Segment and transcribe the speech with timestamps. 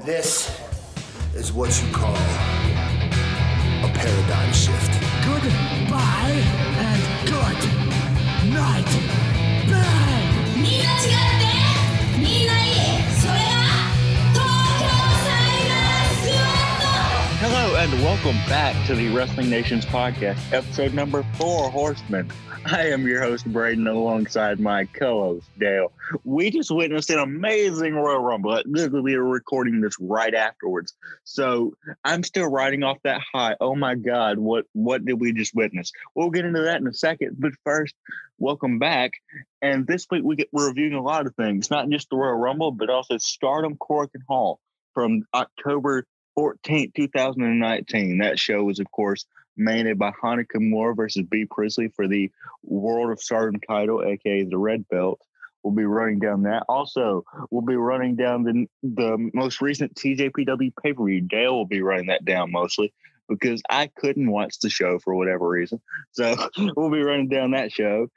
[0.00, 0.49] This
[1.35, 4.89] is what you call a paradigm shift.
[5.25, 6.41] Goodbye
[6.79, 7.59] and good
[8.53, 8.87] night.
[9.69, 10.11] Bye.
[10.55, 11.45] みんな違って
[12.17, 12.73] みんないい
[17.53, 22.31] Hello and welcome back to the Wrestling Nations podcast, episode number four, Horsemen.
[22.67, 25.91] I am your host, Braden, alongside my co-host, Dale.
[26.23, 28.57] We just witnessed an amazing Royal Rumble.
[28.65, 30.93] Literally, we are recording this right afterwards.
[31.25, 31.73] So
[32.05, 33.57] I'm still riding off that high.
[33.59, 35.91] Oh my God, what what did we just witness?
[36.15, 37.35] We'll get into that in a second.
[37.37, 37.93] But first,
[38.37, 39.11] welcome back.
[39.61, 42.37] And this week we get, we're reviewing a lot of things, not just the Royal
[42.37, 44.61] Rumble, but also Stardom, Korakuen Hall
[44.93, 46.05] from October
[46.37, 48.17] 14th, 2019.
[48.19, 49.25] That show was, of course,
[49.57, 52.31] mainly by Hana Kimura versus Bea Priestley for the
[52.63, 55.19] World of Stardom title, aka the Red Belt.
[55.63, 56.63] We'll be running down that.
[56.67, 61.21] Also, we'll be running down the the most recent TJPW pay per view.
[61.21, 62.93] Dale will be running that down mostly
[63.29, 65.81] because I couldn't watch the show for whatever reason.
[66.11, 66.35] So
[66.75, 68.07] we'll be running down that show.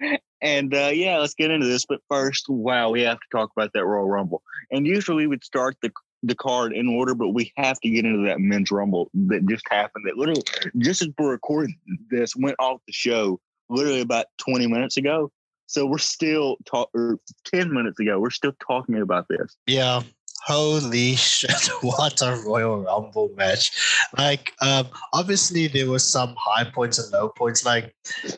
[0.41, 1.87] And uh, yeah, let's get into this.
[1.87, 4.43] But first, wow, we have to talk about that Royal Rumble.
[4.71, 5.93] And usually we'd start the
[6.27, 9.65] the card in order, but we have to get into that men's rumble that just
[9.71, 10.07] happened.
[10.07, 10.43] That literally,
[10.79, 11.77] just as we're recording
[12.11, 15.31] this, went off the show literally about 20 minutes ago.
[15.67, 19.57] So we're still talk or 10 minutes ago, we're still talking about this.
[19.67, 20.03] Yeah.
[20.47, 23.73] Holy shit, what a Royal Rumble match.
[24.19, 27.65] Like, um, obviously there was some high points and low points.
[27.65, 27.95] Like,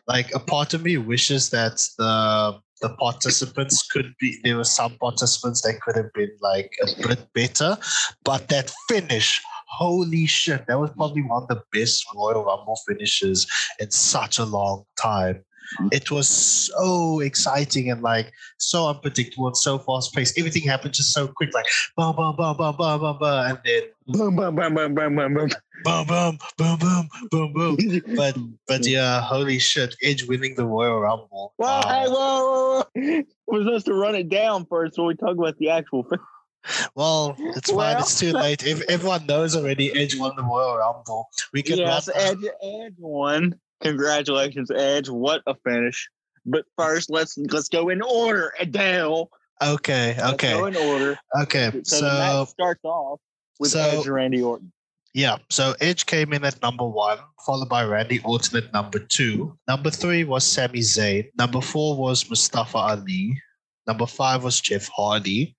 [0.07, 4.97] like a part of me wishes that the the participants could be there were some
[4.99, 7.77] participants that could have been like a bit better,
[8.25, 13.47] but that finish, holy shit, that was probably one of the best Royal Rumble finishes
[13.81, 15.43] in such a long time.
[15.81, 15.89] Mm-hmm.
[15.93, 20.39] It was so exciting and like so unpredictable and so fast paced.
[20.39, 21.67] Everything happened just so quick, like
[21.97, 25.35] bum bum bum bum bum bum bum, and then Boom, boom, boom, boom, boom, boom,
[25.35, 25.49] boom.
[25.85, 27.77] boom boom boom boom boom boom.
[28.17, 28.37] But
[28.69, 31.55] but yeah, holy shit, Edge winning the Royal Rumble.
[31.57, 31.83] Whoa, Wow.
[31.89, 33.23] hey, whoa, whoa, whoa.
[33.49, 36.05] We're supposed to run it down first when we talk about the actual.
[36.05, 36.19] fi-
[36.95, 37.77] Well, it's fine.
[37.79, 38.65] Well- It's too late.
[38.65, 41.29] If everyone knows already, Edge won the Royal Rumble.
[41.53, 43.59] We can Yes, run- Edge, Edge won.
[43.83, 45.09] Congratulations, Edge.
[45.09, 46.09] What a finish!
[46.45, 48.53] But first, let's let's go in order.
[48.61, 49.31] Adele.
[49.63, 51.17] Okay, Let's okay, go in order.
[51.43, 51.73] okay.
[51.83, 53.21] So, the match So starts off
[53.59, 54.73] with so- Edge and Randy Orton.
[55.15, 59.57] yeah, so Edge came in at number one, followed by Randy Orton at number two.
[59.69, 61.31] Number three was Sami Zayn.
[61.39, 63.41] Number four was Mustafa Ali.
[63.87, 65.55] Number five was Jeff Hardy.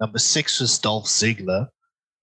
[0.00, 1.68] Number six was Dolph Ziggler.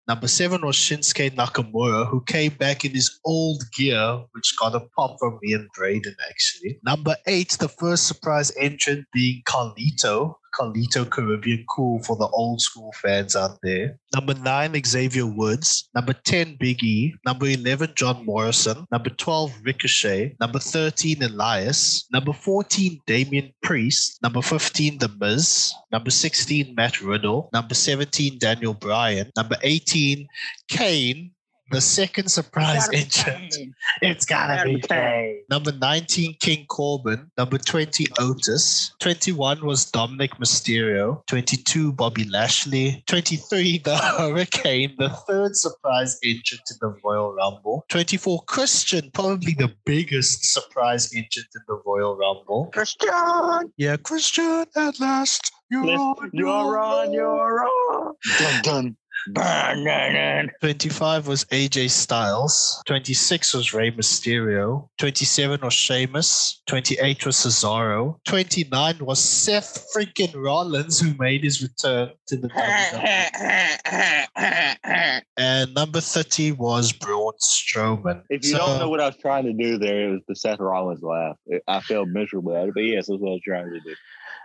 [0.07, 4.81] Number seven was Shinsuke Nakamura, who came back in his old gear, which got a
[4.97, 6.79] pop from me and Braden, actually.
[6.83, 10.33] Number eight, the first surprise entrant being Carlito.
[10.57, 13.97] Carlito Caribbean Cool for the old school fans out there.
[14.13, 15.89] Number nine, Xavier Woods.
[15.95, 17.15] Number 10, Big E.
[17.25, 18.85] Number 11, John Morrison.
[18.91, 20.35] Number 12, Ricochet.
[20.39, 22.05] Number 13, Elias.
[22.11, 24.19] Number 14, Damian Priest.
[24.23, 25.73] Number 15, The Miz.
[25.91, 27.49] Number 16, Matt Riddle.
[27.53, 29.31] Number 17, Daniel Bryan.
[29.35, 30.27] Number 18,
[30.69, 31.31] Kane.
[31.71, 33.55] The second surprise entrant.
[34.01, 35.43] It's gotta be Kane.
[35.49, 37.29] Number 19, King Corbin.
[37.37, 38.93] Number 20, Otis.
[38.99, 41.25] 21 was Dominic Mysterio.
[41.27, 43.03] 22, Bobby Lashley.
[43.07, 47.85] 23, the Hurricane, the third surprise entrant in the Royal Rumble.
[47.89, 52.69] 24, Christian, probably the biggest surprise entrant in the Royal Rumble.
[52.73, 55.51] Christian, Yeah, Christian, at last.
[55.71, 58.15] You're on, you're on, you're on.
[58.39, 58.97] Dun dun.
[59.27, 60.49] Burn, dun, dun.
[60.61, 62.81] 25 was AJ Styles.
[62.87, 64.87] 26 was Rey Mysterio.
[64.97, 66.61] 27 was Sheamus.
[66.67, 68.15] 28 was Cesaro.
[68.25, 75.21] 29 was Seth freaking Rollins, who made his return to the WWE.
[75.37, 78.23] And number 30 was Braun Strowman.
[78.29, 80.35] If you So- don't know what I was trying to do there, it was the
[80.35, 81.35] Seth Rollins laugh.
[81.67, 83.95] I failed miserably at it, but yes, that's what I was trying to do.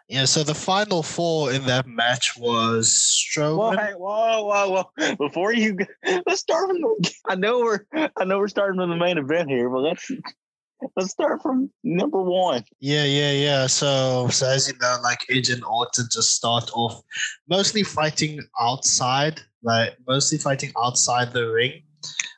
[0.09, 3.78] Yeah, so the final four in that match was Whoa, Strowman.
[3.78, 5.15] hey, whoa, whoa, whoa!
[5.16, 5.78] Before you,
[6.26, 7.15] let's start from the.
[7.27, 7.80] I know we're,
[8.16, 10.10] I know we're starting from the main event here, but let's
[10.97, 12.65] let's start from number one.
[12.80, 13.66] Yeah, yeah, yeah.
[13.66, 17.03] So, so as you know, like Edge and Orton just start off
[17.48, 21.83] mostly fighting outside, like mostly fighting outside the ring.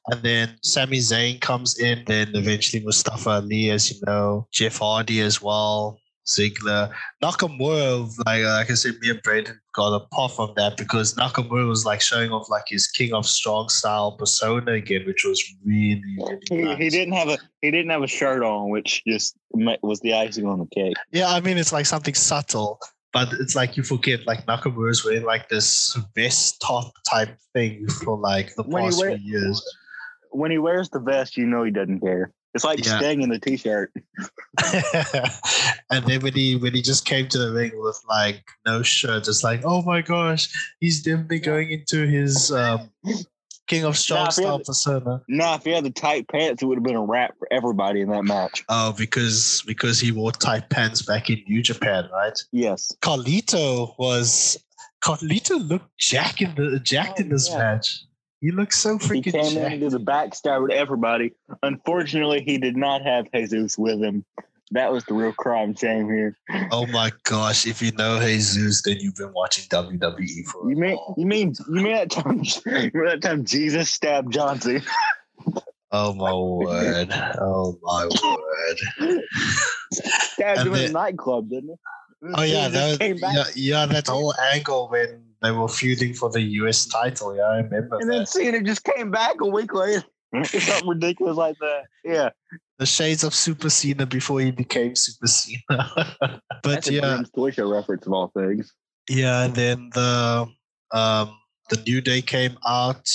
[0.08, 5.20] And then Sami Zayn comes in, then eventually Mustafa Ali, as you know, Jeff Hardy
[5.20, 6.93] as well, Ziggler.
[7.23, 11.69] Nakamura, like, like I said, me and Braden got a pop from that because Nakamura
[11.69, 16.02] was like showing off like his King of Strong style persona again, which was really,
[16.19, 16.78] really He, nice.
[16.78, 20.46] he didn't have a he didn't have a shirt on, which just was the icing
[20.46, 20.94] on the cake.
[21.12, 22.81] Yeah, I mean it's like something subtle,
[23.12, 28.19] but it's like you forget like Nakamura's wearing like this vest top type thing for
[28.19, 29.62] like the past wear- few years.
[30.31, 32.32] When he wears the vest, you know he doesn't care.
[32.56, 32.96] It's like Yeah.
[32.98, 33.92] staying in the t-shirt.
[35.90, 39.28] and then when he when he just came to the ring with like no shirt,
[39.28, 40.48] it's like, oh my gosh,
[40.80, 42.90] he's definitely going into his um,
[43.66, 45.22] King of Strong Nah, if he Style had- persona.
[45.28, 48.00] Nah, if he had the tight pants, it would have been a wrap for everybody
[48.00, 48.64] in that match.
[48.68, 52.38] Oh, because because he wore tight pants back in New Japan, right?
[52.52, 52.90] Yes.
[53.02, 54.56] Carlito was
[55.04, 57.58] Carlito looked jack in the jacked in Oh, this yeah.
[57.58, 58.00] match.
[58.40, 59.80] He looked so He freaking came in jacked.
[59.80, 61.32] did the backstab with everybody.
[61.62, 64.24] Unfortunately, he did not have Jesus with him.
[64.72, 66.36] That was the real crime shame here.
[66.72, 67.66] Oh my gosh!
[67.66, 70.68] If you know Jesus, then you've been watching WWE for.
[70.68, 74.60] You mean you mean you mean that time you mean that time Jesus stabbed John
[74.60, 74.82] Cena?
[75.92, 77.08] Oh my word!
[77.40, 79.22] Oh my word!
[79.92, 82.28] Stabbed And him in then- a nightclub, didn't he?
[82.34, 86.30] Oh yeah, that came back yeah, yeah, that whole angle when they were feuding for
[86.30, 87.36] the US title.
[87.36, 88.28] Yeah, I remember and then that.
[88.28, 90.04] Cena just came back a week later.
[90.44, 91.84] Something ridiculous like that.
[92.04, 92.30] Yeah.
[92.78, 95.60] The shades of Super Cena before he became Super Cena.
[95.68, 97.22] but That's yeah,
[97.52, 98.72] Show reference of all things.
[99.08, 100.46] yeah, and then the
[100.92, 101.38] um
[101.70, 103.08] the New Day came out.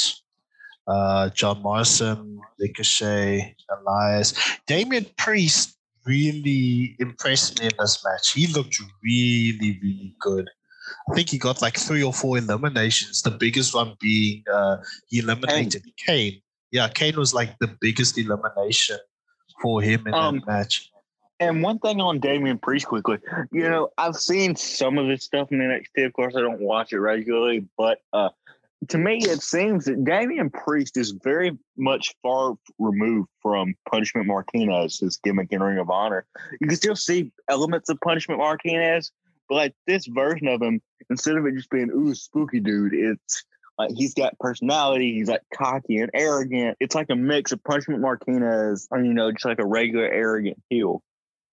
[0.88, 4.34] Uh, John Morrison, Ricochet, Elias,
[4.66, 8.34] Damian Priest really impressed me in this match.
[8.34, 10.50] He looked really, really good.
[11.12, 13.22] I think he got like three or four eliminations.
[13.22, 14.78] The biggest one being uh,
[15.08, 16.42] he eliminated Kane.
[16.72, 18.98] Yeah, Kane was like the biggest elimination
[19.62, 20.90] for him in Um, that match.
[21.42, 23.18] And one thing on Damian Priest quickly,
[23.52, 26.06] you know, I've seen some of his stuff in NXT.
[26.06, 28.30] Of course, I don't watch it regularly, but uh,
[28.90, 35.00] to me, it seems that Damian Priest is very much far removed from Punishment Martinez,
[35.00, 36.26] his gimmick in Ring of Honor.
[36.60, 39.12] You can still see elements of Punishment Martinez,
[39.52, 43.44] but like this version of him, instead of it just being ooh spooky dude, it's
[43.78, 45.14] like he's got personality.
[45.16, 46.78] He's like cocky and arrogant.
[46.80, 50.58] It's like a mix of Punishment Martinez, or you know, just like a regular arrogant
[50.70, 51.04] heel.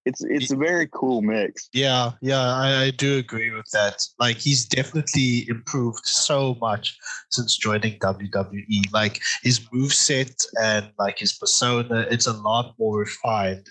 [0.05, 1.69] It's it's a very cool mix.
[1.73, 4.07] Yeah, yeah, I, I do agree with that.
[4.21, 6.97] Like he's definitely improved so much
[7.31, 8.93] since joining WWE.
[8.93, 13.67] Like his moveset and like his persona, it's a lot more refined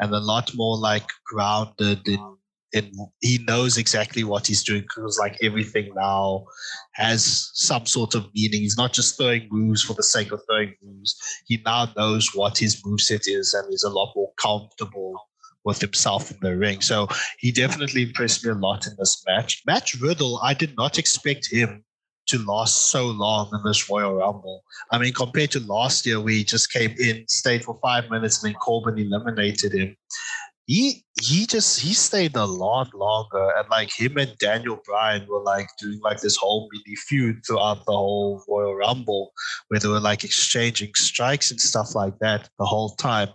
[0.00, 2.36] and a lot more like grounded in
[2.72, 6.44] in he knows exactly what he's doing because like everything now
[6.92, 8.62] has some sort of meaning.
[8.62, 11.16] He's not just throwing moves for the sake of throwing moves.
[11.46, 15.14] He now knows what his moveset is and is a lot more comfortable
[15.64, 16.80] with himself in the ring.
[16.80, 17.08] So
[17.38, 19.62] he definitely impressed me a lot in this match.
[19.66, 21.84] Matt Riddle, I did not expect him
[22.30, 24.62] to last so long in this Royal Rumble.
[24.92, 28.52] I mean, compared to last year, we just came in, stayed for five minutes, and
[28.52, 29.96] then Corbin eliminated him.
[30.66, 35.42] He he just he stayed a lot longer, and like him and Daniel Bryan were
[35.42, 39.32] like doing like this whole mini feud throughout the whole Royal Rumble,
[39.68, 43.28] where they were like exchanging strikes and stuff like that the whole time.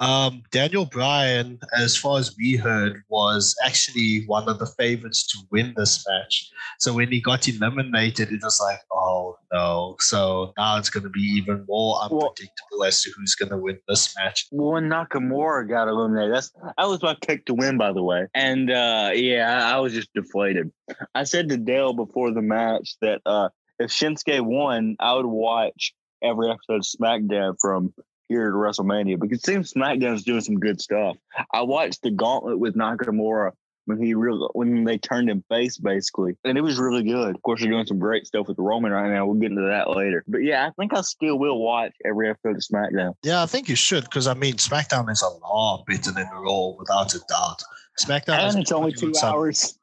[0.00, 5.38] Um, Daniel Bryan, as far as we heard, was actually one of the favorites to
[5.50, 6.50] win this match.
[6.78, 9.96] So when he got eliminated, it was like, oh no.
[10.00, 13.58] So now it's going to be even more Well- unpredictable as to who's going to
[13.58, 14.46] win this match.
[14.50, 18.26] When Nakamura got eliminated, that's that was my pick to win, by the way.
[18.34, 20.70] And uh, yeah, I, I was just deflated.
[21.14, 23.48] I said to Dale before the match that uh,
[23.78, 27.94] if Shinsuke won, I would watch every episode of SmackDown from
[28.28, 31.16] here to WrestleMania because it seems SmackDown's doing some good stuff.
[31.52, 33.52] I watched the Gauntlet with Nakamura
[33.90, 37.34] when he really when they turned him face basically, and it was really good.
[37.34, 39.26] Of course, they're doing some great stuff with Roman right now.
[39.26, 40.22] We'll get into that later.
[40.28, 43.14] But yeah, I think I still will watch every episode of SmackDown.
[43.24, 46.68] Yeah, I think you should because I mean, SmackDown is a lot better than Raw
[46.78, 47.62] without a doubt.
[48.00, 49.76] SmackDown And it's only two on some- hours.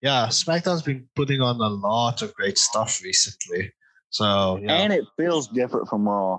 [0.00, 3.72] Yeah, SmackDown's been putting on a lot of great stuff recently.
[4.10, 4.74] So yeah.
[4.74, 6.38] and it feels different from Raw.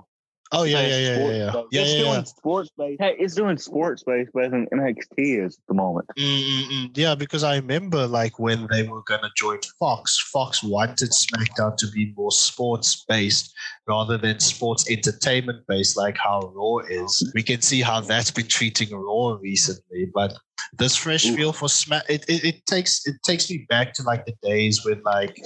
[0.52, 1.52] Oh yeah, It's yeah, yeah, sports yeah, yeah.
[1.52, 1.66] based.
[1.70, 2.22] Yeah, it's yeah, doing yeah.
[2.24, 3.00] sports based.
[3.00, 6.06] Hey, it's doing sports based better than NXT is at the moment.
[6.18, 6.90] Mm-mm-mm.
[6.96, 11.86] Yeah, because I remember like when they were gonna join Fox, Fox wanted SmackDown to
[11.90, 13.52] be more sports based
[13.86, 17.30] rather than sports entertainment based, like how Raw is.
[17.34, 20.34] We can see how that's been treating Raw recently, but
[20.74, 21.36] this fresh Ooh.
[21.36, 24.84] feel for Smack it, it, it takes it takes me back to like the days
[24.84, 25.36] when like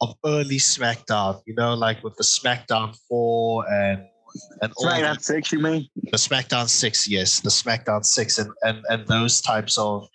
[0.00, 4.04] of early SmackDown, you know, like with the SmackDown four and
[4.62, 5.88] and SmackDown six, you mean?
[6.10, 10.08] the SmackDown six, yes, the SmackDown six, and and and those types of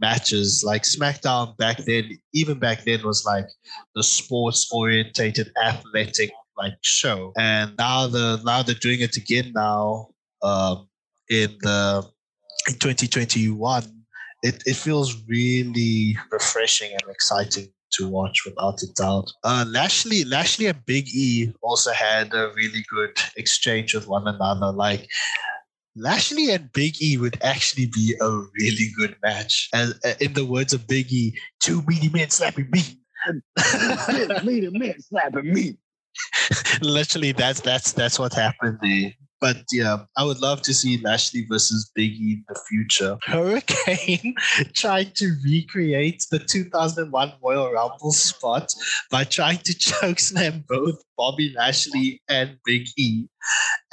[0.00, 0.62] matches.
[0.64, 3.46] Like SmackDown back then, even back then, was like
[3.94, 10.08] the sports orientated, athletic like show, and now the now they're doing it again now
[10.42, 10.88] um,
[11.30, 12.06] in the
[12.68, 13.82] in 2021.
[14.42, 19.30] it, it feels really refreshing and exciting to watch without a doubt.
[19.44, 24.72] Uh, Lashley, Lashley and Big E also had a really good exchange with one another.
[24.72, 25.08] Like
[25.96, 29.68] Lashley and Big E would actually be a really good match.
[29.72, 32.82] And uh, in the words of Big E, two meaty men slapping me.
[34.44, 35.76] me the man slapping me.
[36.82, 39.12] Literally, that's that's that's what happened there.
[39.42, 43.18] But yeah, I would love to see Lashley versus Biggie in the future.
[43.26, 44.36] Hurricane
[44.72, 48.72] tried to recreate the 2001 Royal Rumble spot
[49.10, 53.26] by trying to chokeslam both Bobby Lashley and Big E.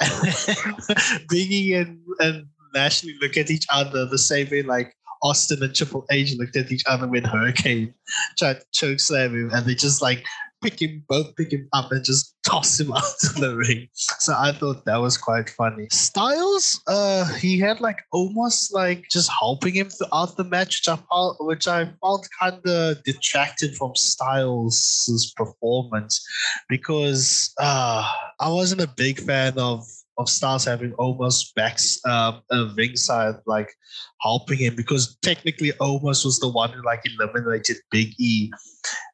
[0.00, 5.64] And Big E and, and Lashley look at each other the same way like Austin
[5.64, 7.92] and Triple H looked at each other when Hurricane
[8.38, 10.24] tried to chokeslam him, and they just like
[10.62, 13.88] pick him, both pick him up and just toss him out of the ring.
[13.92, 15.88] So I thought that was quite funny.
[15.90, 20.96] Styles, uh, he had like Omos like just helping him throughout the match, which I
[21.10, 26.24] found, which I found kind of detracted from Styles' performance
[26.68, 29.84] because uh, I wasn't a big fan of
[30.20, 33.72] of Styles having Omos backs um, a ringside like
[34.20, 38.50] helping him because technically Omos was the one who like eliminated Big E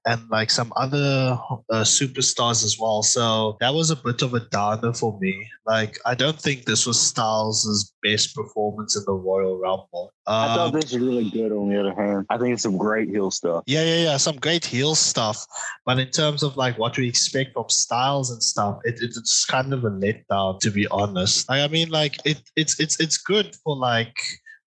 [0.07, 1.37] and like some other
[1.71, 3.03] uh, superstars as well.
[3.03, 5.49] So that was a bit of a downer for me.
[5.67, 10.13] Like I don't think this was Styles' best performance in the Royal Rumble.
[10.29, 11.53] I thought Um, this was really good.
[11.53, 13.65] On the other hand, I think it's some great heel stuff.
[13.67, 14.17] yeah, yeah, yeah.
[14.17, 15.45] Some great heel stuff.
[15.85, 19.45] But in terms of like what we expect from styles and stuff, it, it- it's
[19.45, 21.49] kind of a letdown to be honest.
[21.49, 24.17] Like, I mean, like it, it's it's it's good for like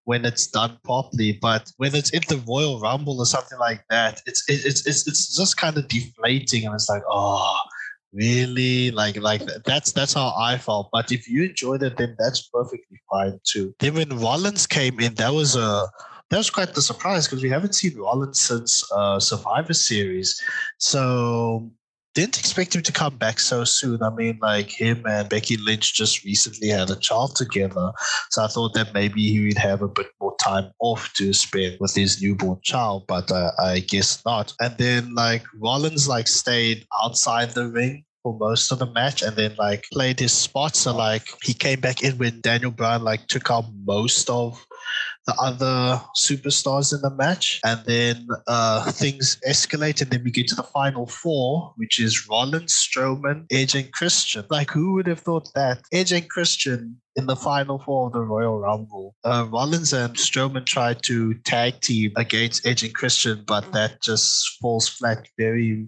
[0.09, 4.23] when it's done properly, but when it's in the Royal Rumble or something like that,
[4.25, 7.55] it's it's it's it's just kind of deflating, and it's like, oh,
[8.11, 8.89] really?
[8.89, 10.89] Like like that's that's how I felt.
[10.91, 13.75] But if you enjoyed it, then that's perfectly fine too.
[13.77, 15.85] Then when Rollins came in, that was a
[16.31, 20.41] that was quite the surprise because we haven't seen Rollins since uh, Survivor Series.
[20.79, 21.69] So
[22.19, 24.03] didn't expect him to come back so soon.
[24.03, 27.93] I mean, like him and Becky Lynch just recently had a child together.
[28.29, 31.77] So I thought that maybe he would have a bit more time off to spend
[31.79, 34.53] with his newborn child, but uh, I guess not.
[34.59, 39.38] And then like Rollins like stayed outside the ring for most of the match and
[39.38, 40.75] then like played his spot.
[40.75, 44.65] So like he came back in when Daniel Bryan like took out most of
[45.29, 47.59] the other superstars in the match.
[47.63, 52.27] And then uh, things escalate, and then we get to the final four, which is
[52.27, 54.45] Rollins, Strowman, Edge, and Christian.
[54.50, 55.81] Like, who would have thought that?
[55.93, 59.15] Edge and Christian in the final four of the Royal Rumble.
[59.24, 64.57] Uh, Rollins and Strowman tried to tag team against Edge and Christian, but that just
[64.62, 65.86] falls flat very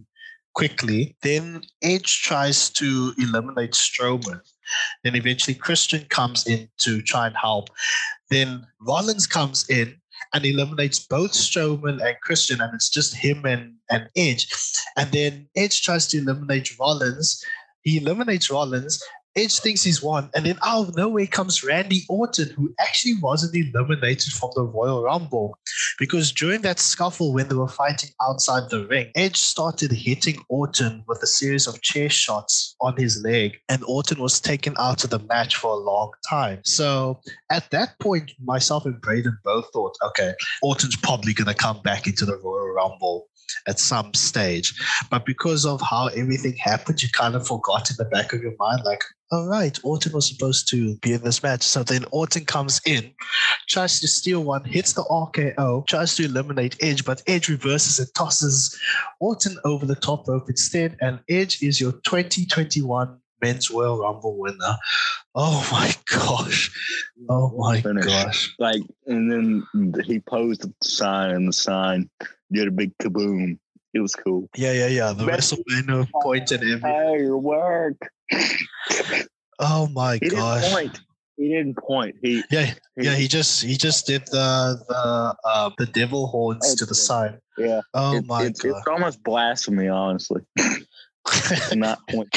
[0.53, 1.15] quickly.
[1.21, 4.41] Then Edge tries to eliminate Strowman.
[5.03, 7.69] Then eventually Christian comes in to try and help.
[8.29, 9.95] Then Rollins comes in
[10.33, 14.47] and eliminates both Strowman and Christian, and it's just him and, and Edge.
[14.97, 17.43] And then Edge tries to eliminate Rollins.
[17.81, 19.01] He eliminates Rollins.
[19.35, 23.55] Edge thinks he's won, and then out of nowhere comes Randy Orton, who actually wasn't
[23.55, 25.57] eliminated from the Royal Rumble.
[25.97, 31.03] Because during that scuffle when they were fighting outside the ring, Edge started hitting Orton
[31.07, 35.09] with a series of chair shots on his leg, and Orton was taken out of
[35.09, 36.59] the match for a long time.
[36.65, 41.81] So at that point, myself and Braden both thought, okay, Orton's probably going to come
[41.83, 43.27] back into the Royal Rumble
[43.67, 44.73] at some stage.
[45.09, 48.53] But because of how everything happened, you kind of forgot in the back of your
[48.59, 51.63] mind, like, all right, Orton was supposed to be in this match.
[51.63, 53.11] So then Orton comes in,
[53.69, 58.13] tries to steal one, hits the RKO, tries to eliminate Edge, but Edge reverses and
[58.13, 58.77] tosses
[59.21, 60.97] Orton over the top rope instead.
[60.99, 64.77] And Edge is your 2021 Men's Royal Rumble winner.
[65.33, 66.71] Oh my gosh.
[67.29, 68.05] Oh my Finish.
[68.05, 68.55] gosh.
[68.59, 72.09] Like, and then he posed the sign, and the sign
[72.51, 73.57] did a big kaboom.
[73.93, 74.49] It was cool.
[74.55, 75.11] Yeah, yeah, yeah.
[75.13, 77.19] The Best- WrestleMania point and everything.
[77.19, 77.97] Your work.
[79.59, 80.99] Oh my He didn't point.
[81.37, 82.15] He didn't point.
[82.21, 83.15] He Yeah, yeah.
[83.15, 87.39] He just he just did the the uh, the devil horns to the side.
[87.57, 87.81] yeah.
[87.93, 88.77] Oh It- my it's, god.
[88.77, 90.41] it's almost blasphemy, honestly.
[91.75, 92.29] not point.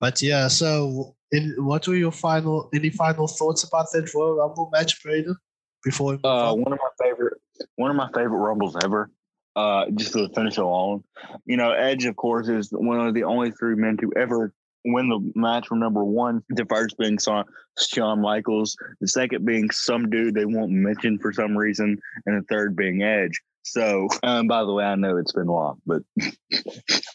[0.00, 4.70] but yeah, so in, what were your final any final thoughts about that Royal Rumble
[4.72, 5.36] match, Braden?
[5.82, 6.62] Before Uh, on?
[6.62, 7.33] one of my favorite,
[7.76, 9.10] one of my favorite rumbles ever.
[9.56, 11.04] Uh, just the finish alone,
[11.46, 14.52] you know, Edge, of course, is one of the only three men to ever
[14.84, 16.42] win the match from number one.
[16.48, 21.56] The first being Shawn Michaels, the second being some dude they won't mention for some
[21.56, 23.40] reason, and the third being Edge.
[23.62, 26.02] So, um, by the way, I know it's been long, but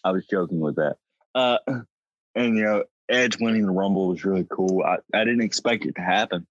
[0.03, 0.95] I was joking with that.
[1.35, 1.57] Uh,
[2.35, 4.83] and you know, Edge winning the Rumble was really cool.
[4.83, 6.47] I, I didn't expect it to happen.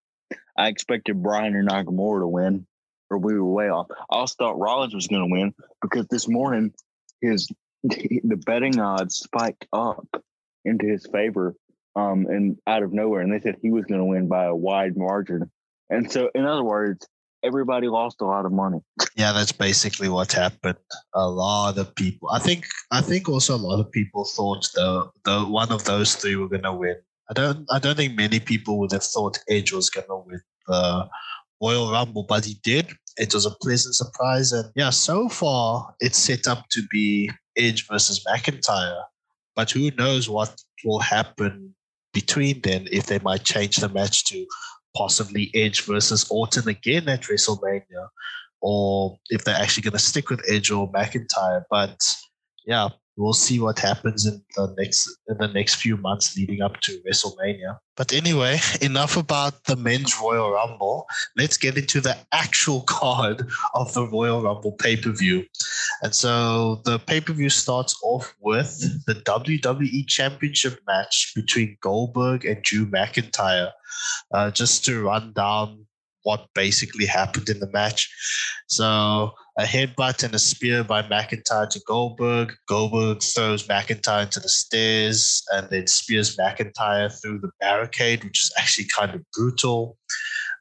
[0.56, 2.66] I expected Bryan or Nakamura to win,
[3.10, 3.86] or we were way off.
[3.90, 6.72] I also thought Rollins was going to win because this morning
[7.20, 7.48] his
[7.82, 10.06] the betting odds spiked up
[10.64, 11.54] into his favor,
[11.96, 14.54] um, and out of nowhere, and they said he was going to win by a
[14.54, 15.50] wide margin.
[15.90, 17.06] And so, in other words,
[17.42, 18.80] everybody lost a lot of money.
[19.16, 20.76] Yeah, that's basically what happened.
[21.14, 22.28] A lot of people.
[22.30, 22.66] I think.
[22.90, 26.48] I think also a lot of people thought the the one of those three were
[26.48, 26.96] gonna win.
[27.30, 27.66] I don't.
[27.70, 31.08] I don't think many people would have thought Edge was gonna win the
[31.62, 32.92] Royal Rumble, but he did.
[33.16, 37.86] It was a pleasant surprise, and yeah, so far it's set up to be Edge
[37.88, 39.02] versus McIntyre.
[39.56, 41.74] But who knows what will happen
[42.14, 44.46] between then if they might change the match to
[44.96, 48.08] possibly Edge versus Orton again at WrestleMania,
[48.60, 51.64] or if they're actually going to stick with Edge or McIntyre.
[51.70, 52.00] But
[52.66, 52.88] yeah,
[53.18, 57.02] we'll see what happens in the next in the next few months leading up to
[57.06, 57.78] WrestleMania.
[57.96, 61.06] But anyway, enough about the men's Royal Rumble.
[61.36, 65.44] Let's get into the actual card of the Royal Rumble pay-per-view.
[66.02, 72.86] And so the pay-per-view starts off with the WWE Championship match between Goldberg and Drew
[72.86, 73.72] McIntyre.
[74.32, 75.86] Uh, just to run down
[76.22, 78.12] what basically happened in the match.
[78.66, 82.54] So a headbutt and a spear by McIntyre to Goldberg.
[82.68, 88.52] Goldberg throws McIntyre into the stairs and then spears McIntyre through the barricade, which is
[88.56, 89.98] actually kind of brutal.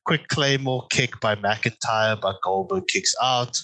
[0.06, 3.62] Quick Claymore kick by McIntyre, but Goldberg kicks out.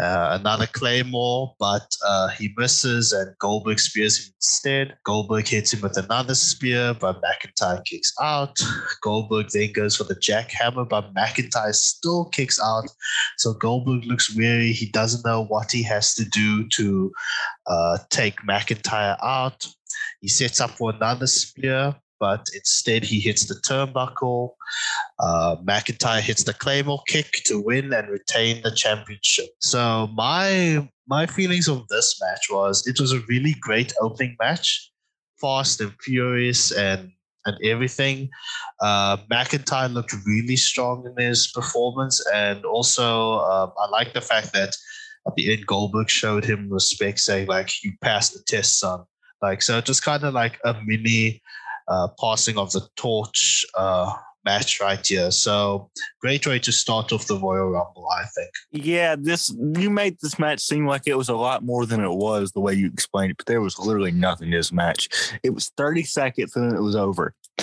[0.00, 4.96] Uh, another Claymore, but uh, he misses and Goldberg spears him instead.
[5.04, 8.58] Goldberg hits him with another spear, but McIntyre kicks out.
[9.02, 12.88] Goldberg then goes for the jackhammer, but McIntyre still kicks out.
[13.38, 14.72] So Goldberg looks weary.
[14.72, 17.12] He doesn't know what he has to do to
[17.68, 19.64] uh, take McIntyre out.
[20.20, 24.50] He sets up for another spear, but instead he hits the turnbuckle.
[25.18, 29.50] Uh, McIntyre hits the Claymore kick to win and retain the championship.
[29.60, 34.90] So my my feelings of this match was it was a really great opening match,
[35.40, 37.10] fast and furious and
[37.46, 38.30] and everything.
[38.80, 44.52] Uh, McIntyre looked really strong in his performance, and also um, I like the fact
[44.54, 44.74] that
[45.26, 49.04] at the end Goldberg showed him respect, saying like "You passed the test, son."
[49.42, 51.42] Like so, just kind of like a mini
[51.88, 54.12] uh, passing of the torch uh,
[54.44, 55.30] match right here.
[55.30, 58.50] So great way to start off the Royal Rumble, I think.
[58.72, 62.12] Yeah, this you made this match seem like it was a lot more than it
[62.12, 65.08] was the way you explained it, but there was literally nothing to this match.
[65.42, 67.34] It was 30 seconds and then it was over.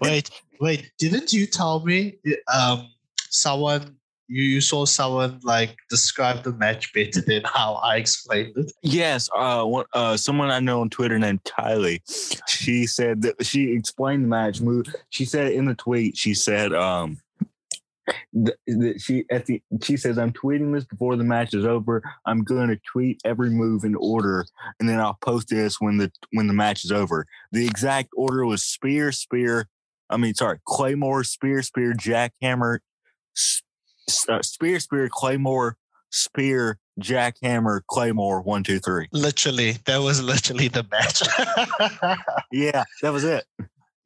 [0.00, 2.16] wait, wait, didn't you tell me
[2.52, 2.88] um,
[3.30, 3.96] someone
[4.28, 8.72] you, you saw someone like describe the match better than how I explained it.
[8.82, 12.00] Yes, uh, one, uh, someone I know on Twitter named Kylie,
[12.48, 14.60] she said that she explained the match.
[15.10, 17.18] She said in the tweet, she said, um,
[18.34, 22.02] that she at the she says I'm tweeting this before the match is over.
[22.26, 24.44] I'm going to tweet every move in order,
[24.78, 27.26] and then I'll post this when the when the match is over.
[27.52, 29.68] The exact order was spear, spear.
[30.10, 32.80] I mean, sorry, Claymore, spear, spear, jackhammer,
[34.28, 35.76] uh, spear, spear, claymore,
[36.10, 39.08] spear, jackhammer, claymore, one, two, three.
[39.12, 41.22] Literally, that was literally the match.
[42.52, 43.44] yeah, that was it.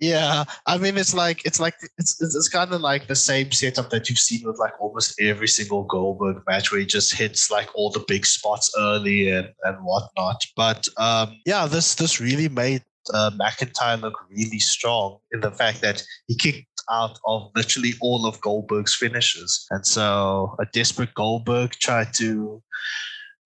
[0.01, 3.51] Yeah, I mean, it's like it's like it's it's, it's kind of like the same
[3.51, 7.51] setup that you've seen with like almost every single Goldberg match, where he just hits
[7.51, 10.41] like all the big spots early and and whatnot.
[10.55, 15.81] But um, yeah, this this really made uh, McIntyre look really strong in the fact
[15.81, 19.67] that he kicked out of literally all of Goldberg's finishes.
[19.71, 22.63] And so a desperate Goldberg tried to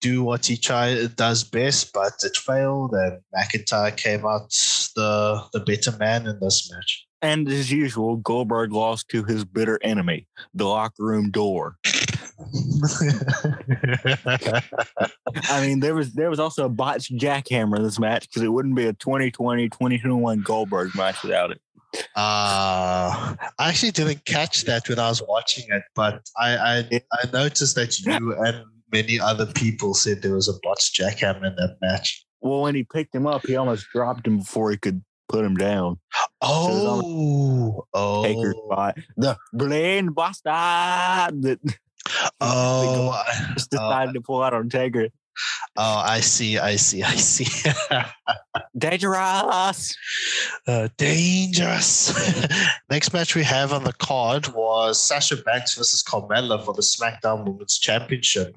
[0.01, 4.49] do what he tried does best, but it failed, and McIntyre came out
[4.95, 7.05] the the better man in this match.
[7.21, 11.77] And as usual, Goldberg lost to his bitter enemy, the locker room door.
[15.49, 18.47] I mean, there was there was also a botched jackhammer in this match because it
[18.47, 21.61] wouldn't be a 2020 2021 Goldberg match without it.
[22.15, 27.31] Uh, I actually didn't catch that when I was watching it, but I I, I
[27.31, 31.77] noticed that you and many other people said there was a botched jackhammer in that
[31.81, 32.25] match.
[32.41, 35.55] Well, when he picked him up, he almost dropped him before he could put him
[35.55, 35.99] down.
[36.41, 41.59] Oh, oh, Taker spot, the brain buster that
[42.41, 43.21] oh,
[43.53, 45.09] just decided uh, to pull out on Taker.
[45.75, 47.47] Oh, I see, I see, I see.
[48.77, 49.95] Dangerous.
[50.67, 52.13] Uh, dangerous.
[52.89, 57.45] Next match we have on the card was Sasha Banks versus Carmella for the SmackDown
[57.45, 58.55] Women's Championship.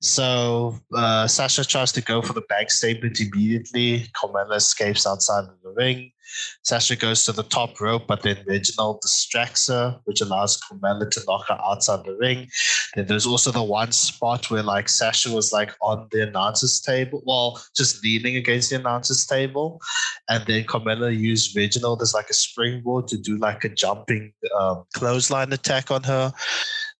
[0.00, 4.06] So uh, Sasha tries to go for the bank statement immediately.
[4.16, 6.12] Carmella escapes outside of the ring.
[6.62, 11.20] Sasha goes to the top rope, but then Reginald distracts her, which allows Carmella to
[11.26, 12.48] knock her outside the ring.
[12.94, 17.22] Then there's also the one spot where like Sasha was like on the announcer's table,
[17.26, 19.80] well, just leaning against the announcer's table,
[20.28, 24.84] and then Carmella used Reginald as like a springboard to do like a jumping um,
[24.94, 26.32] clothesline attack on her.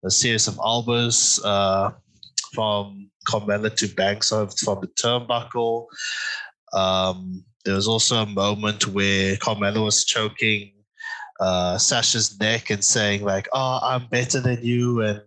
[0.04, 1.90] A series of elbows uh,
[2.54, 4.48] from Carmella to Banks from
[4.80, 5.86] the turnbuckle.
[6.72, 10.72] Um, there was also a moment where Carmella was choking
[11.40, 15.22] uh, Sasha's neck and saying like, "Oh, I'm better than you," and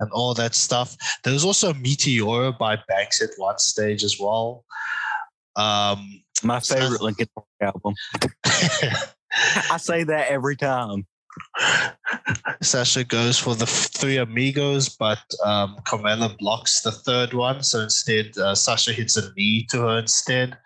[0.00, 0.96] and all that stuff.
[1.24, 4.64] There was also Meteora by Banks at one stage as well.
[5.56, 7.94] Um, My favorite Linkin Park album.
[9.70, 11.06] I say that every time.
[12.62, 17.62] Sasha goes for the three amigos, but um, Carmella blocks the third one.
[17.62, 20.56] So instead, uh, Sasha hits a knee to her instead.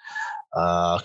[0.54, 0.98] Uh,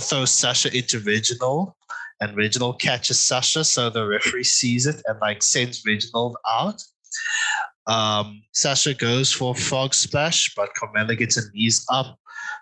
[0.00, 1.72] throws Sasha into Reginald,
[2.20, 3.64] and Reginald catches Sasha.
[3.64, 6.82] So the referee sees it and like sends Reginald out.
[7.86, 12.18] Um, Sasha goes for frog splash, but Carmella gets her knees up.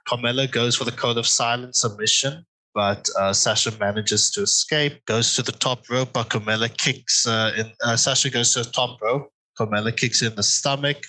[0.08, 5.34] Carmella goes for the code of silence submission, but uh, Sasha manages to escape, goes
[5.34, 7.72] to the top rope, but Carmella kicks uh, in.
[7.84, 9.30] Uh, Sasha goes to the top rope.
[9.58, 11.04] Carmella kicks in the stomach.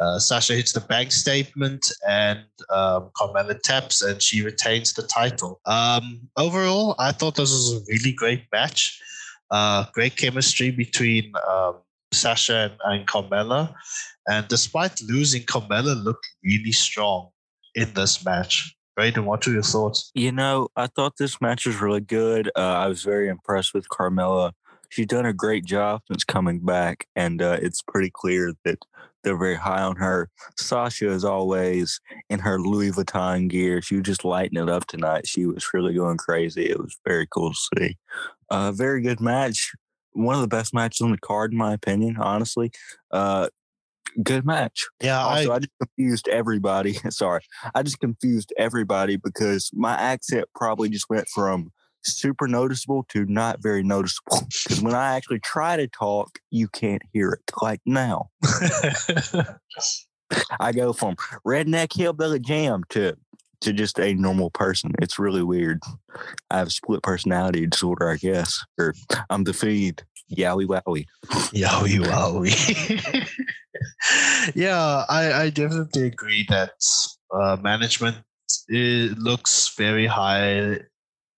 [0.00, 5.60] Uh, Sasha hits the bank statement, and um, Carmella taps, and she retains the title.
[5.66, 9.00] Um, overall, I thought this was a really great match.
[9.50, 11.76] Uh, great chemistry between um,
[12.12, 13.74] Sasha and, and Carmella.
[14.26, 17.28] And despite losing, Carmella looked really strong
[17.74, 18.74] in this match.
[18.96, 20.10] Braden, what were your thoughts?
[20.14, 22.48] You know, I thought this match was really good.
[22.56, 24.52] Uh, I was very impressed with Carmella.
[24.94, 28.78] She's done a great job since coming back, and uh, it's pretty clear that
[29.24, 30.30] they're very high on her.
[30.56, 35.26] Sasha, is always, in her Louis Vuitton gear, she was just lighting it up tonight.
[35.26, 36.70] She was really going crazy.
[36.70, 37.96] It was very cool to see.
[38.52, 39.72] A uh, very good match.
[40.12, 42.70] One of the best matches on the card, in my opinion, honestly.
[43.10, 43.48] Uh,
[44.22, 44.86] good match.
[45.02, 46.92] Yeah, Also, I I, just confused everybody.
[47.10, 47.40] Sorry,
[47.74, 51.72] I just confused everybody because my accent probably just went from
[52.04, 54.46] super noticeable to not very noticeable.
[54.64, 57.42] Because when I actually try to talk, you can't hear it.
[57.60, 58.30] Like now,
[60.58, 63.14] I go from redneck hillbilly jam to
[63.60, 64.92] to just a normal person.
[65.00, 65.80] It's really weird.
[66.50, 68.94] I have split personality disorder, I guess, or
[69.30, 70.02] I'm the feed.
[70.34, 71.06] Yowie wowie.
[71.52, 73.28] Yowie wowie.
[74.54, 76.72] yeah, I, I definitely agree that
[77.34, 78.16] uh, management
[78.68, 80.80] it looks very high.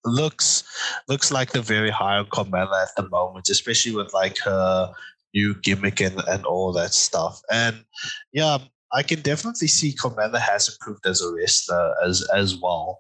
[0.06, 0.64] Looks
[1.08, 4.92] looks like they're very high on Carmella at the moment, especially with like her
[5.34, 7.40] new gimmick and, and all that stuff.
[7.50, 7.84] And
[8.32, 8.58] yeah,
[8.92, 12.98] I can definitely see Carmella has improved as a wrestler as as well.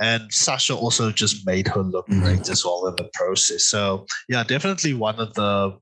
[0.00, 2.22] And Sasha also just made her look Mhm.
[2.22, 3.64] great as well in the process.
[3.64, 5.76] So yeah, definitely one of the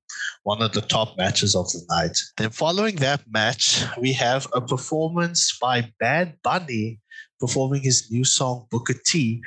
[0.45, 2.17] one of the top matches of the night.
[2.39, 7.01] Then following that match, we have a performance by Bad Bunny
[7.39, 9.43] performing his new song Booker T.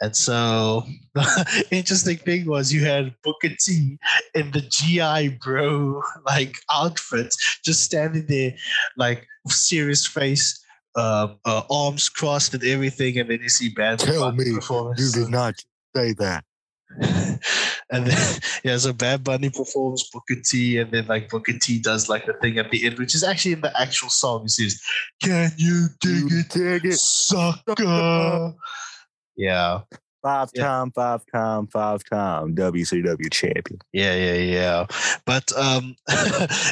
[0.00, 0.84] And so
[1.14, 3.98] the interesting thing was you had Booker T
[4.34, 7.34] in the GI bro like outfit,
[7.64, 8.54] just standing there
[8.96, 10.64] like serious face,
[10.96, 15.00] uh, uh, arms crossed and everything, and then you see Bad Tell Bunny me performance.
[15.16, 15.54] You did not
[15.94, 16.44] say that.
[17.00, 22.08] and then yeah, so Bad Bunny performs Booker T, and then like Booker T does
[22.08, 24.42] like the thing at the end, which is actually in the actual song.
[24.42, 24.80] He says,
[25.22, 26.98] "Can you dig it, dig it.
[26.98, 28.54] sucker?"
[29.38, 29.80] Yeah,
[30.22, 30.64] Five Yeah.
[30.64, 33.78] time, five time, five time WCW champion.
[33.92, 34.86] yeah, yeah, yeah.
[35.24, 35.94] But um,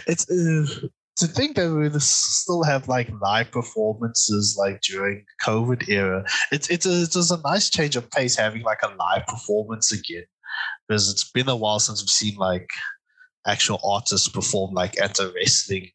[0.09, 6.25] it's uh, to think that we still have like live performances like during COVID era.
[6.51, 9.93] It's it's a, it was a nice change of pace having like a live performance
[9.93, 10.25] again
[10.89, 12.69] because it's been a while since we've seen like
[13.47, 15.89] actual artists perform like at a wrestling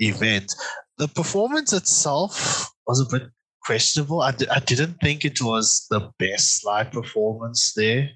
[0.00, 0.52] event.
[0.98, 3.28] The performance itself was a bit
[3.66, 4.22] questionable.
[4.22, 8.08] I, I didn't think it was the best live performance there,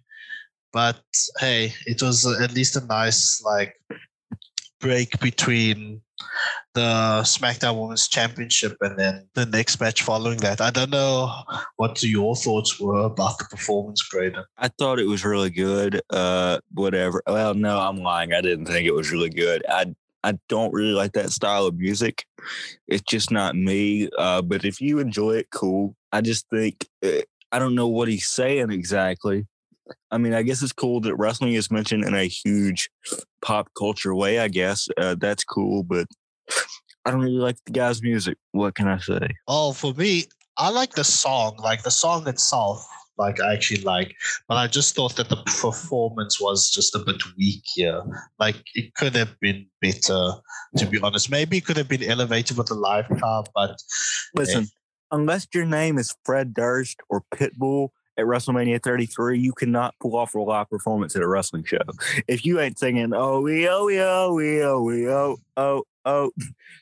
[0.73, 1.03] but
[1.39, 3.75] hey, it was at least a nice like
[4.81, 6.01] break between
[6.75, 10.61] the SmackDown Women's Championship and then the next match following that.
[10.61, 11.31] I don't know
[11.77, 14.45] what your thoughts were about the performance, Braden.
[14.57, 16.01] I thought it was really good.
[16.11, 17.23] Uh, whatever.
[17.27, 18.33] Well, no, I'm lying.
[18.33, 19.65] I didn't think it was really good.
[19.69, 22.25] I I don't really like that style of music.
[22.89, 24.09] It's just not me.
[24.19, 25.97] Uh, but if you enjoy it, cool.
[26.13, 29.47] I just think uh, I don't know what he's saying exactly.
[30.11, 32.91] I mean, I guess it's cool that wrestling is mentioned in a huge
[33.43, 34.39] pop culture way.
[34.39, 36.07] I guess uh, that's cool, but
[37.05, 38.37] I don't really like the guy's music.
[38.53, 39.29] What can I say?
[39.49, 40.25] Oh, for me,
[40.57, 41.57] I like the song.
[41.59, 42.87] Like the song itself
[43.19, 44.15] like I actually like,
[44.49, 48.03] but I just thought that the performance was just a bit weak here.
[48.39, 50.33] Like it could have been better,
[50.79, 51.31] to be honest.
[51.31, 53.81] Maybe it could have been elevated with a live car, but
[54.35, 54.67] Listen, eh.
[55.13, 60.35] unless your name is Fred Durst or Pitbull at WrestleMania 33, you cannot pull off
[60.35, 61.79] a live performance at a wrestling show.
[62.29, 66.31] If you ain't singing, oh, we, oh, we, oh, we, oh, we, oh, oh, oh,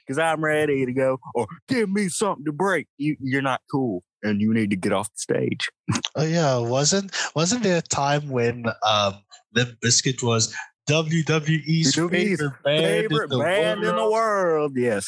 [0.07, 4.03] because I'm ready to go, or give me something to break, you, you're not cool
[4.23, 5.69] and you need to get off the stage.
[6.17, 9.15] oh yeah, wasn't wasn't there a time when um
[9.53, 10.55] the Bizkit was
[10.89, 14.73] WWE's WWE's favorite band, in, the band in the world.
[14.75, 15.07] Yes.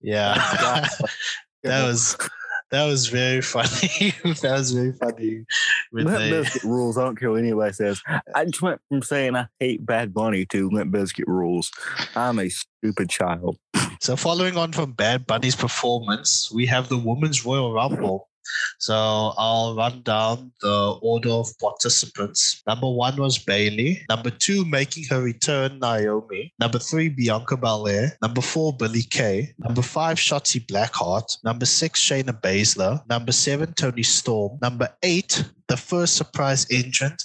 [0.00, 0.34] Yeah,
[1.62, 2.16] that was
[2.70, 4.14] that was very funny.
[4.24, 5.44] that was very funny.
[5.92, 6.96] Limp Bizkit rules.
[6.96, 8.00] I don't care what anybody says.
[8.34, 11.70] I just went from saying I hate Bad Bunny to Limp Bizkit rules.
[12.14, 13.58] I'm a stupid child.
[14.00, 18.29] So, following on from Bad Bunny's performance, we have the Women's Royal Rumble.
[18.78, 18.94] So,
[19.36, 22.62] I'll run down the order of participants.
[22.66, 24.02] Number one was Bayley.
[24.08, 26.52] Number two, making her return, Naomi.
[26.58, 28.16] Number three, Bianca Belair.
[28.22, 29.52] Number four, Billie Kay.
[29.58, 31.36] Number five, Shotzi Blackheart.
[31.44, 33.06] Number six, Shayna Baszler.
[33.08, 34.58] Number seven, Toni Storm.
[34.62, 37.22] Number eight, the first surprise entrant,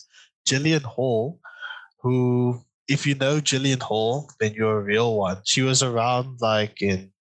[0.48, 1.40] Jillian Hall,
[2.02, 5.38] who if you know Jillian Hall, then you're a real one.
[5.44, 7.12] She was around like in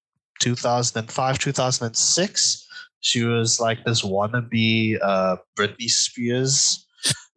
[0.41, 2.64] 2005, 2006.
[3.05, 6.87] She was like this wannabe uh, Britney Spears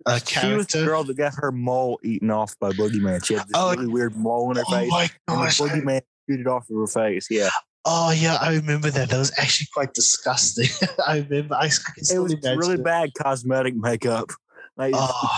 [0.05, 3.25] uh, She was the girl that got her mole eaten off by Boogeyman.
[3.25, 4.89] She had this Oh, really weird mole in her Oh face.
[4.89, 5.59] my And gosh!
[5.59, 7.27] I- Boogeyman shooted off of her face.
[7.29, 7.49] Yeah.
[7.83, 9.09] oh yeah, I remember that.
[9.09, 10.69] That was actually quite disgusting.
[11.05, 11.55] I remember.
[11.55, 12.83] I, I can It was imagine really it.
[12.85, 14.29] bad cosmetic makeup.
[14.77, 15.29] Like, Oh,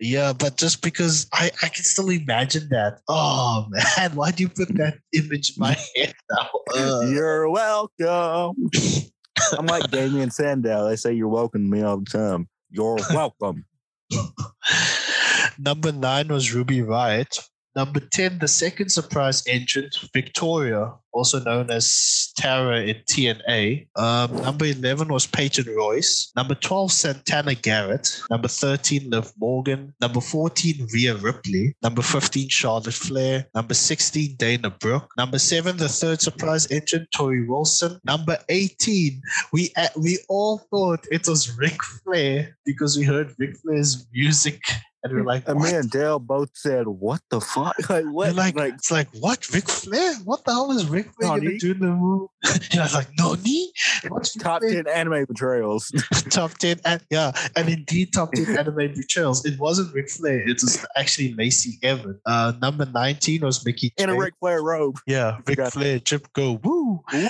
[0.00, 2.98] yeah, but just because I, I can still imagine that.
[3.06, 6.48] Oh man, why do you put that image in my head now?
[6.74, 8.70] Uh, You're welcome.
[9.56, 10.88] I'm like Damien Sandow.
[10.88, 12.48] They say you're welcome to me all the time.
[12.70, 13.64] You're welcome.
[15.58, 17.38] Number nine was Ruby Riot.
[17.76, 23.88] Number 10, the second surprise entrant, Victoria, also known as Tara in TNA.
[23.96, 26.32] Um, number 11 was Peyton Royce.
[26.36, 28.20] Number 12, Santana Garrett.
[28.30, 29.94] Number 13, Liv Morgan.
[30.00, 31.74] Number 14, Rhea Ripley.
[31.82, 33.46] Number 15, Charlotte Flair.
[33.54, 35.10] Number 16, Dana Brooke.
[35.16, 38.00] Number 7, the third surprise entrant, Torrie Wilson.
[38.04, 39.20] Number 18,
[39.52, 44.60] we uh, we all thought it was Ric Flair because we heard Ric Flair's music
[45.04, 47.76] and we we're like, And me and Dale both said, "What the fuck?
[47.88, 48.34] Like what?
[48.34, 50.14] like, like, it's like what Ric Flair?
[50.24, 52.26] What the hell is Ric Flair gonna do in the movie?
[52.72, 53.72] and I was like, Nani?
[54.08, 54.82] What's top Flair?
[54.82, 55.90] ten anime betrayals."
[56.30, 59.44] top ten and yeah, and indeed top ten anime betrayals.
[59.44, 62.20] It wasn't Ric Flair, it was actually Lacey Evans.
[62.26, 64.16] Uh number 19 was Mickie in a.
[64.16, 64.98] Ric Flair robe.
[65.06, 65.60] Yeah, Ric.
[65.72, 67.02] Flair, Chip go, woo.
[67.12, 67.28] Woo.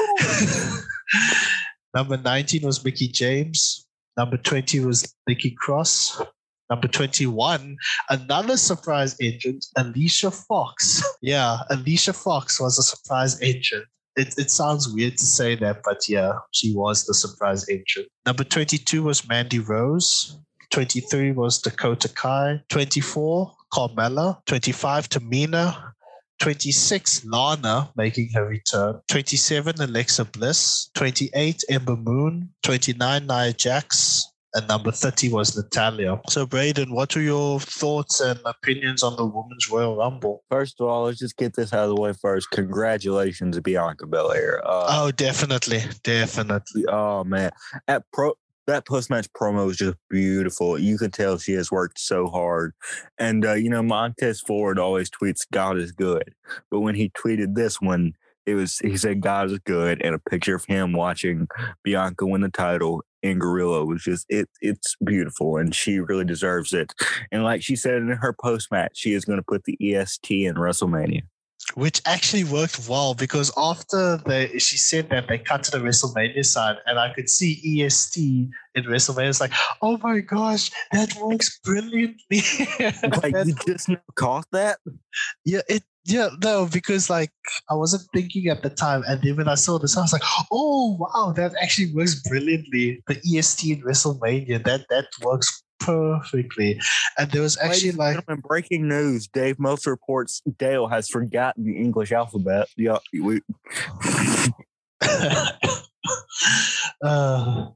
[1.95, 3.87] Number 19 was Mickie James.
[4.17, 6.23] Number 20 was Nikki Cross.
[6.71, 7.77] Number 21,
[8.11, 11.03] another surprise agent, Alicia Fox.
[11.23, 13.85] Yeah, Alicia Fox was a surprise agent.
[14.17, 18.09] It, it sounds weird to say that, but yeah, she was the surprise agent.
[18.25, 20.39] Number 22 was Mandy Rose.
[20.71, 22.63] 23 was Dakota Kai.
[22.69, 24.45] 24, Carmella.
[24.47, 25.93] 25, Tamina.
[26.41, 29.01] 26, Lana making her return.
[29.09, 30.91] 27, Alexa Bliss.
[30.95, 32.51] 28, Ember Moon.
[32.63, 34.28] 29, Nia Jax.
[34.55, 36.21] And number 30 was Natalya.
[36.29, 40.43] So, Braden, what are your thoughts and opinions on the Women's Royal Rumble?
[40.51, 42.51] First of all, let's just get this out of the way first.
[42.51, 44.63] Congratulations, Bianca Belair.
[44.67, 45.83] Uh, Oh, definitely.
[46.03, 46.87] Definitely.
[46.89, 47.51] oh man,
[47.87, 48.33] that pro
[48.67, 50.79] that post match promo was just beautiful.
[50.79, 52.75] You could tell she has worked so hard.
[53.19, 56.35] And uh, you know, Montez Ford always tweets "God is good,"
[56.71, 58.13] but when he tweeted this one,
[58.47, 61.49] it was he said "God is good" and a picture of him watching
[61.83, 63.03] Bianca win the title.
[63.23, 64.49] In Gorilla was just it.
[64.61, 66.93] It's beautiful, and she really deserves it.
[67.33, 70.47] And like she said in her post match, she is going to put the EST
[70.47, 71.23] in WrestleMania.
[71.75, 76.45] which actually worked well because after they she said that they cut to the WrestleMania
[76.45, 79.29] side and I could see EST in WrestleMania.
[79.29, 79.53] It's like,
[79.83, 82.43] oh my gosh, that works brilliantly.
[83.23, 84.79] Like you just caught that.
[85.45, 87.31] yeah, it yeah, no, because like
[87.71, 90.23] I wasn't thinking at the time, and then when I saw this, I was like,
[90.51, 93.03] oh wow, that actually works brilliantly.
[93.07, 96.81] The EST in WrestleMania, that that works perfectly.
[97.19, 101.77] And there was actually Ladies like breaking news: Dave Most reports Dale has forgotten the
[101.77, 102.69] English alphabet.
[102.77, 103.43] Yeah, we,
[107.03, 107.67] uh,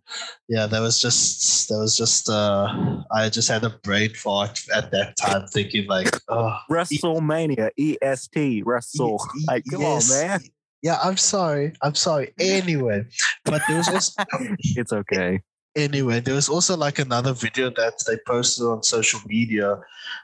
[0.48, 2.68] yeah, that was just that was just uh
[3.10, 9.20] I just had a brain fart at that time thinking like oh WrestleMania, EST, Wrestle.
[9.38, 10.10] e- Like, come yes.
[10.10, 10.40] on, man.
[10.82, 11.72] Yeah, I'm sorry.
[11.82, 12.34] I'm sorry.
[12.40, 13.04] Anyway,
[13.44, 14.24] but there was also
[14.76, 15.40] It's okay.
[15.76, 19.78] anyway, there was also like another video that they posted on social media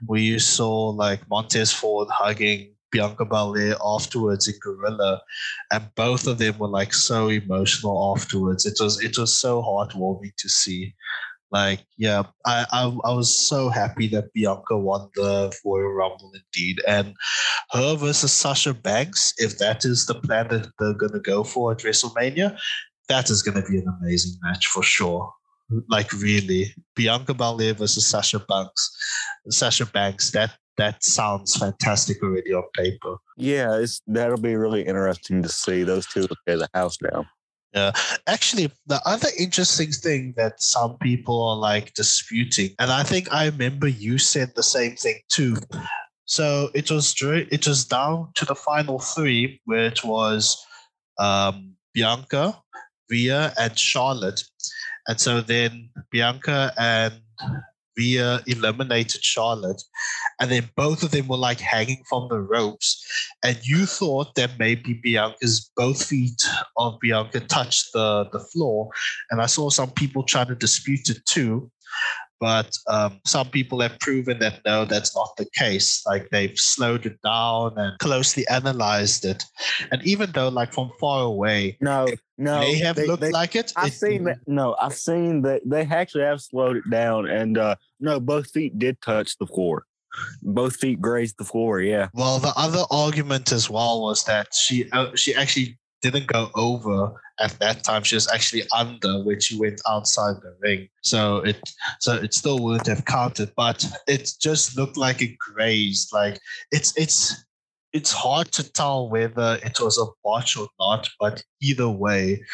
[0.06, 5.20] where you saw like Montez Ford hugging Bianca Belair afterwards in Gorilla,
[5.72, 8.66] and both of them were like so emotional afterwards.
[8.66, 10.94] It was it was so heartwarming to see.
[11.50, 16.80] Like, yeah, I, I I was so happy that Bianca won the Royal Rumble indeed,
[16.86, 17.14] and
[17.72, 19.32] her versus Sasha Banks.
[19.38, 22.58] If that is the plan that they're gonna go for at WrestleMania,
[23.08, 25.32] that is gonna be an amazing match for sure.
[25.88, 28.90] Like, really, Bianca Belair versus Sasha Banks.
[29.50, 30.30] Sasha Banks.
[30.30, 33.16] That that sounds fantastic already on paper.
[33.36, 37.26] Yeah, it's that'll be really interesting to see those two tear the house now.
[37.74, 37.92] Yeah.
[38.26, 43.46] Actually, the other interesting thing that some people are like disputing, and I think I
[43.46, 45.56] remember you said the same thing too.
[46.24, 50.64] So it was it was down to the final three, where it was
[51.18, 52.62] um, Bianca,
[53.10, 54.42] Rhea, and Charlotte.
[55.06, 57.14] And so then Bianca and
[57.98, 59.82] Rhea eliminated Charlotte,
[60.40, 63.04] and then both of them were like hanging from the ropes.
[63.42, 66.40] And you thought that maybe Bianca's both feet
[66.76, 68.88] of Bianca touched the, the floor.
[69.30, 71.70] And I saw some people trying to dispute it too.
[72.40, 76.04] But um, some people have proven that no, that's not the case.
[76.06, 79.42] Like they've slowed it down and closely analyzed it.
[79.90, 83.56] And even though, like from far away, No, no, they have they- looked they- like
[83.56, 84.38] it, I've it seen that.
[84.46, 88.78] No, I've seen that they actually have slowed it down, and uh no, both feet
[88.78, 89.84] did touch the floor.
[90.42, 91.80] Both feet grazed the floor.
[91.80, 92.08] Yeah.
[92.14, 97.12] Well, the other argument as well was that she uh, she actually didn't go over
[97.40, 98.02] at that time.
[98.02, 100.88] She was actually under when she went outside the ring.
[101.02, 101.60] So it
[102.00, 106.12] so it still wouldn't have counted, but it just looked like it grazed.
[106.12, 106.38] Like
[106.70, 107.44] it's it's
[107.92, 112.44] it's hard to tell whether it was a botch or not, but either way,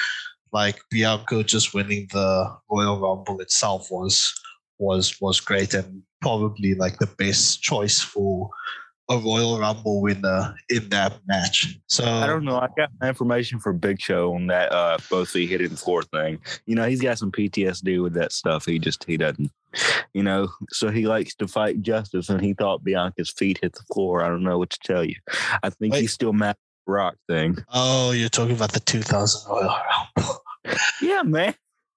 [0.52, 4.33] like Bianca just winning the Royal Rumble itself was
[4.78, 8.50] was was great and probably like the best choice for
[9.10, 11.78] a Royal Rumble winner in that match.
[11.86, 12.58] So I don't know.
[12.58, 16.38] I got information for Big Show on that uh both the floor thing.
[16.66, 18.64] You know, he's got some PTSD with that stuff.
[18.64, 19.50] He just he doesn't.
[20.12, 23.82] You know, so he likes to fight justice, and he thought Bianca's feet hit the
[23.92, 24.22] floor.
[24.22, 25.16] I don't know what to tell you.
[25.62, 26.02] I think Wait.
[26.02, 27.56] he's still mad Rock thing.
[27.72, 29.76] Oh, you're talking about the 2000 Royal
[30.16, 30.40] Rumble.
[31.02, 31.54] Yeah, man.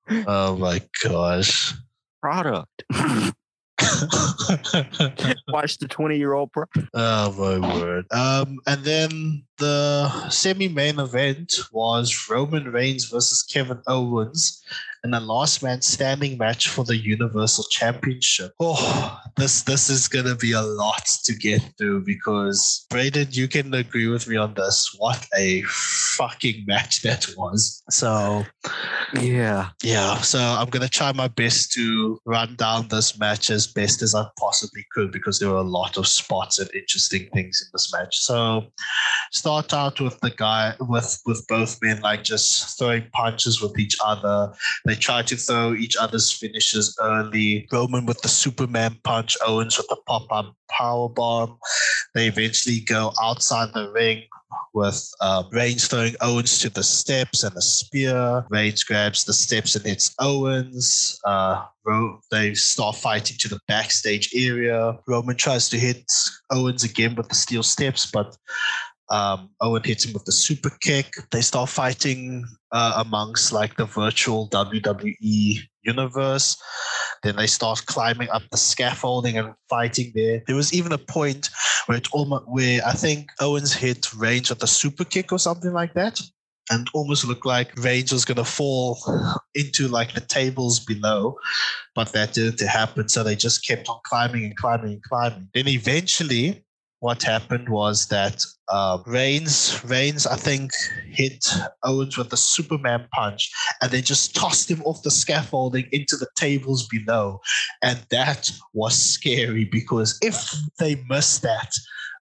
[0.10, 1.74] oh my gosh.
[2.22, 2.84] Product.
[5.48, 6.66] Watch the twenty-year-old pro.
[6.94, 8.06] oh my word.
[8.12, 14.64] Um, and then the semi-main event was Roman Reigns versus Kevin Owens
[15.04, 18.52] in a last man standing match for the Universal Championship.
[18.60, 23.74] Oh, this this is gonna be a lot to get through because Braden, you can
[23.74, 24.96] agree with me on this.
[24.98, 27.84] What a fucking match that was.
[27.90, 28.46] So
[29.14, 29.70] Yeah.
[29.84, 34.16] yeah, so I'm gonna try my best to run down this match as best as
[34.16, 37.94] I possibly could because there were a lot of spots and interesting things in this
[37.94, 38.18] match.
[38.18, 38.68] So
[39.32, 43.96] start out with the guy with with both men like just throwing punches with each
[44.04, 44.54] other.
[44.88, 47.68] They try to throw each other's finishes early.
[47.72, 51.60] Roman with the Superman punch, Owens with the pop up power bomb.
[52.16, 54.24] They eventually go outside the ring
[54.74, 58.46] with uh, Reigns throwing Owens to the steps and a spear.
[58.50, 61.20] Reigns grabs the steps and hits Owens.
[61.26, 64.98] Uh, Ro- they start fighting to the backstage area.
[65.08, 66.10] Roman tries to hit
[66.52, 68.38] Owens again with the steel steps, but
[69.10, 71.14] um, Owen hits him with the super kick.
[71.32, 76.58] They start fighting uh, amongst like the virtual WWE universe.
[77.24, 80.44] Then they start climbing up the scaffolding and fighting there.
[80.46, 81.50] There was even a point
[81.86, 85.72] where it almost where I think Owens hit Reigns with a super kick or something
[85.72, 86.22] like that.
[86.70, 89.00] And almost looked like Reigns was gonna fall
[89.56, 91.38] into like the tables below,
[91.96, 93.08] but that didn't happen.
[93.08, 95.48] So they just kept on climbing and climbing and climbing.
[95.54, 96.66] Then eventually,
[97.00, 100.72] what happened was that uh, Reigns, Reigns, I think,
[101.10, 101.48] hit
[101.84, 106.28] Owens with a Superman punch, and they just tossed him off the scaffolding into the
[106.36, 107.40] tables below,
[107.82, 111.72] and that was scary because if they missed that,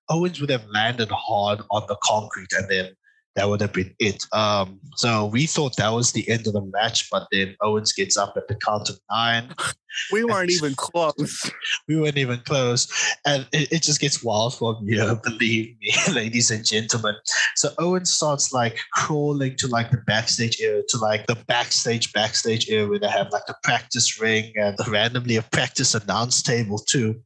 [0.09, 2.91] Owens would have landed hard on the concrete, and then
[3.37, 4.25] that would have been it.
[4.33, 8.17] Um, so we thought that was the end of the match, but then Owens gets
[8.17, 9.55] up at the count of nine.
[10.13, 11.51] We weren't even close.
[11.89, 12.87] We weren't even close.
[13.25, 17.15] And it, it just gets wild from here, believe me, ladies and gentlemen.
[17.55, 22.69] So Owens starts like crawling to like the backstage area, to like the backstage, backstage
[22.69, 27.19] area where they have like the practice ring and randomly a practice announce table too.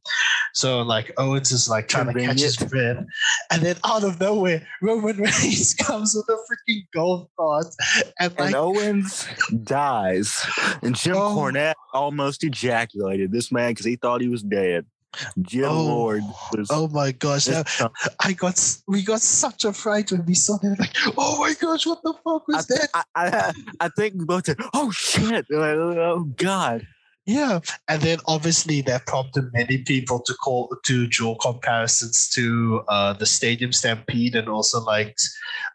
[0.53, 3.03] So like Owens is like trying to catch his breath,
[3.51, 7.67] and then out of nowhere, Roman Reigns comes with a freaking golf cart,
[8.19, 9.27] and like And Owens
[9.63, 10.45] dies.
[10.81, 11.35] And Jim Oh.
[11.35, 14.85] Cornette almost ejaculated this man because he thought he was dead.
[15.41, 15.83] Jim Oh.
[15.83, 16.23] Lord
[16.53, 16.67] was.
[16.71, 17.91] oh my gosh, that-
[18.23, 21.85] I got we got such a fright when we saw him Like, oh my gosh,
[21.85, 22.89] what the fuck I, was that?
[22.93, 26.87] I, I, I think we both said, "Oh shit!" Like, oh god!
[27.27, 33.13] Yeah, and then obviously that prompted many people to call to draw comparisons to uh,
[33.13, 35.15] the Stadium Stampede and also like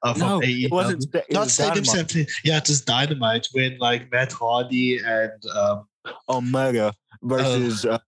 [0.03, 0.65] uh, from No, AEW.
[0.65, 1.15] it wasn't.
[1.15, 2.11] It Not was Stadium Dynamite.
[2.11, 2.29] Stampede.
[2.45, 5.87] Yeah, just Dynamite when like Matt Hardy and um,
[6.29, 6.93] Omega
[7.23, 7.99] versus uh,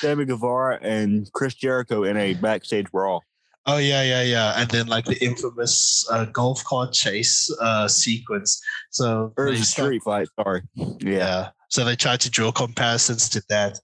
[0.00, 3.22] Sammy Guevara and Chris Jericho in a backstage brawl.
[3.66, 8.60] oh yeah yeah yeah, and then like the infamous uh, golf cart chase uh, sequence.
[8.90, 10.28] So Or it they was a start- street fight.
[10.42, 10.62] Sorry.
[10.74, 10.88] Yeah.
[11.00, 11.48] Yeah.
[11.68, 13.78] So they tried to draw comparisons to that,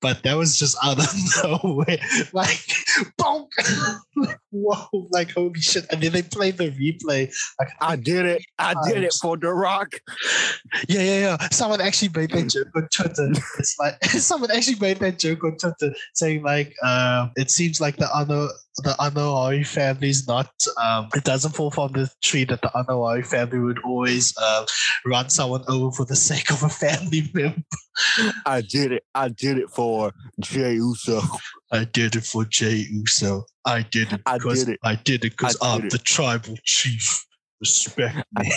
[0.00, 1.06] but that was just out of
[1.44, 1.98] nowhere.
[2.32, 2.60] Like,
[3.20, 3.48] bonk!
[4.16, 5.08] like, whoa!
[5.10, 5.86] Like, holy shit!
[5.90, 7.32] And then they played the replay.
[7.58, 8.42] Like, I did it.
[8.58, 9.94] I did it for The Rock.
[10.88, 11.48] yeah, yeah, yeah.
[11.50, 13.30] Someone actually made that joke on Twitter.
[13.58, 17.96] It's like someone actually made that joke on Twitter, saying like, um, it seems like
[17.96, 18.48] the Ano
[18.82, 20.50] the Anoa'i family is not.
[20.80, 24.64] Um, it doesn't fall from the tree that the Anoa'i family would always uh,
[25.06, 27.62] run someone over for the sake of a family member.
[28.46, 29.04] I did it.
[29.14, 31.20] I did it for Jey Uso.
[31.72, 33.44] I did it for Jey Uso.
[33.64, 34.80] I did it I because did it.
[34.82, 35.90] I did it because I I'm it.
[35.90, 37.24] the tribal chief.
[37.60, 38.52] Respect me.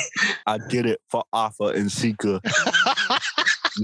[0.45, 2.39] I did it for Afa and Sika.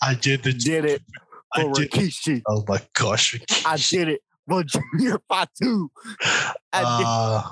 [0.00, 2.42] I did the did it I for Rikishi.
[2.48, 3.40] Oh my gosh.
[3.66, 5.90] I did it for Junior Fatu.
[6.72, 7.42] I, Uh,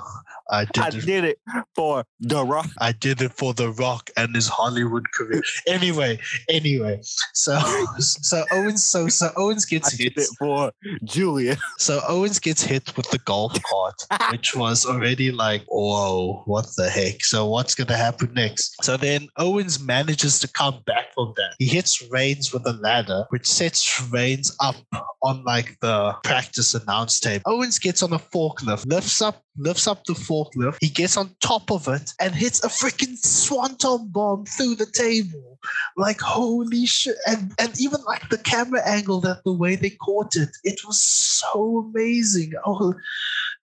[0.53, 1.05] I did, I it.
[1.05, 1.39] did it
[1.75, 2.69] for The Rock.
[2.79, 5.41] I did it for The Rock and his Hollywood career.
[5.67, 6.99] Anyway, anyway,
[7.33, 7.59] so
[7.97, 10.17] so Owens so so Owens I gets did hit.
[10.17, 10.71] it for
[11.03, 11.57] Julia.
[11.79, 13.95] So Owens gets hit with the golf cart,
[14.31, 17.23] which was already like, whoa, what the heck?
[17.23, 18.83] So what's gonna happen next?
[18.83, 21.55] So then Owens manages to come back from that.
[21.57, 24.75] He hits Reigns with a ladder, which sets Reigns up
[25.23, 27.41] on like the practice announce table.
[27.47, 30.77] Owens gets on a forklift, lifts up, lifts up the forklift.
[30.81, 35.59] He gets on top of it and hits a freaking swanton bomb through the table.
[35.95, 37.15] Like holy shit!
[37.27, 41.01] And and even like the camera angle, that the way they caught it, it was
[41.01, 42.53] so amazing.
[42.65, 42.93] Oh,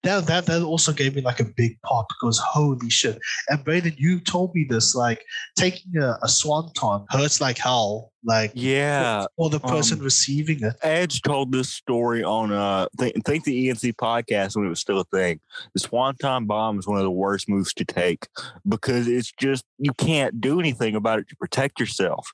[0.03, 3.18] that that that also gave me like a big pop because holy shit!
[3.49, 5.24] And Braden, you told me this like
[5.57, 9.27] taking a, a swanton hurts like hell, like Yeah.
[9.37, 10.75] or the person um, receiving it.
[10.83, 15.01] Edge told this story on uh th- think the E&C podcast when it was still
[15.01, 15.41] a thing.
[15.75, 18.27] The Swanton bomb is one of the worst moves to take
[18.68, 22.31] because it's just you can't do anything about it to protect yourself.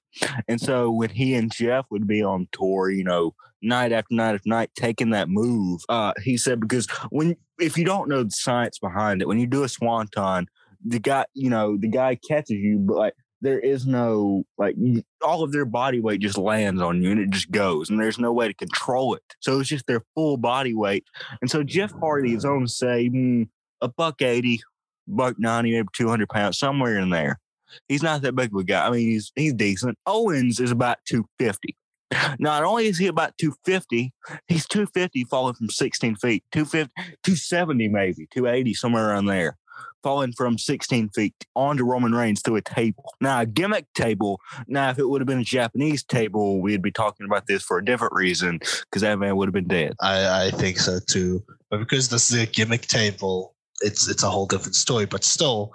[0.49, 4.35] And so when he and Jeff would be on tour, you know, night after night
[4.35, 8.31] after night taking that move, uh, he said because when if you don't know the
[8.31, 10.49] science behind it, when you do a swanton,
[10.85, 14.77] the guy, you know, the guy catches you, but like there is no like
[15.23, 18.19] all of their body weight just lands on you and it just goes and there's
[18.19, 19.23] no way to control it.
[19.41, 21.05] So it's just their full body weight.
[21.41, 23.49] And so jeff hardy is on say mm,
[23.81, 24.61] a buck 80
[25.07, 27.39] buck 90 maybe 200 pounds somewhere in there.
[27.89, 28.87] He's not that big of a guy.
[28.87, 29.99] I mean he's he's decent.
[30.07, 31.77] Owens is about 250
[32.39, 34.13] not only is he about 250
[34.47, 36.93] he's 250 falling from 16 feet 250
[37.25, 39.57] 270 maybe 280 somewhere around there
[40.07, 43.13] falling from 16 feet onto Roman Reigns through a table.
[43.21, 44.41] Now, a gimmick table.
[44.69, 47.79] Now, if it would have been a Japanese table, we'd be talking about this for
[47.79, 49.95] a different reason because that man would have been dead.
[50.01, 51.43] I, I think so too.
[51.71, 55.07] But because this is a gimmick table, it's it's a whole different story.
[55.07, 55.73] But still,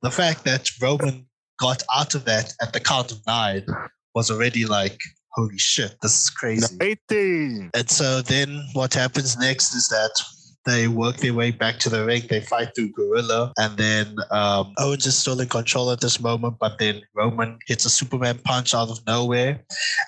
[0.00, 1.26] the fact that Roman
[1.60, 3.66] got out of that at the count of nine
[4.14, 4.98] was already like,
[5.32, 6.74] holy shit, this is crazy.
[6.80, 7.72] 18.
[7.74, 10.22] And so then what happens next is that
[10.68, 12.22] they work their way back to the ring.
[12.28, 13.52] They fight through Gorilla.
[13.58, 17.84] And then um, Owens is still in control at this moment, but then Roman hits
[17.84, 19.60] a Superman punch out of nowhere.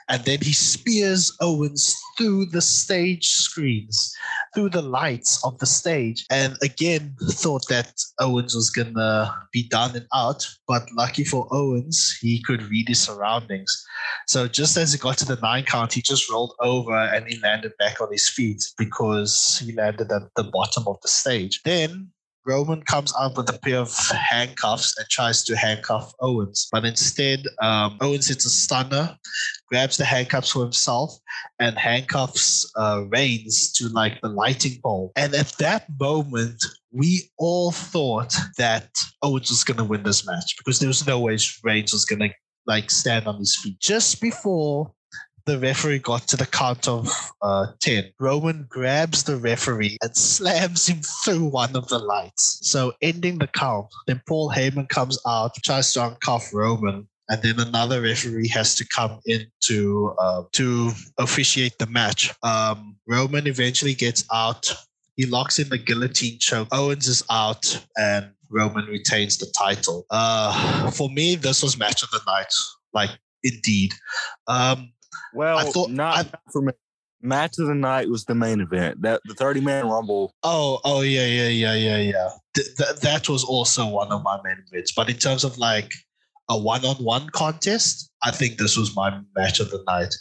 [0.09, 4.15] And then he spears Owens through the stage screens,
[4.55, 6.27] through the lights of the stage.
[6.31, 10.47] And again, thought that Owens was going to be done and out.
[10.69, 13.85] But lucky for Owens, he could read his surroundings.
[14.27, 17.41] So just as he got to the nine count, he just rolled over and he
[17.41, 21.61] landed back on his feet because he landed at the bottom of the stage.
[21.65, 22.11] Then
[22.47, 27.41] Roman comes out with a pair of handcuffs and tries to handcuff Owens, but instead
[27.61, 29.17] um, Owens hits a stunner,
[29.69, 31.13] grabs the handcuffs for himself,
[31.59, 35.13] and handcuffs uh, Reigns to like the lighting pole.
[35.17, 38.89] And at that moment, we all thought that
[39.23, 42.21] Owens was going to win this match because there was no way Reigns was going
[42.21, 42.31] to
[42.67, 43.79] like stand on his feet.
[43.81, 44.93] Just before
[45.47, 47.09] the referee got to the count of
[47.43, 52.59] uh, 10, Roman grabs the referee and slams him through one of the lights.
[52.63, 53.87] So ending the count.
[54.07, 58.87] Then Paul Heyman comes out, tries to uncuff Roman, and then another referee has to
[58.89, 62.33] come in to uh, to officiate the match.
[62.43, 64.73] Um, Roman eventually gets out.
[65.17, 66.69] He locks in the guillotine choke.
[66.73, 70.07] Owens is out, and Roman retains the title.
[70.11, 72.53] Uh, for me, this was match of the night.
[72.93, 73.11] Like
[73.43, 73.95] indeed.
[74.47, 74.93] Um,
[75.35, 76.73] Well, I thought- not, I- for me.
[77.23, 79.03] Match of the night was the main event.
[79.03, 80.35] That the 30 man rumble.
[80.43, 82.29] Oh, oh yeah, yeah, yeah, yeah, yeah.
[82.55, 84.93] Th- th- that was also one of my main events.
[84.93, 85.93] But in terms of like
[86.49, 90.15] a one-on-one contest, I think this was my match of the night.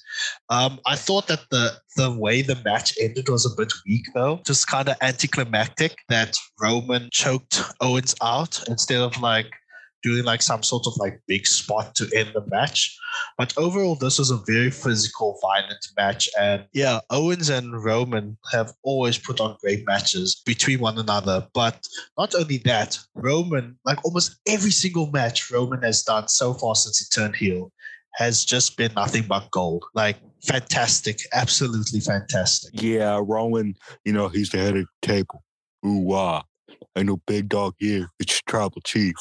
[0.50, 4.42] Um, I thought that the the way the match ended was a bit weak, though.
[4.46, 9.50] Just kind of anticlimactic that Roman choked Owens out instead of like
[10.04, 12.98] doing like some sort of like big spot to end the match.
[13.38, 16.30] But overall, this was a very physical, violent match.
[16.40, 21.48] And yeah, Owens and Roman have always put on great matches between one another.
[21.54, 21.86] But
[22.18, 27.00] not only that, Roman, like almost every single match Roman has done so far since
[27.00, 27.72] he turned heel,
[28.16, 29.84] has just been nothing but gold.
[29.94, 32.72] Like fantastic, absolutely fantastic.
[32.82, 33.76] Yeah, Roman,
[34.06, 35.44] you know, he's the head of the table.
[35.86, 36.44] Ooh, wow.
[36.98, 38.10] Ain't no big dog here.
[38.20, 39.16] It's tribal chief.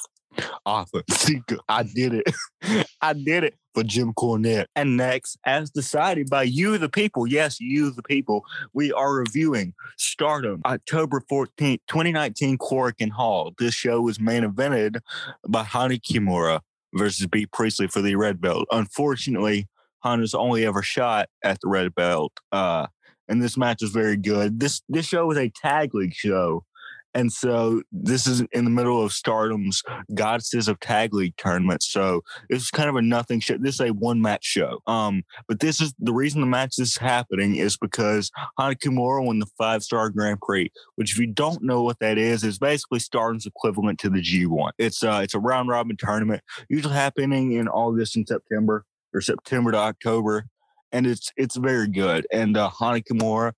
[0.66, 1.59] Arthur Seeker.
[1.68, 2.86] I did it.
[3.01, 4.66] I did it for Jim Cornette.
[4.74, 9.74] And next, as decided by you, the people, yes, you, the people, we are reviewing
[9.97, 13.55] Stardom, October 14th, 2019, Korakuen Hall.
[13.59, 15.01] This show was main evented
[15.47, 16.61] by Hana Kimura
[16.95, 18.66] versus Bea Priestley for the red belt.
[18.70, 19.68] Unfortunately,
[20.01, 22.32] Hana's only ever shot at the red belt.
[22.53, 22.86] Uh,
[23.28, 24.59] and this match was very good.
[24.59, 26.64] This this show was a tag league show.
[27.18, 29.82] And so this is in the middle of Stardom's
[30.14, 31.82] Goddesses of Tag League tournament.
[31.82, 33.58] So it's kind of a nothing show.
[33.58, 34.78] This is a one match show.
[34.86, 39.40] Um, but this is the reason the match is happening is because Hana Kimura won
[39.40, 43.00] the five star Grand Prix, which if you don't know what that is, is basically
[43.00, 44.70] Stardom's equivalent to the G1.
[44.78, 49.72] It's uh it's a round robin tournament, usually happening in August and September or September
[49.72, 50.46] to October.
[50.92, 52.28] And it's it's very good.
[52.32, 53.54] And uh, Hana Kimura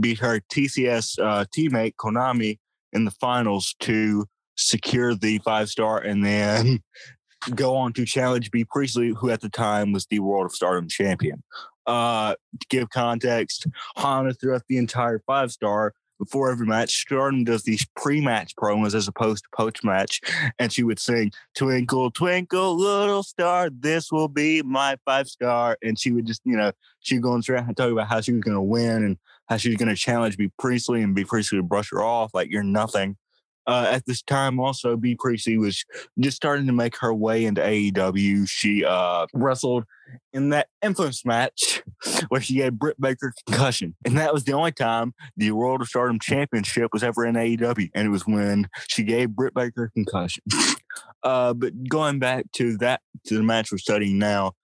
[0.00, 2.58] beat her TCS uh, teammate Konami
[2.92, 4.26] in the finals to
[4.56, 6.80] secure the five star and then
[7.54, 10.88] go on to challenge Bea Priestley, who at the time was the World of Stardom
[10.88, 11.42] champion.
[11.86, 13.66] Uh, to give context,
[13.96, 19.08] Hana throughout the entire five star before every match, Stardom does these pre-match promos as
[19.08, 20.20] opposed to post-match,
[20.60, 25.98] and she would sing "Twinkle, twinkle, little star, this will be my five star," and
[25.98, 26.70] she would just, you know,
[27.00, 29.18] she would go on and talk about how she was going to win and
[29.52, 32.32] how she was going to challenge Bea Priestley, and Bea Priestley would brush her off
[32.32, 33.16] like you're nothing.
[33.64, 35.84] Uh, at this time, also Bea Priestley was
[36.18, 38.48] just starting to make her way into AEW.
[38.48, 39.84] She uh, wrestled
[40.32, 41.82] in that infamous match
[42.28, 45.88] where she gave Britt Baker concussion, and that was the only time the World of
[45.88, 50.42] Stardom Championship was ever in AEW, and it was when she gave Britt Baker concussion.
[51.22, 54.54] uh, but going back to that to the match we're studying now,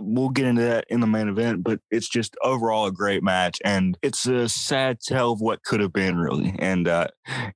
[0.00, 3.58] we'll get into that in the main event, but it's just overall a great match,
[3.64, 6.54] and it's a sad tale of what could have been, really.
[6.58, 7.08] And uh,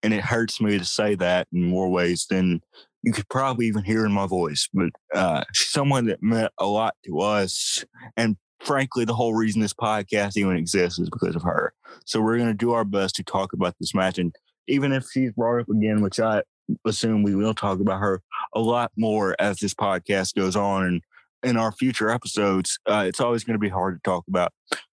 [0.02, 2.60] and it hurts me to say that in more ways than
[3.02, 4.68] you could probably even hear in my voice.
[4.72, 7.84] But uh, someone that meant a lot to us,
[8.16, 11.72] and frankly, the whole reason this podcast even exists is because of her.
[12.04, 14.34] So we're going to do our best to talk about this match, and
[14.66, 16.42] even if she's brought up again, which I
[16.84, 18.22] assume we will talk about her
[18.54, 21.02] a lot more as this podcast goes on and
[21.42, 24.52] in our future episodes, uh, it's always going to be hard to talk about.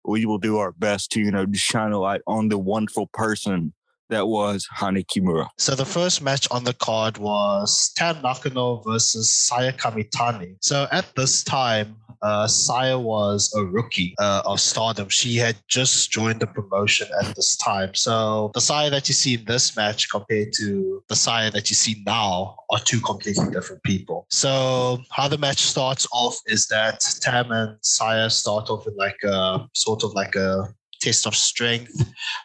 [0.05, 3.75] We will do our best to, you know, shine a light on the wonderful person
[4.09, 5.49] that was Hana Kimura.
[5.59, 10.57] So the first match on the card was Tam Nakano versus Saya Kamitani.
[10.61, 15.09] So at this time, uh, Saya was a rookie uh, of Stardom.
[15.09, 17.95] She had just joined the promotion at this time.
[17.95, 21.77] So the Saya that you see in this match compared to the Saya that you
[21.77, 24.27] see now are two completely different people.
[24.31, 29.23] So how the match starts off is that Tam and Saya start off in like
[29.25, 31.93] a sort of like a test of strength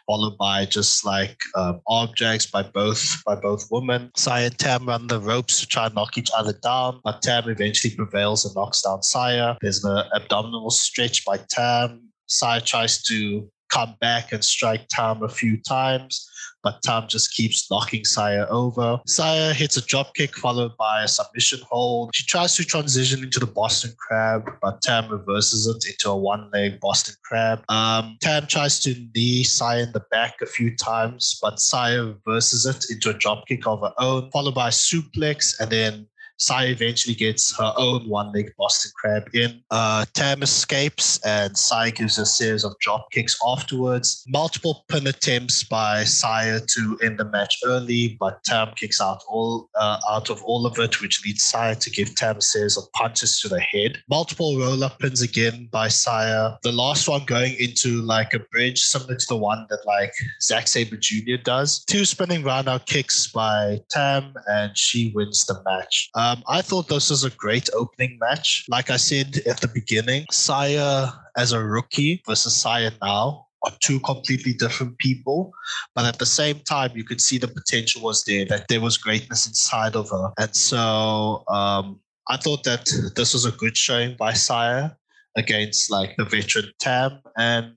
[0.06, 4.10] followed by just like um, arm drags by both by both women.
[4.16, 7.48] Saya and Tam run the ropes to try and knock each other down, but Tam
[7.48, 9.56] eventually prevails and knocks down Saya.
[9.60, 12.08] There's an abdominal stretch by Tam.
[12.26, 16.28] Saya tries to come back and strike Tam a few times.
[16.64, 18.98] But Tam just keeps knocking Saya over.
[19.06, 22.10] Saya hits a drop kick followed by a submission hold.
[22.14, 26.50] She tries to transition into the Boston Crab, but Tam reverses it into a one
[26.52, 27.62] leg Boston Crab.
[27.68, 32.66] Um, Tam tries to knee Saya in the back a few times, but Saya reverses
[32.66, 36.06] it into a drop kick of her own, followed by a suplex, and then
[36.38, 39.62] Saya eventually gets her own one leg Boston Crab in.
[39.70, 44.24] Uh, Tam escapes and Saya gives a series of drop kicks afterwards.
[44.28, 49.68] Multiple pin attempts by Saya to end the match early, but Tam kicks out all
[49.76, 52.90] uh, out of all of it, which leads Saya to give Tam a series of
[52.92, 53.98] punches to the head.
[54.08, 56.56] Multiple roll up pins again by Saya.
[56.62, 60.12] The last one going into like a bridge, similar to the one that like
[60.42, 61.36] Zack Sabre Jr.
[61.42, 61.84] does.
[61.84, 66.10] Two spinning roundhouse kicks by Tam, and she wins the match.
[66.24, 68.64] Um, I thought this was a great opening match.
[68.68, 74.00] Like I said at the beginning, Saya as a rookie versus Saya now are two
[74.00, 75.52] completely different people.
[75.94, 78.96] But at the same time, you could see the potential was there, that there was
[78.96, 80.32] greatness inside of her.
[80.38, 82.00] And so um,
[82.30, 84.92] I thought that this was a good showing by Saya
[85.36, 87.20] against like the veteran Tam.
[87.36, 87.74] And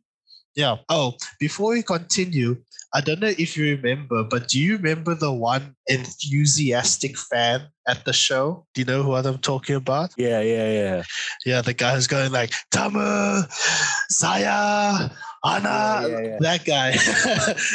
[0.55, 0.77] yeah.
[0.89, 2.57] Oh, before we continue,
[2.93, 8.05] I don't know if you remember, but do you remember the one enthusiastic fan at
[8.05, 8.65] the show?
[8.73, 10.11] Do you know what I'm talking about?
[10.17, 11.03] Yeah, yeah, yeah.
[11.45, 13.41] Yeah, the guy who's going like, Tamu,
[14.09, 15.09] Saya,
[15.43, 16.37] Anna, Yeah, yeah, yeah.
[16.39, 16.95] that guy.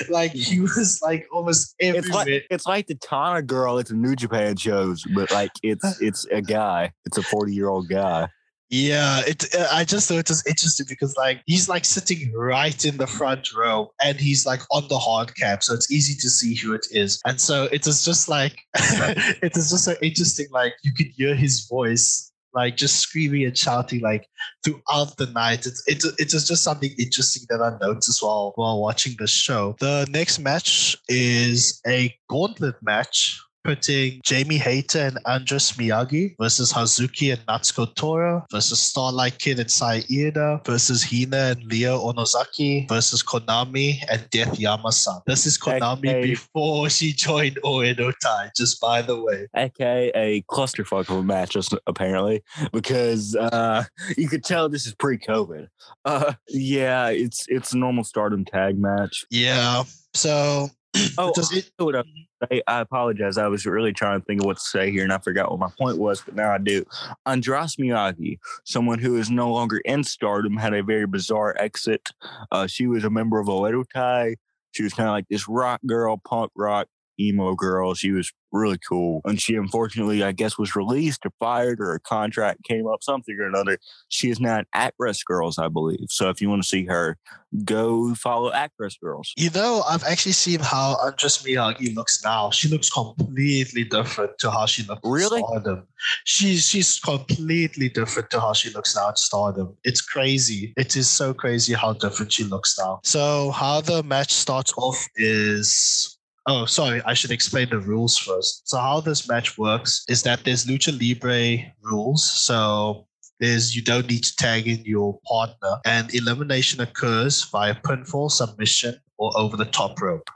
[0.12, 4.16] like he was like almost It's like it's like the Tana girl at the New
[4.16, 6.92] Japan shows, but like it's it's a guy.
[7.04, 8.28] It's a forty year old guy.
[8.72, 9.54] Yeah, it.
[9.54, 13.06] Uh, I just thought it was interesting because like he's like sitting right in the
[13.06, 16.72] front row, and he's like on the hard cap, so it's easy to see who
[16.72, 17.20] it is.
[17.26, 20.46] And so it is just like it is just so interesting.
[20.50, 24.26] Like you could hear his voice, like just screaming and shouting like
[24.64, 25.66] throughout the night.
[25.66, 29.76] It's it, it is just something interesting that I noticed while while watching the show.
[29.80, 37.32] The next match is a gauntlet match putting Jamie Hayter and Andras Miyagi versus Hazuki
[37.32, 43.22] and Natsuko Tora versus Starlight Kid and Sai Iida versus Hina and Leo Onozaki versus
[43.22, 45.20] Konami and Death Yama-san.
[45.26, 49.46] This is Konami before she joined Oedo Tai, just by the way.
[49.56, 52.42] Okay, a clusterfuck of a match, just apparently,
[52.72, 53.84] because uh,
[54.16, 55.68] you could tell this is pre-COVID.
[56.04, 59.24] Uh, yeah, it's it's a normal Stardom tag match.
[59.30, 59.84] Yeah.
[60.14, 60.68] So
[61.18, 62.02] Oh, does it I, uh,
[62.50, 63.38] I, I apologize.
[63.38, 65.60] I was really trying to think of what to say here, and I forgot what
[65.60, 66.84] my point was, but now I do.
[67.26, 72.10] Andras Miyagi, someone who is no longer in Stardom, had a very bizarre exit.
[72.50, 74.36] Uh, she was a member of Oedo Tai.
[74.72, 76.88] She was kind of like this rock girl, punk rock,
[77.18, 77.94] emo girl.
[77.94, 79.20] She was really cool.
[79.24, 83.36] And she unfortunately, I guess, was released or fired or a contract came up, something
[83.38, 83.78] or another.
[84.08, 86.06] She is now at Rest Girls, I believe.
[86.10, 87.16] So if you want to see her,
[87.64, 89.32] go follow Actress Girls.
[89.36, 92.50] You know, I've actually seen how Andras Miyagi looks now.
[92.50, 95.40] She looks completely different to how she looked Really?
[95.40, 95.86] in Stardom.
[96.24, 99.76] She's she's completely different to how she looks now at Stardom.
[99.84, 100.72] It's crazy.
[100.76, 103.00] It is so crazy how different she looks now.
[103.04, 106.11] So how the match starts off is
[106.46, 108.68] Oh, sorry, I should explain the rules first.
[108.68, 112.28] So how this match works is that there's lucha libre rules.
[112.28, 113.06] So
[113.42, 118.94] is you don't need to tag in your partner, and elimination occurs via pinfall, submission,
[119.18, 120.28] or over the top rope.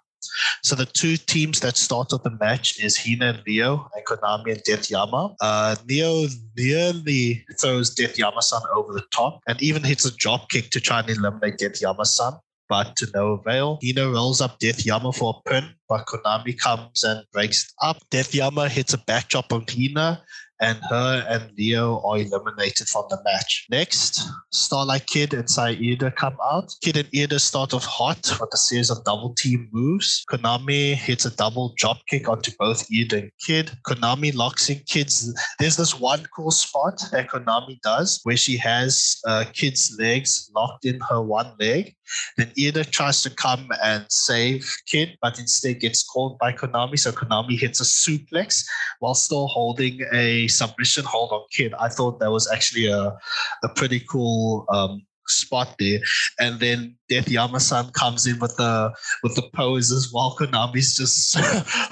[0.65, 4.53] So the two teams that start off the match is Hina and Leo and Konami
[4.53, 5.35] and Death Yama.
[5.41, 6.27] Uh, Leo
[6.57, 11.01] nearly throws Death Yama-san over the top and even hits a drop kick to try
[11.01, 12.33] and eliminate Death Yama-san.
[12.69, 13.79] But to no avail.
[13.85, 17.99] Hina rolls up Death Yama for a pin, but Konami comes and breaks it up.
[18.11, 20.23] Death Yama hits a backdrop on Hina,
[20.61, 23.67] and her and Leo are eliminated from the match.
[23.71, 26.73] Next, Starlight Kid and Saida come out.
[26.83, 30.25] Kid and Iida start off hot with a series of double team moves.
[30.31, 33.73] Konami hits a double drop kick onto both Iida and Kid.
[33.87, 35.35] Konami locks in Kid's.
[35.59, 40.85] There's this one cool spot that Konami does where she has uh, Kid's legs locked
[40.85, 41.95] in her one leg.
[42.37, 46.99] Then Iida tries to come and save Kid, but instead gets called by Konami.
[46.99, 48.65] So Konami hits a suplex
[49.01, 51.75] while still holding a submission hold on Kid.
[51.75, 53.17] I thought that was actually a,
[53.63, 56.01] a pretty cool um, spot there.
[56.39, 61.37] And then Death Yama-san comes in with the with the poses while Konami's just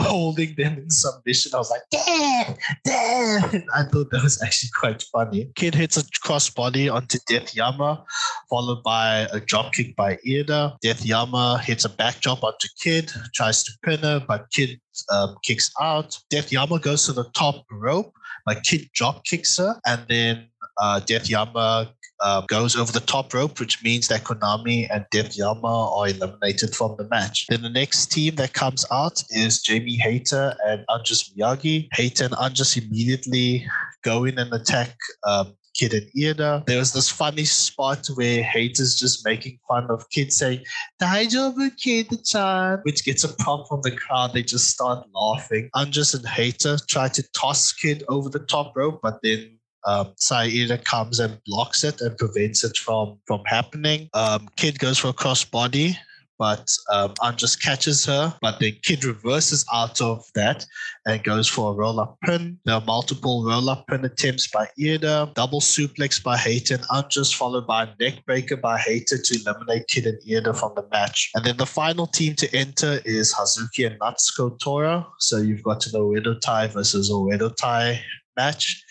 [0.01, 1.53] holding them in submission.
[1.55, 2.55] I was like, damn,
[2.85, 3.65] damn.
[3.75, 5.51] I thought that was actually quite funny.
[5.55, 8.05] Kid hits a crossbody onto Death Yama,
[8.51, 10.77] followed by a drop kick by Iida.
[10.81, 14.81] Death Yama hits a backdrop onto Kid, tries to pin her, but Kid
[15.11, 16.19] um, kicks out.
[16.31, 18.13] Death Yama goes to the top rope,
[18.47, 21.93] but Kid drop kicks her, and then uh, Death Yama
[22.25, 26.75] uh, goes over the top rope, which means that Konami and Death Yama are eliminated
[26.75, 27.47] from the match.
[27.49, 31.89] Then the next team that comes out is Jamie Hayter and Andras Miyagi.
[31.93, 33.67] Hayter and Andras immediately
[34.03, 34.97] go in and attack
[35.27, 36.65] um, Kid and Iida.
[36.67, 40.65] There was this funny spot where Hayter's just making fun of Kid saying,
[41.03, 44.33] Daijoubu Kid-chan, which gets a prompt from the crowd.
[44.33, 45.69] They just start laughing.
[45.75, 49.54] Andras and Hayter try to toss Kid over the top rope, but then
[49.87, 54.09] um, Saida comes and blocks it and prevents it from from happening.
[54.15, 55.97] Um, Kid goes for a crossbody,
[56.39, 58.35] but um, Andras catches her.
[58.41, 60.67] But then Kid reverses out of that
[61.07, 62.59] and goes for a roll up pin.
[62.65, 67.67] There are multiple roll up pin attempts by Iida, double suplex by and Andras, followed
[67.67, 71.31] by a neck breaker by Hayter to eliminate Kid and Iida from the match.
[71.35, 75.07] And then the final team to enter is Hazuki and Natsuko Tora.
[75.19, 78.03] So you've got an Oedo Tai versus Oedo Tai
[78.37, 78.83] match.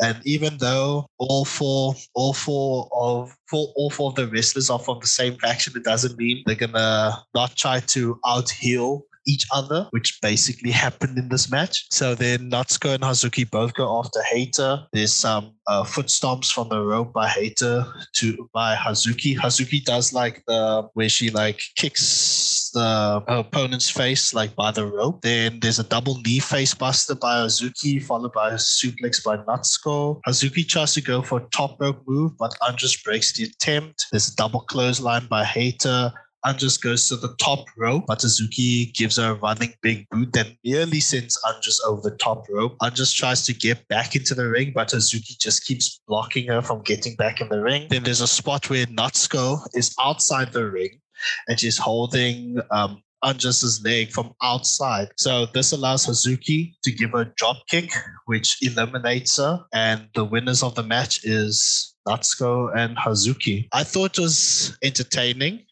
[0.00, 4.78] And even though all four, all four of four, all four of the wrestlers are
[4.78, 9.46] from the same faction, it doesn't mean they're gonna not try to out heal each
[9.52, 11.86] other, which basically happened in this match.
[11.90, 14.86] So then Natsuko and Hazuki both go after Hayter.
[14.92, 19.36] There's some uh, foot stomps from the rope by Hayter to by Hazuki.
[19.36, 25.22] Hazuki does like the where she like kicks the opponent's face like by the rope.
[25.22, 30.20] Then there's a double knee face buster by Hazuki, followed by a suplex by Natsuko.
[30.26, 34.06] Hazuki tries to go for a top rope move, but Andras breaks the attempt.
[34.10, 36.12] There's a double clothesline by Hayter.
[36.44, 40.48] Andras goes to the top rope, but Hazuki gives her a running big boot that
[40.64, 42.76] nearly sends Andras over the top rope.
[42.80, 46.80] Andras tries to get back into the ring, but Hazuki just keeps blocking her from
[46.82, 47.88] getting back in the ring.
[47.90, 51.00] Then there's a spot where Natsuko is outside the ring
[51.48, 55.08] and she's holding um, Andras' leg from outside.
[55.16, 57.92] So this allows Hazuki to give her a drop kick,
[58.26, 59.64] which eliminates her.
[59.72, 63.68] And the winners of the match is Natsuko and Hazuki.
[63.72, 65.64] I thought it was entertaining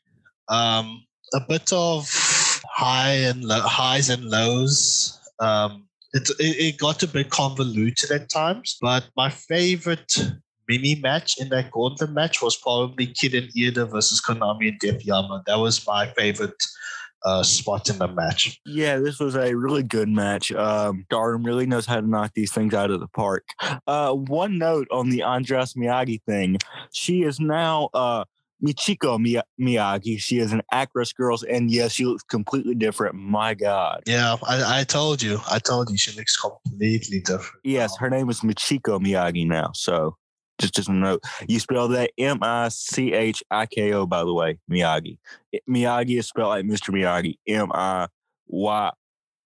[0.48, 2.08] um, a bit of
[2.70, 5.18] high and low, highs and lows.
[5.40, 10.12] Um, it, it, it got a bit convoluted at times, but my favorite
[10.68, 15.04] mini match in that gauntlet match was probably Kid and Iida versus Konami and Death
[15.04, 15.42] Yama.
[15.46, 16.62] That was my favorite
[17.24, 18.60] uh, spot in the match.
[18.64, 20.52] Yeah, this was a really good match.
[20.52, 23.44] Um, really knows how to knock these things out of the park.
[23.86, 26.58] Uh, one note on the Andras Miyagi thing:
[26.92, 28.24] she is now uh,
[28.64, 29.18] Michiko
[29.60, 30.18] Miyagi.
[30.20, 33.14] She is an actress, girls, and yes, she looks completely different.
[33.14, 34.02] My God.
[34.06, 35.40] Yeah, I, I told you.
[35.50, 37.62] I told you she looks completely different.
[37.64, 39.70] Yes, her name is Michiko Miyagi now.
[39.74, 40.16] So
[40.58, 41.22] just just a note.
[41.46, 44.06] You spell that M I C H I K O.
[44.06, 45.18] By the way, Miyagi.
[45.68, 46.90] Miyagi is spelled like Mr.
[46.90, 47.38] Miyagi.
[47.46, 48.08] M I
[48.46, 48.90] Y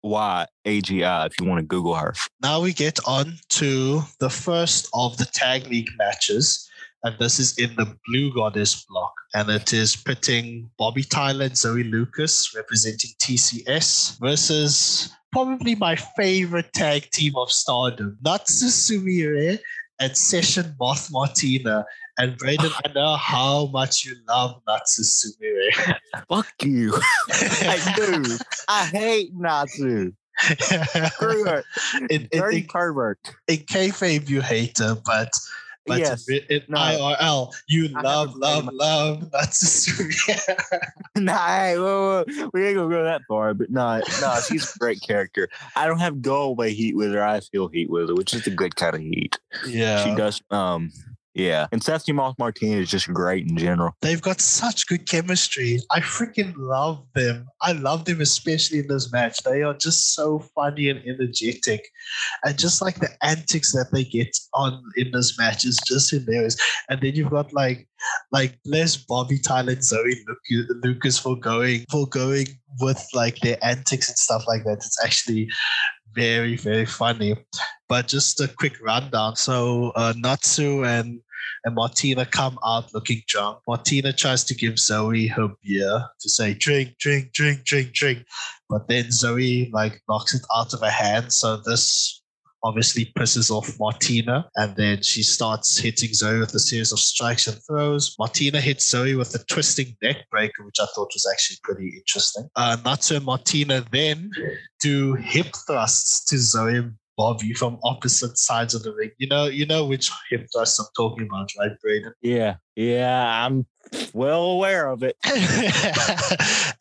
[0.03, 1.25] Y A G I.
[1.25, 2.13] If you want to Google her.
[2.41, 6.69] Now we get on to the first of the tag league matches
[7.03, 9.13] and this is in the Blue Goddess block.
[9.33, 16.71] And it is pitting Bobbi Tyler and Zoe Lucas representing TCS versus probably my favorite
[16.73, 19.59] tag team of stardom, Natsu Sumire
[19.99, 21.85] and Session Moth Martina.
[22.17, 22.91] And Braden, I ah.
[22.93, 25.95] know how much you love Natsu Sumire.
[26.29, 26.93] Fuck you.
[27.31, 28.37] I do.
[28.67, 30.13] I hate Natsu.
[31.19, 31.63] Her.
[32.09, 33.19] In, Dirty in, pervert.
[33.47, 35.31] In kayfabe, you hate her, but
[35.85, 36.27] but yes.
[36.29, 36.77] in, no.
[36.77, 40.39] IRL, you I love, love, love Natsusumi.
[41.15, 42.49] nah, hey, whoa, whoa.
[42.53, 45.49] we ain't gonna go that far, but no, no, she's a great character.
[45.75, 47.23] I don't have go away heat with her.
[47.23, 49.39] I feel heat with her, which is a good kind of heat.
[49.67, 50.41] Yeah, she does.
[50.51, 50.91] Um,
[51.33, 53.95] yeah, and Session Moth Martina is just great in general.
[54.01, 55.79] They've got such good chemistry.
[55.89, 57.47] I freaking love them.
[57.61, 59.41] I love them, especially in this match.
[59.41, 61.87] They are just so funny and energetic,
[62.43, 66.55] and just like the antics that they get on in this match is just hilarious.
[66.89, 67.87] And then you've got like,
[68.31, 70.15] like bless Bobbi Tyler and Zoe
[70.83, 72.47] Lucas for going for going
[72.79, 74.77] with like their antics and stuff like that.
[74.77, 75.49] It's actually
[76.13, 77.35] very very funny.
[77.89, 79.35] But just a quick rundown.
[79.35, 81.19] So uh, Natsu and
[81.65, 83.59] and Martina come out looking drunk.
[83.67, 88.25] Martina tries to give Zoe her beer to say drink, drink, drink, drink, drink,
[88.69, 91.31] but then Zoe like knocks it out of her hand.
[91.31, 92.22] So this
[92.63, 97.47] obviously pisses off Martina, and then she starts hitting Zoe with a series of strikes
[97.47, 98.15] and throws.
[98.17, 102.49] Martina hits Zoe with a twisting neck breaker, which I thought was actually pretty interesting.
[102.55, 104.31] Uh, Natsu and Martina then
[104.81, 109.11] do hip thrusts to Zoe and Bobbi from opposite sides of the ring.
[109.17, 112.13] You know, you know which hip thrust I'm talking about, right, Braden?
[112.21, 113.65] Yeah, yeah, I'm
[114.13, 115.17] well aware of it.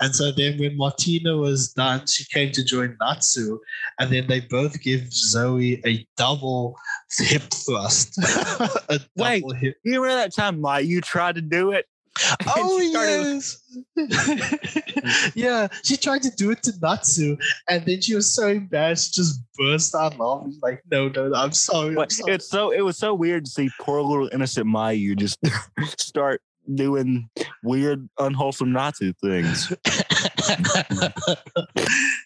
[0.00, 3.58] and so then when Martina was done, she came to join Natsu,
[3.98, 6.76] and then they both give Zoe a double
[7.18, 8.18] hip thrust.
[8.88, 9.76] a Wait, hip.
[9.84, 10.86] you remember that time, Mike?
[10.86, 11.86] You tried to do it,
[12.46, 13.62] Oh yes,
[15.34, 15.68] yeah.
[15.84, 17.36] She tried to do it to Natsu,
[17.68, 20.58] and then she was so embarrassed, she just burst out laughing.
[20.62, 21.96] Like, no, no, no I'm sorry.
[21.96, 22.34] I'm sorry.
[22.34, 25.38] it's so it was so weird to see poor little innocent Mayu just
[25.98, 26.42] start
[26.74, 27.28] doing
[27.62, 29.70] weird, unwholesome Natsu things.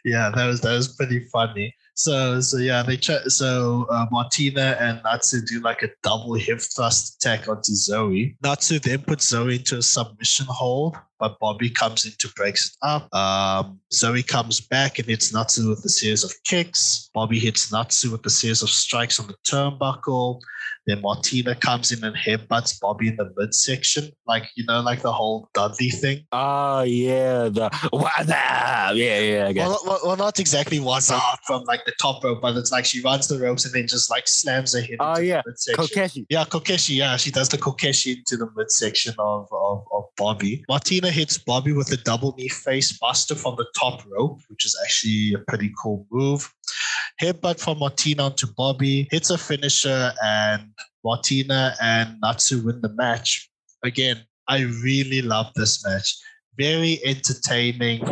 [0.05, 1.74] yeah, that was that was pretty funny.
[1.97, 6.61] So so yeah, they try, so uh, Martina and Natsu do like a double hip
[6.61, 8.36] thrust attack onto Zoe.
[8.42, 12.76] Natsu then puts Zoe into a submission hold, but Bobbi comes in to breaks it
[12.82, 13.12] up.
[13.14, 17.10] Um, Zoe comes back and hits Natsu with a series of kicks.
[17.16, 20.40] Bobbi hits Natsu with a series of strikes on the turnbuckle.
[20.86, 25.12] Then Martina comes in and headbutts Bobbi in the midsection, like you know, like the
[25.12, 26.24] whole Dudley thing.
[26.30, 28.94] Oh yeah, the what's up?
[28.94, 29.66] Yeah, yeah, I guess.
[29.66, 32.84] Well, well, well, not exactly what's up from like the top rope, but it's like
[32.84, 34.96] she runs the ropes and then just like slams her head.
[35.00, 35.42] Oh, into yeah.
[35.44, 35.84] the midsection.
[35.84, 36.26] Kokeshi.
[36.30, 36.96] Yeah, Kokeshi.
[36.96, 40.62] Yeah, she does the Kokeshi into the midsection of, of, of Bobbi.
[40.68, 44.76] Martina hits Bobbi with a double knee face buster from the top rope, which is
[44.84, 46.52] actually a pretty cool move.
[47.20, 50.70] Headbutt from Martina onto Bobbi, hits a finisher, and
[51.04, 53.48] Martina and Natsu win the match.
[53.84, 56.16] Again, I really love this match.
[56.59, 58.02] Very entertaining.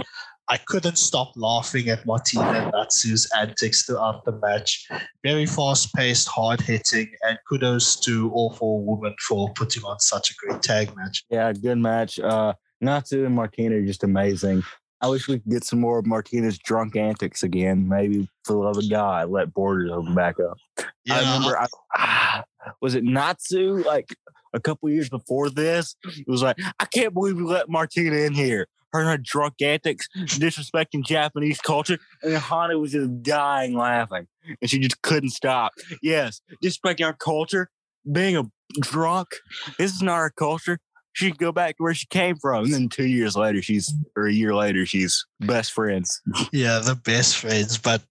[0.49, 4.87] I couldn't stop laughing at Martina and Natsu's antics throughout the match.
[5.23, 10.31] Very fast paced, hard hitting, and kudos to all four women for putting on such
[10.31, 11.25] a great tag match.
[11.31, 12.19] Yeah, good match.
[12.19, 14.63] Uh, Natsu and Martina are just amazing.
[15.01, 17.89] I wish we could get some more of Martina's drunk antics again.
[17.89, 20.57] Maybe for the love of God, let Borders open back up.
[21.05, 21.17] Yeah.
[21.17, 21.67] I remember, I,
[21.97, 22.45] ah,
[22.81, 24.17] was it Natsu like
[24.55, 25.97] a couple years before this?
[26.05, 28.67] It was like, I can't believe we let Martina in here.
[28.93, 34.29] Her and her drunk antics, disrespecting Japanese culture, and then Hana was just dying laughing,
[34.61, 35.73] and she just couldn't stop.
[36.01, 37.71] Yes, disrespecting our culture,
[38.11, 38.45] being a
[38.81, 39.31] drunk.
[39.79, 40.79] This is not our culture.
[41.15, 42.65] She could go back to where she came from.
[42.65, 46.21] And then two years later, she's or a year later, she's best friends.
[46.53, 48.03] Yeah, the best friends, but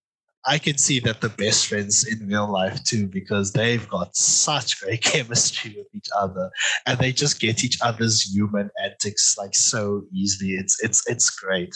[0.45, 4.81] I can see that the best friends in real life too, because they've got such
[4.81, 6.49] great chemistry with each other,
[6.85, 10.53] and they just get each other's human antics like so easily.
[10.53, 11.73] It's it's it's great.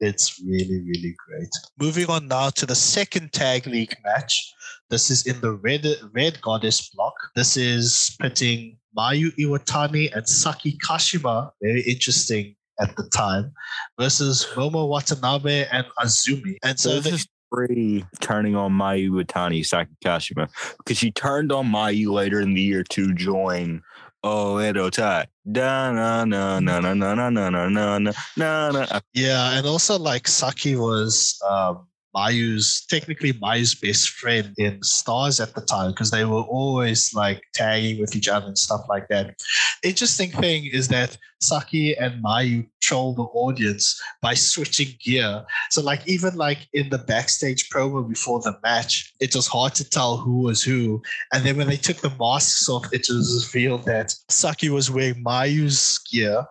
[0.00, 1.50] It's really really great.
[1.78, 4.54] Moving on now to the second tag league match.
[4.90, 7.14] This is in the red red goddess block.
[7.34, 11.50] This is pitting Mayu Iwatani and Saki Kashima.
[11.62, 13.52] Very interesting at the time
[13.98, 16.56] versus Momo Watanabe and Azumi.
[16.62, 21.70] And so this is free turning on Mayu Iwatani, Saki Kashima, because she turned on
[21.70, 23.82] Mayu later in the year to join
[24.24, 25.26] Oh Edo Tai.
[25.50, 29.00] Da na na na na na na na na na na na na.
[29.14, 31.86] yeah, and also like Saki was um
[32.18, 37.42] Mayu's technically Mayu's best friend in Stars at the time because they were always like
[37.54, 39.36] tagging with each other and stuff like that.
[39.84, 45.44] Interesting thing is that Saki and Mayu troll the audience by switching gear.
[45.70, 49.88] So like even like in the backstage promo before the match, it was hard to
[49.88, 51.00] tell who was who.
[51.32, 55.22] And then when they took the masks off, it was revealed that Saki was wearing
[55.22, 56.44] Mayu's gear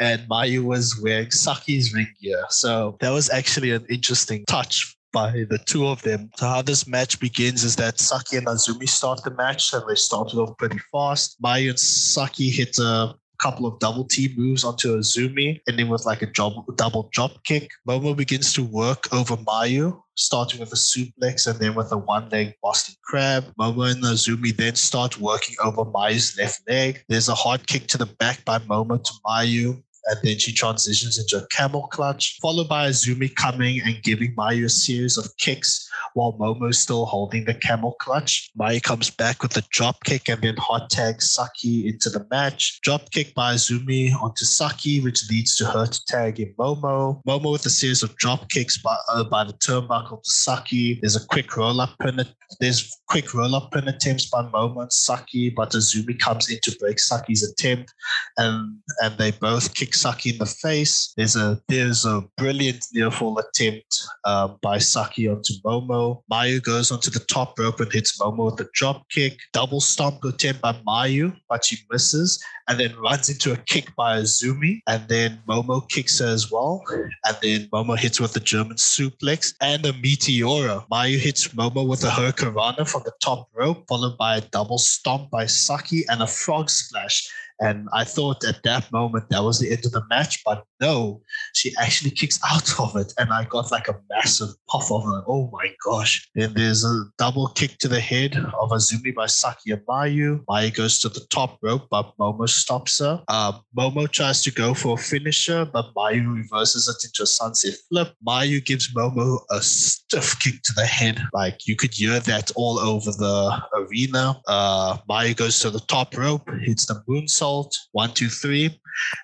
[0.00, 2.44] and Mayu was wearing Saki's ring gear.
[2.50, 6.30] So that was actually an interesting touch by the two of them.
[6.36, 9.94] So how this match begins is that Saki and Azumi start the match and they
[9.94, 11.40] started off pretty fast.
[11.42, 16.20] Mayu and Saki hit a couple of double T moves onto Azumi, ending with like
[16.20, 17.70] a job, double drop kick.
[17.88, 22.28] Momo begins to work over Mayu, starting with a suplex and then with a one
[22.28, 23.44] leg Boston crab.
[23.58, 27.02] Momo and Azumi then start working over Mayu's left leg.
[27.08, 29.82] There's a hard kick to the back by Momo to Mayu.
[30.06, 34.64] And then she transitions into a camel clutch, followed by Azumi coming and giving Mayu
[34.66, 38.50] a series of kicks while Momo's still holding the camel clutch.
[38.58, 42.80] Mayu comes back with a drop kick and then hot tags Saki into the match.
[42.82, 47.22] Drop kick by Azumi onto Saki, which leads to her to tag in Momo.
[47.24, 50.98] Momo with a series of drop kicks by, uh, by the turnbuckle to Saki.
[51.00, 52.24] There's a quick roll up pin.
[52.60, 56.98] There's quick roll up pin attempts by Momo Saki, but Azumi comes in to break
[56.98, 57.92] Saki's attempt,
[58.38, 61.12] and and they both kick Saki in the face.
[61.16, 66.22] There's a there's a brilliant near fall attempt um, by Saki onto Momo.
[66.30, 69.38] Mayu goes onto the top rope and hits Momo with a drop kick.
[69.52, 74.18] Double stomp attempt by Mayu, but she misses and then runs into a kick by
[74.18, 74.80] Azumi.
[74.86, 76.82] And then Momo kicks her as well.
[77.24, 80.86] And then Momo hits with a German suplex and a Meteora.
[80.88, 85.30] Mayu hits Momo with a Hurricanrana from the top rope, followed by a double stomp
[85.30, 87.28] by Saki and a frog splash.
[87.60, 91.22] And I thought at that moment that was the end of the match, but no,
[91.54, 93.12] she actually kicks out of it.
[93.18, 95.24] And I got like a massive puff of it.
[95.26, 96.28] Oh my gosh.
[96.34, 100.44] Then there's a double kick to the head of Azumi by Saki and Mayu.
[100.44, 103.22] Mayu goes to the top rope, but Momo stops her.
[103.28, 107.74] Um, Momo tries to go for a finisher, but Mayu reverses it into a sunset
[107.88, 108.14] flip.
[108.26, 111.22] Mayu gives Momo a stiff kick to the head.
[111.32, 114.40] Like you could hear that all over the arena.
[114.46, 117.45] Uh, Mayu goes to the top rope, hits the moonsault.
[117.92, 118.80] One, two, three.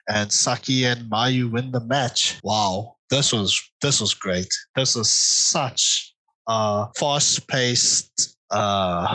[0.08, 2.38] And Saki and Mayu win the match.
[2.42, 2.96] Wow.
[3.10, 4.48] This was this was great.
[4.76, 6.14] This was such
[6.48, 9.06] a fast-paced uh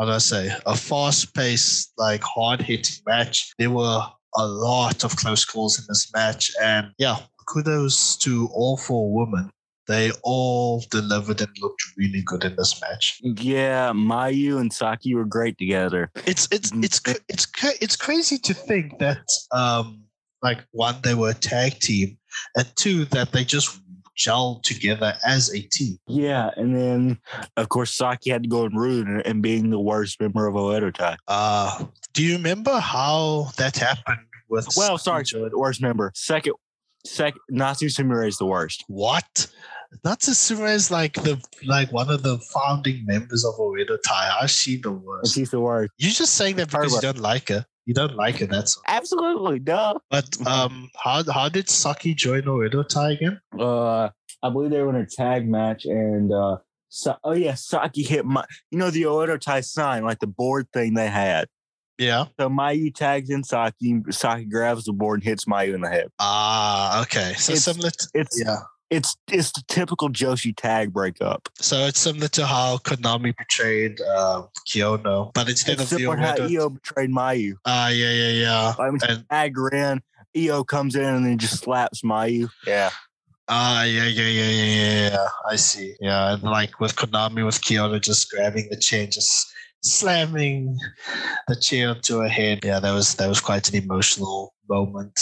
[0.00, 3.52] how do I say a fast-paced, like hard-hitting match.
[3.58, 4.00] There were
[4.36, 9.50] a lot of close calls in this match, and yeah, kudos to all four women.
[9.86, 13.20] They all delivered and looked really good in this match.
[13.22, 16.10] Yeah, Mayu and Saki were great together.
[16.26, 17.46] It's it's it's cra- it's
[17.80, 20.04] it's crazy to think that um
[20.42, 22.18] like one they were a tag team,
[22.56, 23.80] and two that they just
[24.16, 25.98] gelled together as a team.
[26.06, 27.18] Yeah, and then
[27.56, 30.54] of course Saki had to go and ruin it and being the worst member of
[30.54, 31.16] Oedo Tai.
[31.26, 34.18] Uh, do you remember how that happened
[34.48, 34.68] with?
[34.76, 36.12] Well, sorry, the worst member.
[36.14, 36.54] Second,
[37.04, 38.84] second, Natsu Sumire is the worst.
[38.88, 39.46] What?
[40.04, 44.30] Natsu Sumire is like the like one of the founding members of Oedo Tai.
[44.40, 45.34] How's she the worst?
[45.34, 45.92] she's the worst.
[45.98, 47.66] You're just saying that because you don't like her.
[47.86, 48.46] You don't like her.
[48.46, 48.82] That's all.
[48.86, 49.94] Absolutely, duh.
[50.10, 53.40] But um, how how did Saki join Oedo Tai again?
[53.58, 54.10] Uh,
[54.42, 58.24] I believe they were in a tag match, and uh, Sa- oh yeah, Saki hit
[58.24, 58.44] my.
[58.70, 61.48] You know the Oedo Tai sign, like the board thing they had.
[62.00, 62.24] Yeah.
[62.40, 64.00] So Mayu tags in Saki.
[64.10, 66.08] Saki grabs the board and hits Mayu in the head.
[66.18, 67.34] Ah, okay.
[67.36, 67.90] So It's- similar.
[67.90, 68.56] To, It's yeah.
[68.88, 71.48] it's it's the typical Joshi tag breakup.
[71.60, 76.46] So it's similar to how Konami portrayed uh, Kyona, but instead It's of the how
[76.46, 77.54] Io betrayed Mayu.
[77.66, 78.74] Ah, yeah, yeah, yeah.
[78.78, 80.00] I mean, And tag in.
[80.34, 82.48] Io comes in and then just slaps Mayu.
[82.66, 82.90] Yeah.
[83.48, 85.26] ah, yeah, yeah, yeah, yeah, yeah, yeah.
[85.50, 85.96] I see.
[86.00, 90.78] Yeah, and like with Konami, with Kyona just grabbing the chair, and just slamming
[91.48, 92.60] the chair onto her head.
[92.64, 95.18] Yeah, that was that was quite an emotional moment.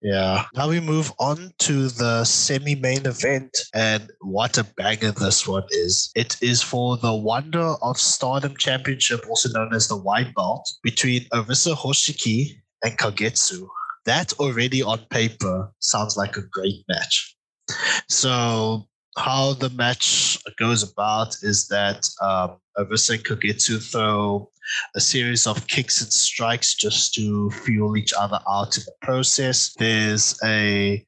[0.00, 0.44] Yeah.
[0.54, 6.10] Now we move on to the semi-main event, and what a banger this one is!
[6.14, 11.24] It is for the Wonder of Stardom Championship, also known as the White Belt, between
[11.32, 13.66] Arisa Hoshiki and Kagetsu.
[14.04, 17.36] That already on paper sounds like a great match.
[18.08, 18.87] So
[19.18, 24.50] how the match goes about is that um, and Kagetsu throw
[24.94, 29.74] a series of kicks and strikes just to fuel each other out in the process.
[29.78, 31.04] There's a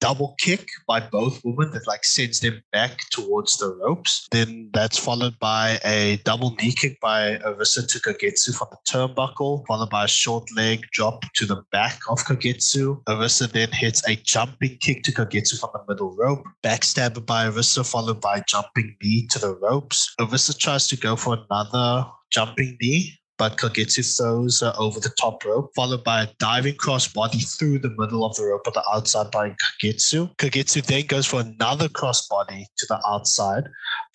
[0.00, 4.26] double kick by both women that like sends them back towards the ropes.
[4.30, 9.66] Then that's followed by a double knee kick by Arisa to Kagetsu from the turnbuckle,
[9.66, 13.02] followed by a short leg drop to the back of Kagetsu.
[13.04, 16.44] Arisa then hits a jumping kick to Kagetsu from the middle rope.
[16.62, 20.14] Backstabber by Arisa, followed by jumping knee to the ropes.
[20.20, 25.70] Arisa tries to go for another jumping knee, but Kagetsu throws over the top rope,
[25.74, 29.54] followed by a diving crossbody through the middle of the rope on the outside by
[29.82, 30.34] Kagetsu.
[30.36, 33.64] Kagetsu then goes for another crossbody to the outside,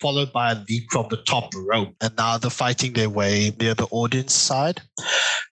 [0.00, 1.94] followed by a leap from the top rope.
[2.00, 4.82] And now they're fighting their way near the audience side.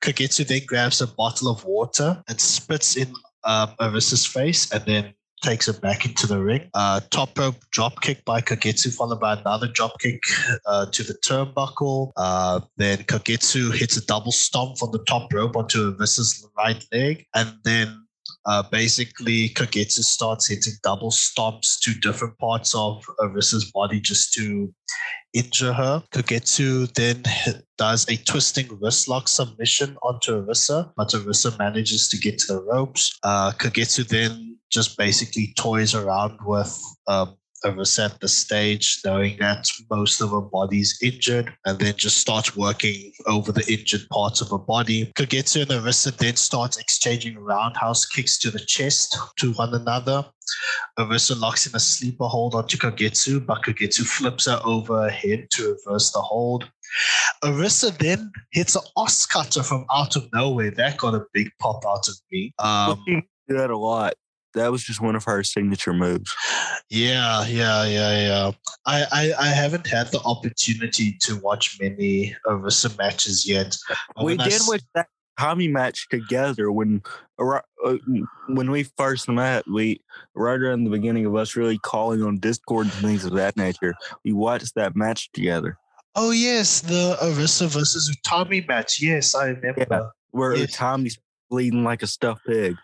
[0.02, 3.12] Kagetsu then grabs a bottle of water and spits in
[3.44, 6.68] um, Arisa's face and then takes her back into the ring.
[6.74, 10.20] Uh, top rope drop kick by Kagetsu, followed by another drop kick
[10.66, 12.12] uh, to the turnbuckle.
[12.16, 17.26] Uh, then Kagetsu hits a double stomp from the top rope onto Arisa's right leg.
[17.34, 18.06] And then
[18.46, 24.72] uh, basically, Kagetsu starts hitting double stomps to different parts of Arisa's body just to
[25.32, 26.02] injure her.
[26.12, 27.22] Kagetsu then
[27.78, 32.62] does a twisting wrist lock submission onto Arisa, but Arisa manages to get to the
[32.62, 33.18] ropes.
[33.22, 39.68] Uh, Kagetsu then just basically toys around with um, Arisa at the stage, knowing that
[39.90, 44.50] most of her body's injured, and then just starts working over the injured parts of
[44.50, 45.12] her body.
[45.16, 50.24] Kagetsu and Arisa then starts exchanging roundhouse kicks to the chest to one another.
[50.98, 55.48] Arisa locks in a sleeper hold onto Kagetsu, but Kagetsu flips her over her head
[55.52, 56.70] to reverse the hold.
[57.44, 60.70] Arisa then hits an os cutter from out of nowhere.
[60.70, 62.52] That got a big pop out of me.
[62.58, 64.14] Um, did that a lot.
[64.54, 66.34] That was just one of her signature moves.
[66.88, 68.50] yeah, yeah, yeah, yeah.
[68.86, 73.76] I, I, I haven't had the opportunity to watch many Arisa matches yet.
[74.22, 77.02] We did s- watch that Tommy match together when
[77.38, 77.60] uh,
[78.48, 79.66] when we first met.
[79.68, 80.00] We
[80.34, 83.94] right around the beginning of us really calling on Discord and things of that nature.
[84.24, 85.78] We watched that match together.
[86.16, 89.00] Oh yes, the Arisa versus Tommy match.
[89.00, 90.10] Yes, I remember.
[90.32, 90.72] where Yes.
[90.72, 91.18] Tommy's
[91.50, 92.76] bleeding like a stuffed pig.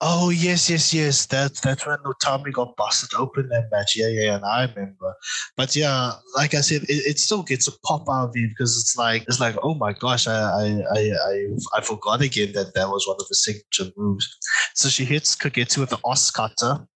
[0.00, 1.26] Oh yes, yes, yes.
[1.26, 3.94] That's that's when Tommy got busted open that match.
[3.96, 5.14] Yeah, yeah, yeah, and I remember.
[5.56, 8.76] But yeah, like I said, it, it still gets a pop out of you because
[8.78, 11.00] it's like it's like oh my gosh, I I I
[11.30, 14.28] I, I forgot again that that was one of the signature moves.
[14.74, 16.30] So she hits Kagetsu with the os.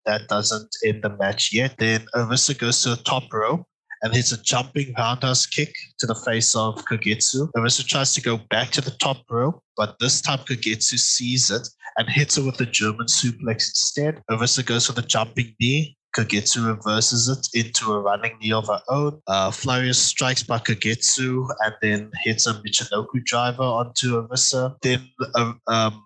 [0.05, 1.75] That doesn't end the match yet.
[1.77, 3.65] Then Arisa goes to the top row
[4.05, 7.49] and hits a jumping roundhouse kick to the face of Kagetsu.
[7.57, 11.67] Arisa tries to go back to the top row, but this time Kagetsu sees it
[11.97, 14.21] and hits her with a German suplex instead.
[14.29, 15.97] Arisa goes for the jumping knee.
[16.15, 19.19] Kagetsu reverses it into a running knee of her own.
[19.25, 24.75] Uh, Furious strikes by Kagetsu and then hits a Michinoku driver onto Arisa.
[24.83, 26.04] Then uh, um,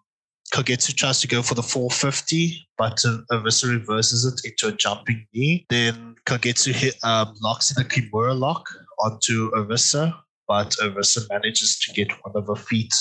[0.54, 5.26] Kagetsu tries to go for the 450, but uh, Arisa reverses it into a jumping
[5.34, 5.66] knee.
[5.70, 8.68] Then Kagetsu hit um, locks in a Kimura lock
[9.00, 10.14] onto Arisa,
[10.47, 12.93] but Arisa manages to get one of her feet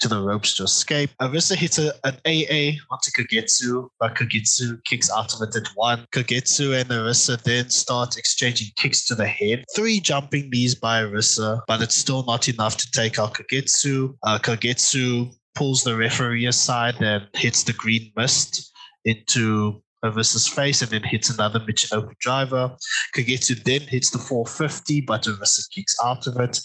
[0.00, 1.10] to the ropes to escape.
[1.20, 6.06] Arisa hits a, an AA onto Kagetsu, but Kagetsu kicks out of it at one.
[6.12, 9.64] Kagetsu and Arisa then start exchanging kicks to the head.
[9.76, 14.16] Three jumping knees by Arisa, but it's still not enough to take out Kagetsu.
[14.24, 18.72] Uh, Kagetsu pulls the referee aside and hits the green mist
[19.04, 22.76] into Arisa's face and then hits another Michinoku driver.
[23.14, 26.60] Kagetsu then hits the 450, but Arisa kicks out of it.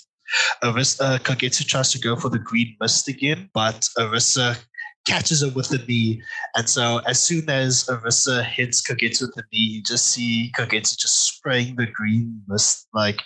[0.64, 4.58] Arisa, uh, Kagetsu tries to go for the green mist again, but Arisa
[5.06, 6.22] catches her with the knee.
[6.56, 10.98] And so as soon as Arisa hits Kagetsu with the knee, you just see Kagetsu
[10.98, 13.22] just spraying the green mist like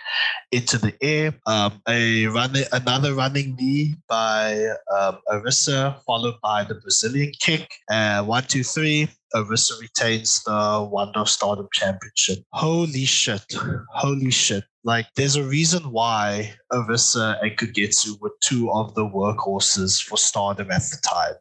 [0.52, 1.34] into the air.
[1.46, 4.66] Um, a running another running knee by
[4.98, 7.70] um, Arisa, followed by the Brazilian kick.
[7.90, 9.10] Uh, one, two, three.
[9.36, 12.40] Arisa retains the Wonder Stardom Championship.
[12.52, 13.46] Holy shit.
[13.94, 14.64] Holy shit.
[14.84, 20.72] Like, there's a reason why Arisa and Kagetsu were two of the workhorses for Stardom
[20.72, 21.36] at the time.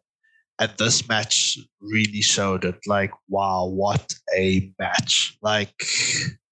[0.59, 2.79] And this match really showed it.
[2.87, 5.39] Like, wow, what a match.
[5.41, 5.73] Like,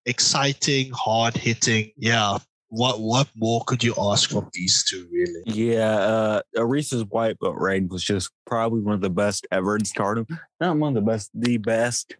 [0.04, 1.90] exciting, hard hitting.
[1.96, 2.38] Yeah.
[2.68, 5.42] What what more could you ask from these two, really?
[5.46, 9.84] Yeah, uh, Arisa's white belt reign was just probably one of the best ever in
[9.84, 10.26] Stardom.
[10.60, 12.16] Not one of the best, the best.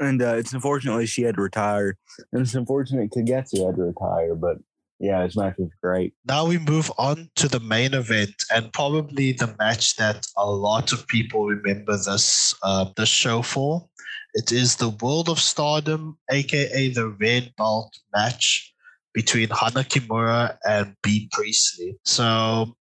[0.00, 1.96] And uh, it's unfortunately she had to retire,
[2.32, 4.34] and it's unfortunate Kagetsu had to retire.
[4.34, 4.56] But
[4.98, 6.14] yeah, this match was great.
[6.26, 10.92] Now we move on to the main event, and probably the match that a lot
[10.92, 13.88] of people remember this uh, this show for.
[14.34, 18.72] It is the World of Stardom, aka the Red Belt match
[19.14, 21.96] between Hana Kimura and Bea Priestley.
[22.04, 22.76] So,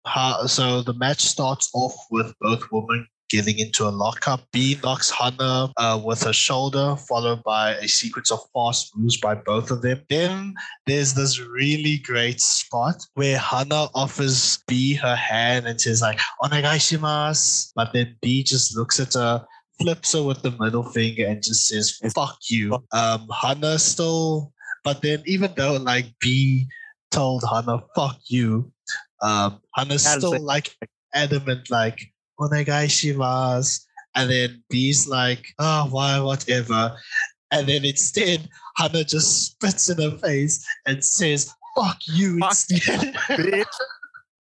[0.48, 4.42] so the match starts off with both women getting into a lockup.
[4.52, 9.34] Bea knocks Hana uh, with her shoulder, followed by a sequence of fast moves by
[9.34, 10.02] both of them.
[10.08, 10.54] Then
[10.86, 17.72] there's this really great spot where Hana offers Bea her hand and says like "onegaishimasu,"
[17.76, 19.46] but then Bea just looks at her.
[19.82, 24.54] Flips her with the middle finger and just says "fuck you." Um, Hana still,
[24.84, 26.68] but then even though like Bea
[27.10, 28.72] told Hana "fuck you,"
[29.24, 30.78] um, Hana's still like
[31.16, 32.13] adamant like
[32.50, 33.80] "onegaishimasu,"
[34.16, 36.96] and then Bea's like "oh why whatever,"
[37.52, 43.14] and then instead Hana just spits in her face and says "fuck you" Fuck instead.
[43.30, 43.66] bitch.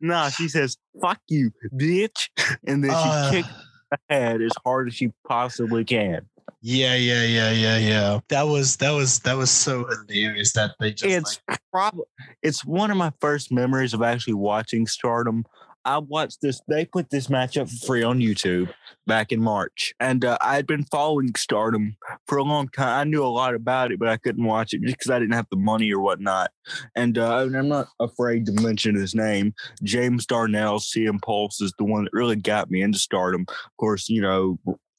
[0.01, 2.27] Nah, she says, fuck you, bitch.
[2.67, 3.47] And then she Uh, kicks
[3.89, 6.27] her head as hard as she possibly can.
[6.61, 8.19] Yeah, yeah, yeah, yeah, yeah.
[8.27, 12.03] That was that was that was so hilarious that they just it's like, probably
[12.41, 15.45] it's one of my first memories of actually watching Stardom.
[15.85, 16.61] I watched this.
[16.67, 18.73] They put this match up for free on YouTube
[19.05, 22.99] back in March, and uh, I had been following Stardom for a long time.
[22.99, 25.33] I knew a lot about it, but I couldn't watch it just because I didn't
[25.33, 26.51] have the money or whatnot.
[26.95, 29.53] And, uh, I'm not afraid to mention his name.
[29.83, 33.45] James Darnell, CM Pulse, is the one that really got me into Stardom.
[33.49, 34.57] Of course, you know.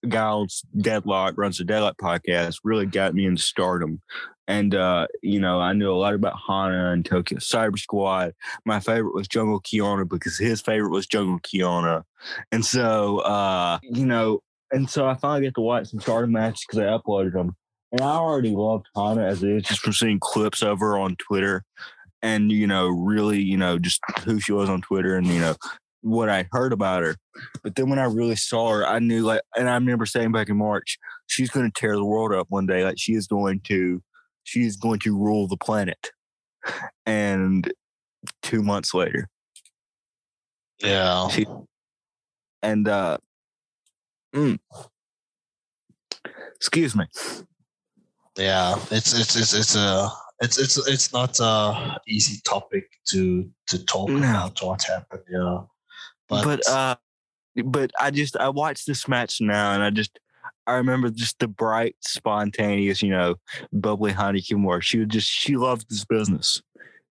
[0.08, 4.00] Giles Deadlock runs the Deadlock podcast, really got me into stardom.
[4.46, 8.34] And uh, you know, I knew a lot about Hana and Tokyo Cyber Squad.
[8.64, 12.02] My favorite was Jungle Kyona because his favorite was Jungle Kyona.
[12.52, 14.40] And so uh, you know,
[14.70, 17.56] and so I finally get to watch some stardom matches because I uploaded them.
[17.92, 21.16] And I already loved Hana as it is just from seeing clips of her on
[21.16, 21.64] Twitter
[22.24, 25.54] and you know, really, you know, just who she was on Twitter and you know
[26.04, 27.16] what I heard about her.
[27.62, 30.48] But then when I really saw her, I knew like and I remember saying back
[30.48, 32.84] in March, she's gonna tear the world up one day.
[32.84, 34.02] Like she is going to
[34.44, 36.10] she is going to rule the planet.
[37.06, 37.72] And
[38.42, 39.28] two months later.
[40.82, 41.28] yeah.
[41.28, 41.46] She
[42.62, 43.18] and uh
[44.34, 44.58] mm,
[46.56, 47.06] excuse me.
[48.36, 50.08] Yeah, it's it's it's it's a
[50.40, 54.18] it's it's it's not a easy topic to to talk No.
[54.18, 55.22] about what happened.
[55.30, 55.60] Yeah,
[56.28, 56.96] but, But, uh
[57.64, 60.18] but I just I watched this match now, and I just
[60.66, 63.36] I remember just the bright, spontaneous, you know,
[63.72, 64.82] bubbly Hana Kimura.
[64.82, 66.60] She would just she loved this business.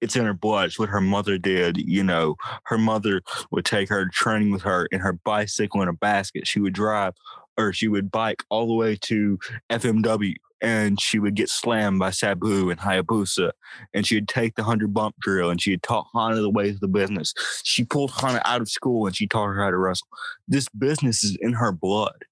[0.03, 0.67] It's in her blood.
[0.67, 1.79] It's what her mother did.
[1.79, 5.95] You know, her mother would take her training with her in her bicycle in a
[5.95, 6.47] basket.
[6.47, 7.15] She would drive
[7.57, 9.39] or she would bike all the way to
[9.71, 10.35] FMW
[10.67, 13.53] and she would get slammed by Sabu and Hayabusa.
[13.95, 16.89] And she'd take the 100 bump drill and she'd taught Hana the ways of the
[16.89, 17.33] business.
[17.63, 20.09] She pulled Hana out of school and she taught her how to wrestle.
[20.49, 22.25] This business is in her blood.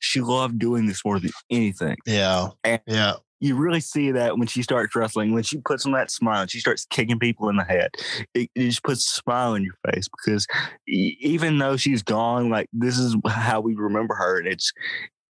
[0.00, 1.96] She loved doing this more than anything.
[2.04, 2.48] Yeah.
[2.62, 3.14] And- Yeah.
[3.40, 6.58] You really see that when she starts wrestling, when she puts on that smile, she
[6.58, 7.92] starts kicking people in the head.
[8.34, 10.44] It, it just puts a smile on your face because
[10.86, 14.38] even though she's gone, like this is how we remember her.
[14.40, 14.72] And it's,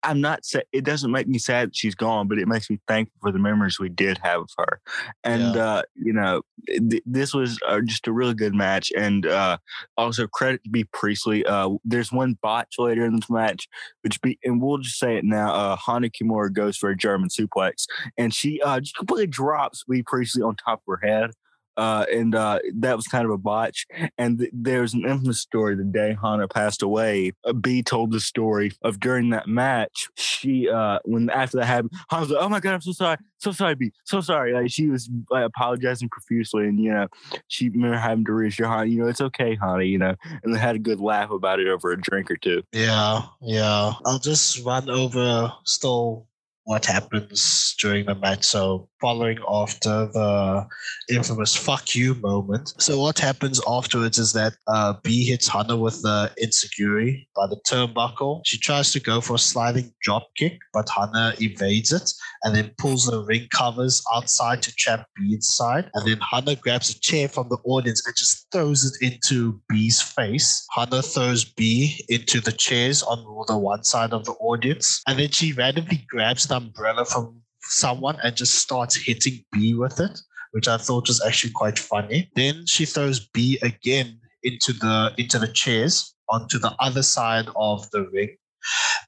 [0.03, 2.79] I'm not sa It doesn't make me sad that she's gone, but it makes me
[2.87, 4.79] thankful for the memories we did have of her.
[5.23, 5.61] And Yeah.
[5.61, 8.91] uh, you know, th- this was uh, just a really good match.
[8.95, 9.57] And uh,
[9.97, 11.45] also credit to Bea Priestley.
[11.45, 13.67] Uh, there's one botch later in this match,
[14.01, 15.53] which be, and we'll just say it now.
[15.53, 17.85] Uh, Hana Kimura goes for a German suplex,
[18.17, 21.31] and she uh, just completely drops Bea Priestley on top of her head.
[21.79, 23.87] Uh, and uh, that was kind of a botch.
[24.17, 27.31] And th- there's an infamous story the day Hana passed away.
[27.45, 31.93] Uh, Bea told the story of during that match, she, uh, when after that happened,
[32.09, 33.15] Hana was like, oh my God, I'm so sorry.
[33.37, 33.93] So sorry, Bea.
[34.03, 34.51] So sorry.
[34.51, 36.67] Like, she was like, apologizing profusely.
[36.67, 37.07] And, you know,
[37.47, 40.59] she remember having to reassure Hana, you know, it's okay, Hana, you know, and they
[40.59, 42.61] had a good laugh about it over a drink or two.
[42.73, 43.21] Yeah.
[43.41, 43.93] Yeah.
[44.05, 46.27] I'll just run over still
[46.69, 48.43] what happens during the match.
[48.43, 50.67] So following after the
[51.09, 52.75] infamous fuck you moment.
[52.77, 57.59] So what happens afterwards is that uh, Bea hits Hana with the insecurity by the
[57.67, 58.41] turnbuckle.
[58.45, 62.13] She tries to go for a sliding drop kick, but Hana evades it
[62.43, 65.89] and then pulls the ring covers outside to trap Bea inside.
[65.95, 70.03] And then Hana grabs a chair from the audience and just throws it into Bea's
[70.03, 70.67] face.
[70.75, 75.01] Hana throws Bea into the chairs on the one side of the audience.
[75.07, 79.99] And then she randomly grabs an umbrella from someone and just starts hitting Bea with
[79.99, 80.19] it,
[80.51, 82.29] which I thought was actually quite funny.
[82.35, 87.89] Then she throws Bea again into the into the chairs onto the other side of
[87.91, 88.35] the ring.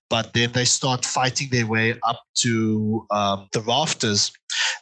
[0.09, 4.31] But then they start fighting their way up to um, the rafters,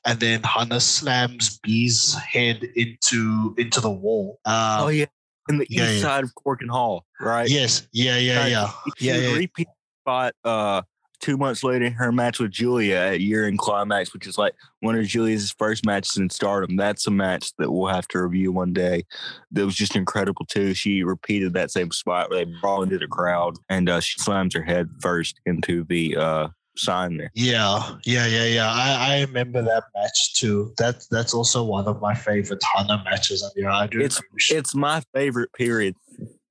[0.05, 4.39] and then Hana slams Bea's head into into the wall.
[4.45, 5.05] Um, oh, yeah.
[5.49, 6.01] In the yeah, east yeah.
[6.01, 7.49] side of Korakuen Hall, right?
[7.49, 9.35] Yes, yeah, yeah, yeah, yeah, yeah.
[9.35, 9.67] repeat
[10.01, 10.81] spot uh
[11.19, 15.05] two months later her match with Julia at Year-End Climax, which is like one of
[15.05, 16.75] Julia's first matches in stardom.
[16.75, 19.03] That's a match that we'll have to review one day.
[19.51, 20.73] That was just incredible too.
[20.73, 24.55] She repeated that same spot where they brawl into the crowd and uh, she slams
[24.55, 26.47] her head first into the uh
[26.77, 27.29] sign there.
[27.35, 28.71] Yeah, yeah, yeah, yeah.
[28.71, 30.73] I, I remember that match too.
[30.77, 33.41] That that's also one of my favorite Hana matches.
[33.41, 33.99] And yeah, I do.
[33.99, 35.95] It's- It's my favorite period.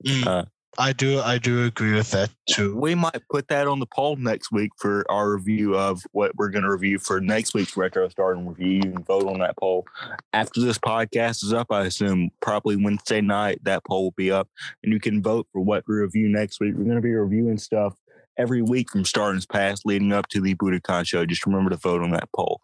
[0.05, 0.45] Mm, uh,
[0.81, 1.19] I do.
[1.21, 2.77] I do agree with that too.
[2.77, 6.51] We might put that on the poll next week for our review of what we're
[6.51, 8.75] going to review for next week's Retro Stardom review.
[8.75, 9.85] You can vote on that poll.
[10.33, 14.49] After this podcast is up, I assume probably Wednesday night, that poll will be up
[14.85, 16.75] and you can vote for what we review next week.
[16.77, 17.97] We're going to be reviewing stuff
[18.39, 21.27] every week from Stardom's past leading up to the Budokan show.
[21.27, 22.61] Just remember to vote on that poll.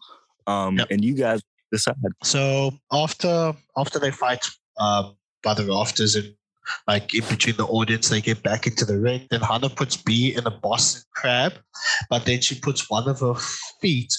[0.47, 0.87] Um, Yep.
[0.93, 1.43] And you guys
[1.73, 1.97] decide.
[2.23, 4.47] So after after they fight
[4.79, 6.33] um, by the rafters and
[6.87, 9.27] like in between the audience, they get back into the ring.
[9.31, 11.55] Then Hana puts Bea in a Boston crab,
[12.11, 13.35] but then she puts one of her
[13.81, 14.13] feet,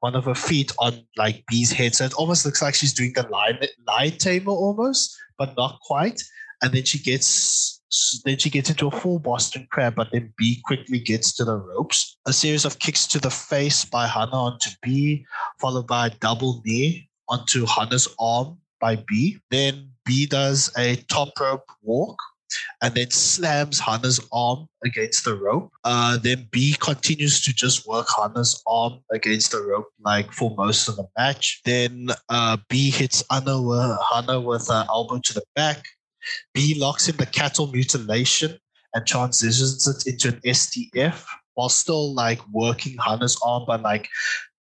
[0.00, 1.94] one of her feet on like Bea's head.
[1.94, 6.22] So it almost looks like she's doing the lion lion tamer almost, but not quite.
[6.62, 7.82] And then she gets
[8.24, 11.56] then she gets into a full Boston crab, but then Bea quickly gets to the
[11.56, 12.18] ropes.
[12.26, 15.24] A series of kicks to the face by Hana onto Bea,
[15.60, 19.38] followed by a double knee onto Hana's arm by Bea.
[19.50, 22.16] Then Bea does a top rope walk
[22.82, 25.72] and then slams Hana's arm against the rope.
[25.84, 30.88] Uh, then Bea continues to just work Hana's arm against the rope like for most
[30.88, 31.60] of the match.
[31.64, 35.84] Then uh, Bea hits Hana with, Hana with an elbow to the back.
[36.54, 38.58] Bea locks in the cattle mutilation
[38.94, 41.24] and transitions it into an STF
[41.54, 44.08] while still like working Hana's arm by like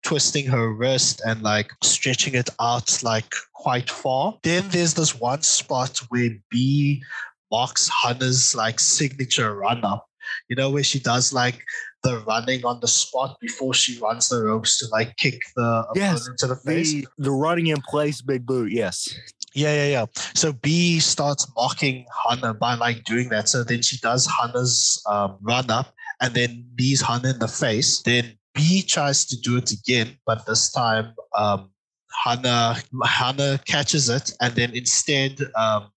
[0.03, 4.39] twisting her wrist and like stretching it out like quite far.
[4.43, 7.03] Then there's this one spot where Bea
[7.51, 10.07] marks Hana's like signature run up.
[10.49, 11.63] You know, where she does like
[12.03, 16.21] the running on the spot before she runs the ropes to like kick the Yes,
[16.21, 16.93] opponent to the face.
[16.93, 18.73] The, the running in place big boot.
[18.73, 19.15] Yes.
[19.55, 20.07] Yeah, yeah, yeah.
[20.35, 23.49] So Bea starts mocking Hana by like doing that.
[23.49, 28.01] So then she does Hana's um, run up and then knees Hana in the face.
[28.03, 31.71] Then Bea tries to do it again, but this time um,
[32.25, 35.91] Hana Hana catches it and then instead um,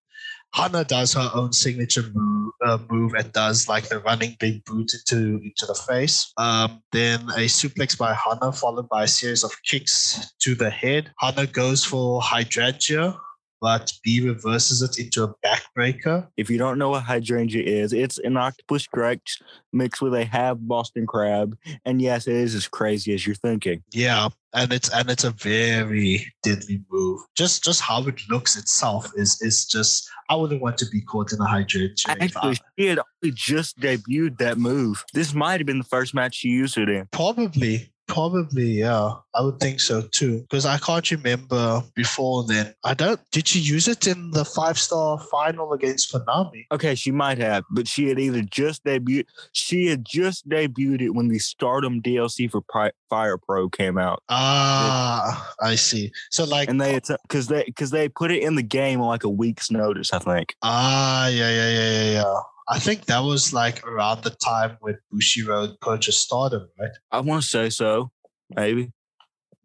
[0.56, 4.94] Hana does her own signature move, uh, move and does like the running big boot
[4.94, 6.32] into into the face.
[6.38, 11.12] Um, then a suplex by Hana followed by a series of kicks to the head.
[11.20, 13.18] Hana goes for hydrangea,
[13.66, 16.28] but Bea reverses it into a backbreaker.
[16.38, 19.42] If you don't know what hydrangea is, it's an octopus crutch
[19.74, 21.58] mixed with a half Boston crab.
[21.84, 23.82] And yes, it is as crazy as you're thinking.
[23.92, 27.22] Yeah, and it's and it's a very deadly move.
[27.36, 31.34] Just just how it looks itself is is just I wouldn't want to be caught
[31.34, 31.96] in a hydrangea.
[32.08, 35.04] Actually, she had only just debuted that move.
[35.16, 37.08] This might have been the first match she used it in.
[37.12, 39.12] Probably, probably, yeah.
[39.34, 40.42] I would think so too.
[40.42, 42.74] Because I can't remember before then.
[42.84, 43.20] I don't.
[43.32, 46.66] Did she use it in the five star final against Konami?
[46.72, 49.26] Okay, she might have, but she had either just debuted.
[49.52, 54.24] She had just debuted it when the Stardom DLC for Pri- Fire Pro came out,
[54.30, 56.12] Ah, I see.
[56.32, 59.24] So like, and they because they because they put it in the game on like
[59.24, 60.56] a week's notice, I think.
[60.62, 62.34] ah, yeah, yeah, yeah, yeah, yeah.
[62.68, 66.92] I think that was like around the time when Bushiroad purchased Stardom, right?
[67.12, 68.12] I want to say so,
[68.56, 68.92] maybe.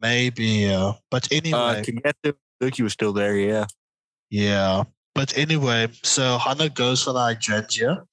[0.00, 0.92] Maybe, yeah.
[1.10, 1.82] But anyway,
[2.24, 3.66] Uh, Suzuki was still there, yeah.
[4.30, 4.84] Yeah.
[5.14, 8.04] But anyway, so Hana goes for the hydrangea,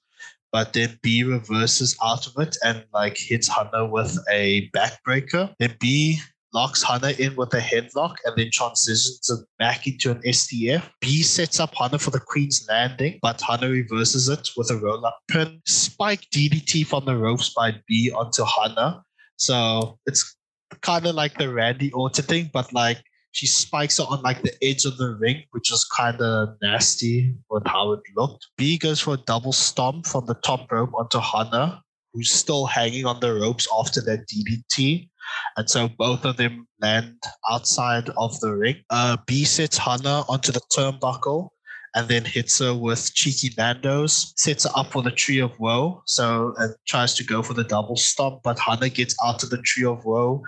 [0.51, 5.53] but then Bea reverses out of it and like hits Hana with a backbreaker.
[5.59, 6.19] Then Bea
[6.53, 10.83] locks Hana in with a headlock and then transitions it back into an STF.
[11.01, 15.05] Bea sets up Hana for the Queen's Landing, but Hana reverses it with a roll
[15.05, 15.61] up pin.
[15.65, 19.03] Spike DDT from the ropes by Bea onto Hana.
[19.37, 20.35] So it's
[20.81, 23.01] kind of like the Randy Orton thing, but like
[23.31, 27.35] she spikes it on like the edge of the ring, which was kind of nasty
[27.49, 28.47] with how it looked.
[28.57, 31.83] Bea goes for a double stomp from the top rope onto Hana,
[32.13, 35.09] who's still hanging on the ropes after that DDT.
[35.55, 37.15] And so both of them land
[37.49, 38.83] outside of the ring.
[38.89, 41.49] Uh, Bea sets Hana onto the turnbuckle
[41.95, 46.03] and then hits her with cheeky Nando's, sets her up for the Tree of Woe.
[46.05, 49.57] So and tries to go for the double stomp, but Hana gets out of the
[49.63, 50.43] Tree of Woe,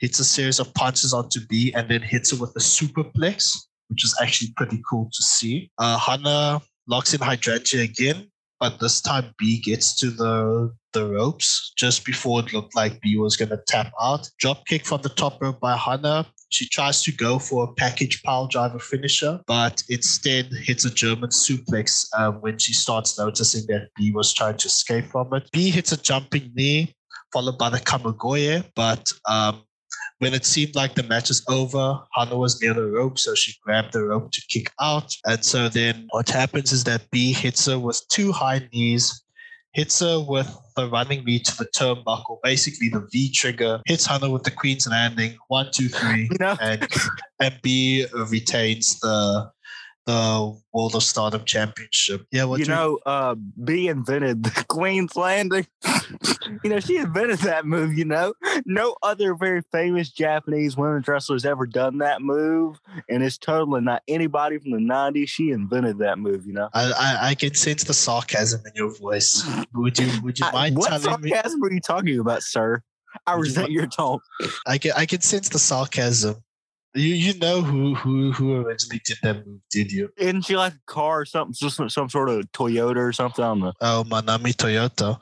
[0.00, 3.56] hits a series of punches onto Bea, and then hits her with a superplex,
[3.88, 5.70] which is actually pretty cool to see.
[5.78, 8.30] Uh, Hana locks in Hydrangea again,
[8.60, 13.16] but this time Bea gets to the the ropes just before it looked like Bea
[13.16, 14.28] was going to tap out.
[14.38, 16.26] Drop kick from the top rope by Hana.
[16.50, 21.30] She tries to go for a package pile driver finisher, but instead hits a German
[21.30, 25.50] suplex um, when she starts noticing that Bea was trying to escape from it.
[25.52, 26.94] Bea hits a jumping knee,
[27.32, 29.62] followed by the Kamigoye, but um,
[30.18, 33.54] when it seemed like the match is over, Hana was near the rope, so she
[33.64, 35.12] grabbed the rope to kick out.
[35.26, 39.24] And so then what happens is that Bea hits her with two high knees,
[39.72, 44.30] hits her with the running knee to the turnbuckle, basically the V trigger, hits Hana
[44.30, 46.86] with the Queen's Landing, one, two, three, You know, and
[47.40, 49.50] and Bea retains the
[50.06, 52.26] the World of Stardom Championship.
[52.32, 55.66] Yeah, what you know, uh, Bea invented the Queen's Landing.
[56.64, 57.94] you know, she invented that move.
[57.96, 58.34] You know,
[58.66, 64.02] no other very famous Japanese women's wrestlers ever done that move, and it's totally not
[64.08, 65.28] anybody from the '90s.
[65.28, 66.46] She invented that move.
[66.46, 69.44] You know, I, I I can sense the sarcasm in your voice.
[69.74, 71.30] Would you would you I- mind what telling me?
[71.30, 72.82] sarcasm are you talking about, sir?
[73.26, 74.18] I you resent your tone.
[74.66, 76.36] I can I can sense the sarcasm.
[76.94, 80.10] You you know who who who originally did that move, did you?
[80.18, 81.54] Isn't she like a car or something?
[81.54, 83.42] Just some, some sort of Toyota or something?
[83.42, 83.72] I know.
[83.80, 85.18] Oh, Manami Toyota.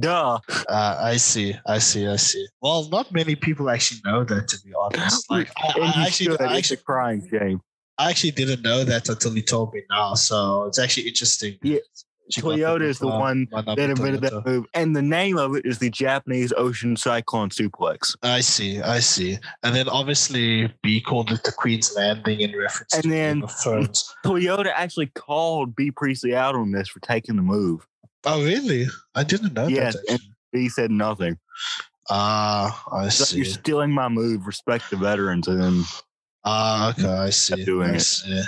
[0.00, 0.38] Duh.
[0.68, 2.46] Uh, I see, I see, I see.
[2.62, 5.26] Well, not many people actually know that, to be honest.
[5.30, 6.40] Like, I, I actually, should.
[6.40, 7.60] I It's a crying shame.
[7.98, 10.14] I actually didn't know that until you told me now.
[10.14, 11.58] So it's actually interesting.
[11.62, 11.78] Yeah,
[12.32, 14.66] Toyota is the uh, one that invented that move.
[14.74, 18.16] And the name of it is the Japanese Ocean Cyclone Suplex.
[18.22, 19.38] I see, I see.
[19.62, 23.42] And then obviously Bea called it the Queen's Landing in reference And to then-.
[24.24, 27.86] Toyota actually called Bea Priestley out on this for taking the move.
[28.24, 28.86] Oh, really?
[29.14, 30.04] I didn't know Yes, that.
[30.10, 30.20] and-
[30.52, 31.38] Bea said nothing.
[32.10, 33.36] Ah, I So see.
[33.38, 34.46] you're stealing my move.
[34.46, 35.46] Respect the veterans.
[35.46, 35.84] And then
[36.44, 37.64] Ah, okay, I see.
[37.64, 38.00] doing I it.
[38.00, 38.42] see.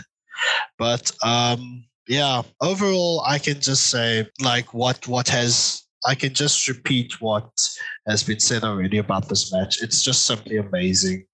[0.78, 2.42] But um, yeah.
[2.60, 7.50] Overall, I can just say like what what has I can just repeat what
[8.08, 9.82] has been said already about this match.
[9.82, 11.26] It's just simply amazing,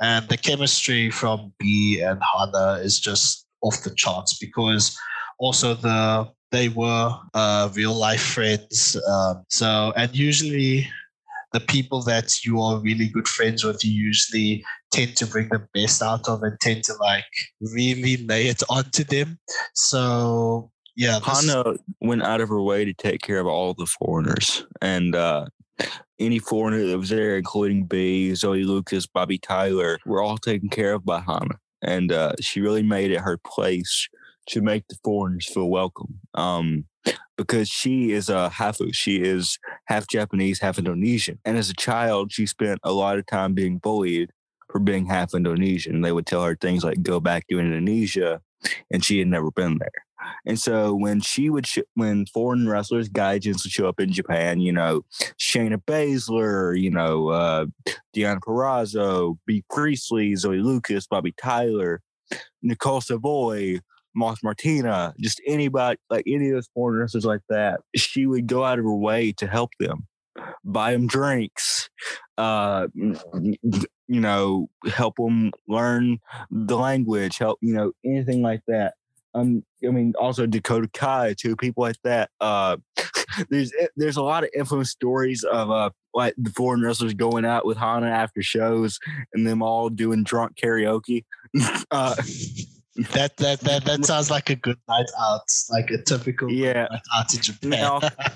[0.00, 4.96] and the chemistry from Bea and Hana is just off the charts because
[5.38, 8.96] also the they were uh, real life friends.
[9.08, 10.88] Um, so and usually
[11.52, 15.66] the people that you are really good friends with, you usually tend to bring the
[15.74, 17.24] best out of and tend to like
[17.60, 19.38] really lay it onto them.
[19.74, 24.66] So yeah, Hana went out of her way to take care of all the foreigners.
[24.80, 25.46] And uh,
[26.18, 30.92] any foreigner that was there, including Bea, Zoe Lucas, Bobbi Tyler, were all taken care
[30.94, 31.58] of by Hana.
[31.82, 34.08] And uh, she really made it her place
[34.48, 36.20] to make the foreigners feel welcome.
[36.34, 36.84] Um,
[37.36, 38.94] because she is a hafu.
[38.94, 41.38] She is half Japanese, half Indonesian.
[41.44, 44.30] And as a child, she spent a lot of time being bullied
[44.70, 46.02] for being half Indonesian.
[46.02, 48.40] They would tell her things like "Go back to Indonesia,"
[48.90, 50.04] and she had never been there.
[50.46, 54.60] And so when she would, sh- when foreign wrestlers, gaijins would show up in Japan,
[54.60, 55.02] you know,
[55.38, 57.66] Shayna Baszler, you know, uh,
[58.14, 59.64] Deonna Purrazzo, Bea.
[59.70, 62.02] Priestley, Zoe Lucas, Bobbi Tyler,
[62.62, 63.80] Nicole Savoy,
[64.14, 68.64] Moth Martina, just anybody, like any of those foreign wrestlers like that, she would go
[68.64, 70.06] out of her way to help them,
[70.64, 71.88] buy them drinks,
[72.38, 76.18] uh, you know, help them learn
[76.50, 78.94] the language, help, you know, anything like that.
[79.34, 82.30] Um, I mean, also Dakota Kai too, people like that.
[82.40, 82.78] Uh,
[83.48, 87.64] there's there's a lot of infamous stories of uh like the foreign wrestlers going out
[87.64, 88.98] with Hana after shows
[89.32, 91.24] and them all doing drunk karaoke.
[91.90, 92.16] uh,
[93.12, 96.88] That that that that sounds like a good night out, like a typical Yeah.
[96.90, 97.70] night out in Japan.
[97.70, 98.00] Now-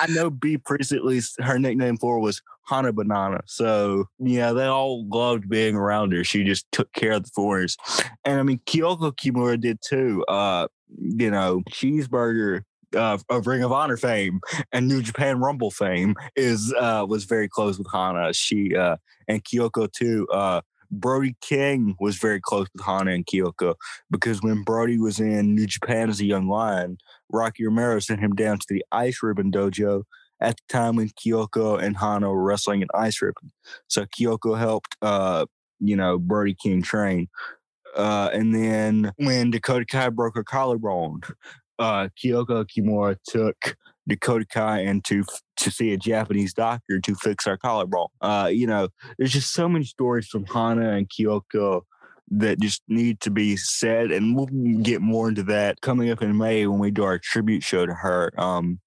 [0.00, 3.40] I know Bea Priest at least her nickname for was Hana Banana.
[3.46, 6.22] So yeah, they all loved being around her.
[6.22, 7.76] She just took care of the foreigners.
[8.24, 10.22] And I mean Kyoko Kimura did too.
[10.28, 10.68] Uh,
[10.98, 12.62] you know, cheeseburger
[12.94, 14.40] uh, of Ring of Honor fame
[14.70, 18.34] and New Japan Rumble fame is uh was very close with Hana.
[18.34, 20.26] She uh and Kyoko too.
[20.30, 20.60] Uh
[20.92, 23.74] Brody King was very close with Hana and Kyoko
[24.10, 26.98] because when Brody was in New Japan as a young lion,
[27.30, 30.04] Rocky Romero sent him down to the Ice Ribbon Dojo
[30.40, 33.52] at the time when Kyoko and Hana were wrestling in Ice Ribbon.
[33.88, 35.46] So Kyoko helped, uh,
[35.80, 37.28] you know, Brody King train.
[37.96, 41.22] Uh, and then when Dakota Kai broke her collarbone,
[41.78, 43.76] uh, Kyoko Kimura took
[44.08, 45.24] Dakota Kai into to
[45.58, 48.08] to see a Japanese doctor to fix her collarbone.
[48.20, 51.82] Uh, you know, there's just so many stories from Hana and Kyoko
[52.30, 54.48] that just need to be said, and we'll
[54.82, 57.94] get more into that coming up in May when we do our tribute show to
[57.94, 58.32] her.
[58.38, 58.80] Um,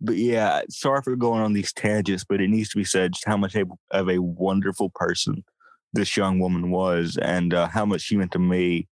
[0.00, 3.26] but yeah, sorry for going on these tangents, but it needs to be said just
[3.26, 3.56] how much
[3.90, 5.44] of a wonderful person
[5.92, 8.88] this young woman was, and uh, how much she meant to me,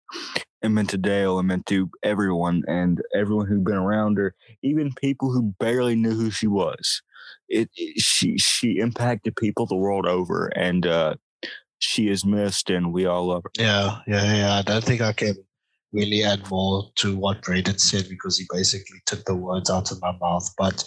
[0.63, 4.93] and meant to Dale, and meant to everyone, and everyone who'd been around her, even
[4.95, 7.03] people who barely knew who she was.
[7.49, 11.15] It, it she she impacted people the world over, and uh,
[11.79, 13.51] she is missed, and we all love her.
[13.59, 14.55] Yeah, yeah, yeah.
[14.55, 15.37] I don't think I can
[15.93, 20.01] really add more to what Braden said because he basically took the words out of
[20.01, 20.49] my mouth.
[20.59, 20.85] But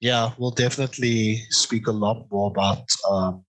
[0.00, 3.44] yeah, we'll definitely speak a lot more about um,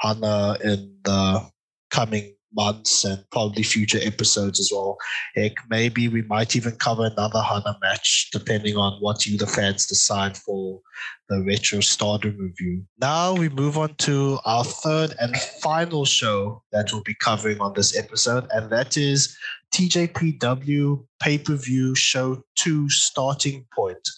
[0.00, 1.48] Hana in the
[1.90, 4.96] coming months and probably future episodes as well.
[5.34, 9.86] Heck, maybe we might even cover another Hana match depending on what you, the fans,
[9.86, 10.80] decide for
[11.28, 12.84] the Retro Stardom review.
[12.98, 17.74] Now we move on to our third and final show that we'll be covering on
[17.74, 19.36] this episode, and that is
[19.74, 24.08] TJPW pay per view show two starting point.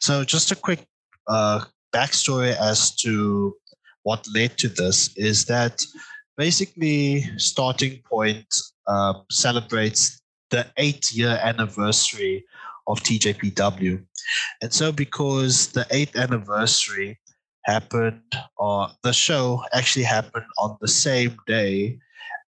[0.00, 0.86] So, just a quick
[1.26, 3.54] uh, backstory as to
[4.02, 5.84] what led to this is that
[6.36, 8.46] basically, starting point
[8.86, 10.20] um, celebrates
[10.50, 12.44] the eight year anniversary
[12.86, 14.04] of TJPW.
[14.60, 17.18] And so, because the eighth anniversary
[17.64, 18.22] happened,
[18.56, 21.98] or the show actually happened on the same day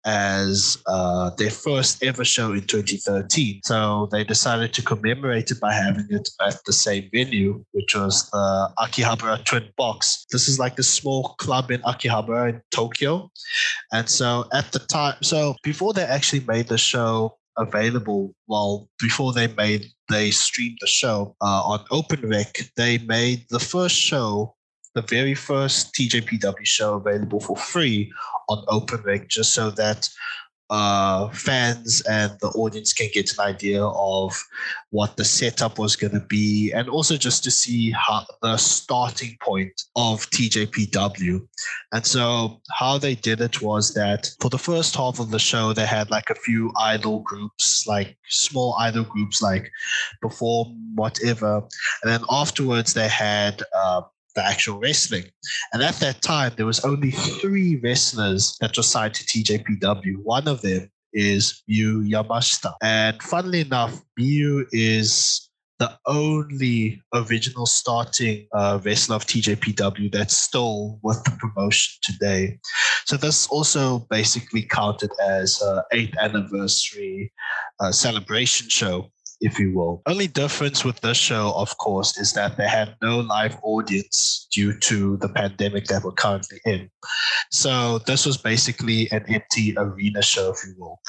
[0.05, 3.61] as uh, their first ever show in 2013.
[3.63, 8.29] So they decided to commemorate it by having it at the same venue, which was
[8.31, 10.25] the Akihabara Twin Box.
[10.31, 13.29] This is like a small club in Akihabara in Tokyo.
[13.91, 19.33] And so at the time, so before they actually made the show available, well, before
[19.33, 24.55] they made, they streamed the show uh, on OpenRec, they made the first show
[24.93, 28.11] the very first TJPW show available for free
[28.49, 30.09] on OpenRec, just so that
[30.71, 34.41] uh, fans and the audience can get an idea of
[34.91, 39.37] what the setup was going to be, and also just to see how the starting
[39.41, 41.45] point of TJPW.
[41.91, 45.73] And so, how they did it was that for the first half of the show,
[45.73, 49.69] they had like a few idol groups, like small idol groups, like
[50.21, 51.57] perform whatever,
[52.01, 53.61] and then afterwards they had.
[53.75, 54.03] Uh,
[54.35, 55.25] the actual wrestling.
[55.73, 60.17] And at that time, there was only three wrestlers that were signed to TJPW.
[60.23, 62.73] One of them is Miyu Yamashita.
[62.81, 65.49] And funnily enough, Miyu is
[65.79, 72.59] the only original starting uh, wrestler of TJPW that's still with the promotion today.
[73.05, 75.59] So this also basically counted as
[75.91, 77.33] eighth anniversary
[77.79, 80.01] uh, celebration show if you will.
[80.05, 84.77] Only difference with this show, of course, is that they had no live audience due
[84.79, 86.89] to the pandemic that we're currently in.
[87.49, 90.99] So this was basically an empty arena show, if you will.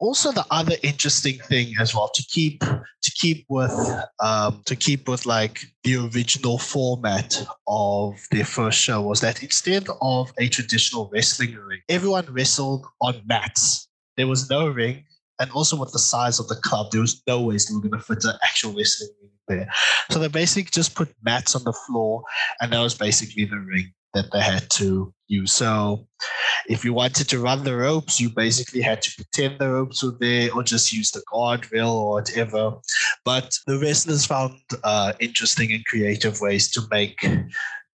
[0.00, 3.72] Also, the other interesting thing as well to keep to keep with
[4.20, 9.86] um, to keep with like the original format of their first show was that instead
[10.00, 13.88] of a traditional wrestling ring, everyone wrestled on mats.
[14.16, 15.04] There was no ring,
[15.40, 17.92] and also with the size of the club, there was no way they were going
[17.92, 19.68] to fit an actual wrestling ring there.
[20.10, 22.22] So they basically just put mats on the floor,
[22.60, 25.52] and that was basically the ring that they had to use.
[25.52, 26.06] So
[26.68, 30.16] if you wanted to run the ropes, you basically had to pretend the ropes were
[30.18, 32.76] there or just use the guardrail or whatever.
[33.24, 34.54] But the wrestlers found
[34.84, 37.26] uh, interesting and creative ways to make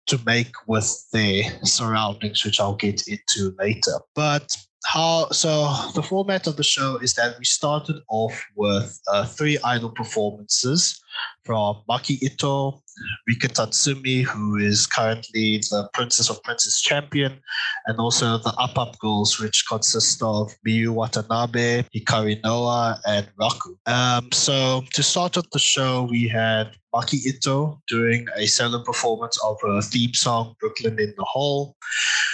[0.08, 4.00] to make with their surroundings, which I'll get into later.
[4.16, 4.56] But
[4.86, 9.58] how so the format of the show is that we started off with uh, three
[9.64, 11.02] idol performances
[11.46, 12.82] from Maki Ito,
[13.28, 17.40] Rika Tatsumi, who is currently the Princess of Princess champion,
[17.86, 23.78] and also the Up Up Girls, which consist of Miyu Watanabe, Hikari Noa, and Raku.
[23.86, 29.40] Um, so to start off the show, we had Maki Ito doing a solo performance
[29.44, 31.76] of her theme song, Brooklyn in the Hole.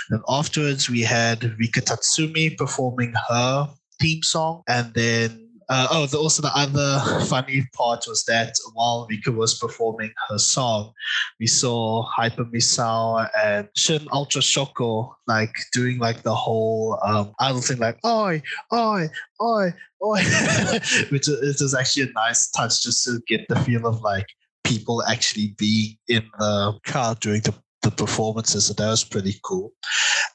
[0.09, 3.69] Then afterwards, we had Rika Tatsumi performing her
[3.99, 9.07] theme song, and then uh, oh, the, also the other funny part was that while
[9.09, 10.93] Rika was performing her song,
[11.39, 17.61] we saw Hyper Misao and Shin Ultra Shoko like doing like the whole um, idol
[17.61, 18.41] thing, like oi,
[18.73, 19.07] oi,
[19.41, 19.73] oi,
[20.03, 20.21] oi,
[21.09, 24.27] which is, is actually a nice touch just to get the feel of like
[24.63, 27.53] people actually being in the crowd during the
[27.83, 28.67] the performances.
[28.67, 29.71] So that was pretty cool.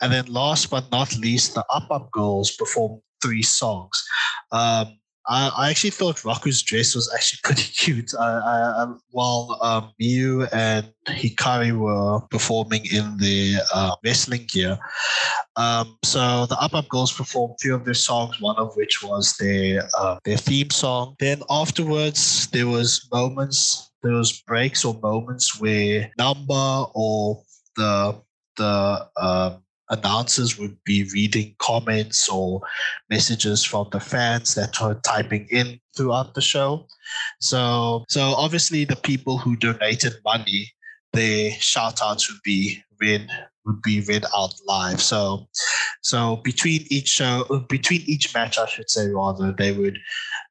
[0.01, 4.05] And then last but not least, the Up Up Girls performed three songs.
[4.53, 4.99] Um,
[5.31, 8.13] I, I actually thought Raku's dress was actually pretty cute.
[8.19, 14.79] I, I, while um, Miyu and Hikari were performing in the uh, wrestling gear,
[15.57, 19.37] um, so the Up Up Girls performed two of their songs, one of which was
[19.39, 21.15] their uh, their theme song.
[21.19, 27.43] Then afterwards, there was moments, was breaks or moments where number or
[27.77, 28.21] the
[28.57, 32.61] the um, announcers would be reading comments or
[33.09, 36.87] messages from the fans that are typing in throughout the show.
[37.41, 40.73] So, so obviously the people who donated money,
[41.13, 43.29] their shout outs would be read
[43.65, 45.01] would be read out live.
[45.01, 45.47] So,
[46.01, 49.99] so between each show, between each match, I should say rather, they would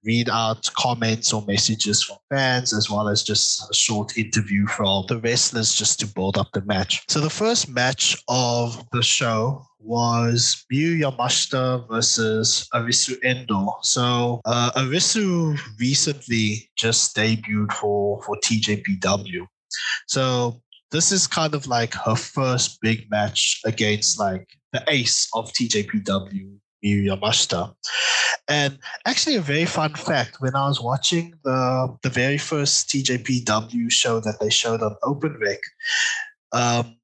[0.07, 5.03] read out comments or messages from fans, as well as just a short interview from
[5.07, 7.03] the wrestlers just to build up the match.
[7.09, 13.75] So the first match of the show was Miyu Yamashita versus Arisu Endo.
[13.81, 19.45] So uh, Arisu recently just debuted for, for TJPW.
[20.07, 20.61] So
[20.91, 26.57] this is kind of like her first big match against like the ace of TJPW,
[26.83, 27.73] Miyu Yamashita.
[28.49, 33.91] And actually, a very fun fact when I was watching the, the very first TJPW
[33.91, 35.59] show that they showed on Open Rec,
[36.53, 36.95] um,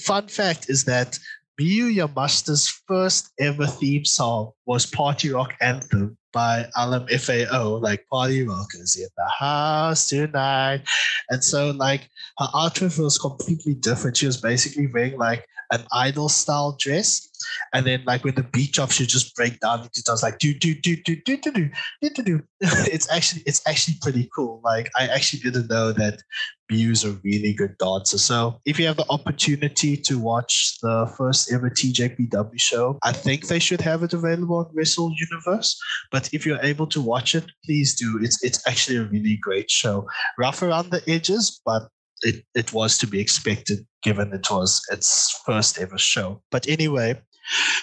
[0.00, 1.18] fun fact is that
[1.60, 8.96] Miyu Yamashita's first ever theme song was Party Rock Anthem by LMFAO, like Party Rockers
[8.96, 10.82] in the house tonight.
[11.30, 14.16] And so, like, her outfit was completely different.
[14.16, 17.27] She was basically wearing like an idol style dress.
[17.72, 20.54] And then like when the beat drops, she just break down into does like do
[20.54, 21.70] do do do do do do
[22.02, 22.42] do do.
[22.90, 24.60] It's actually it's actually pretty cool.
[24.64, 26.22] Like I actually didn't know that
[26.70, 28.18] Miyu's a really good dancer.
[28.18, 33.46] So if you have the opportunity to watch the first ever TJPW show, I think
[33.46, 35.78] they should have it available on Wrestle Universe.
[36.10, 38.18] But if you're able to watch it, please do.
[38.22, 40.06] It's it's actually a really great show.
[40.38, 41.88] Rough around the edges, but
[42.22, 46.42] it, it was to be expected given it was its first ever show.
[46.50, 47.20] But anyway,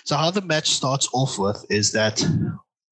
[0.04, 2.18] so how the match starts off with is that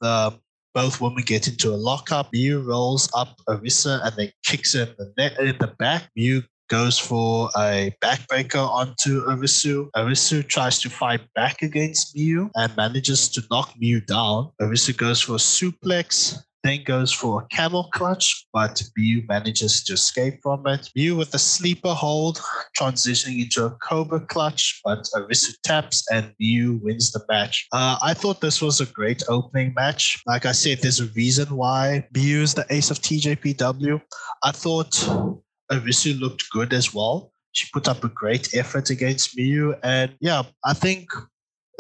[0.01, 0.39] the
[0.73, 2.31] both women get into a lockup.
[2.33, 6.09] Miyu rolls up Arisa and then kicks her in the net in the back.
[6.17, 9.89] Miyu goes for a backbreaker onto Arisu.
[9.95, 14.51] Arisu tries to fight back against Miyu and manages to knock Miyu down.
[14.61, 19.93] Arisu goes for a suplex then goes for a camel clutch, but Miyu manages to
[19.93, 20.89] escape from it.
[20.97, 22.41] Miyu with a sleeper hold,
[22.77, 27.67] transitioning into a cobra clutch, but Arisu taps and Miyu wins the match.
[27.73, 30.21] Uh, I thought this was a great opening match.
[30.25, 34.01] Like I said, there's a reason why Miyu is the ace of TJPW.
[34.43, 34.91] I thought
[35.71, 37.31] Arisu looked good as well.
[37.51, 41.09] She put up a great effort against Miyu, and yeah, I think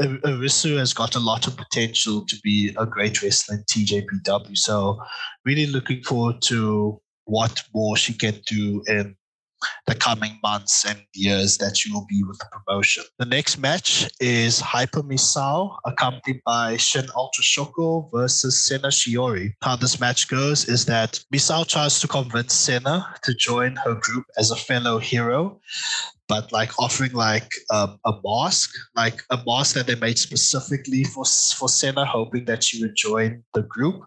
[0.01, 4.57] Ar- Arisu has got a lot of potential to be a great wrestler in TJPW.
[4.57, 4.99] So
[5.45, 9.15] really looking forward to what more she can do in
[9.87, 13.03] the coming months and years that she will be with the promotion.
[13.19, 19.53] The next match is Hyper Misao, accompanied by Shin Ultra Shoko versus Senna Shiori.
[19.61, 24.25] How this match goes is that Misao tries to convince Senna to join her group
[24.37, 25.59] as a fellow hero,
[26.27, 27.89] but like offering like a
[28.23, 32.95] mask, like a mask that they made specifically for for Senna, hoping that she would
[32.95, 34.03] join the group.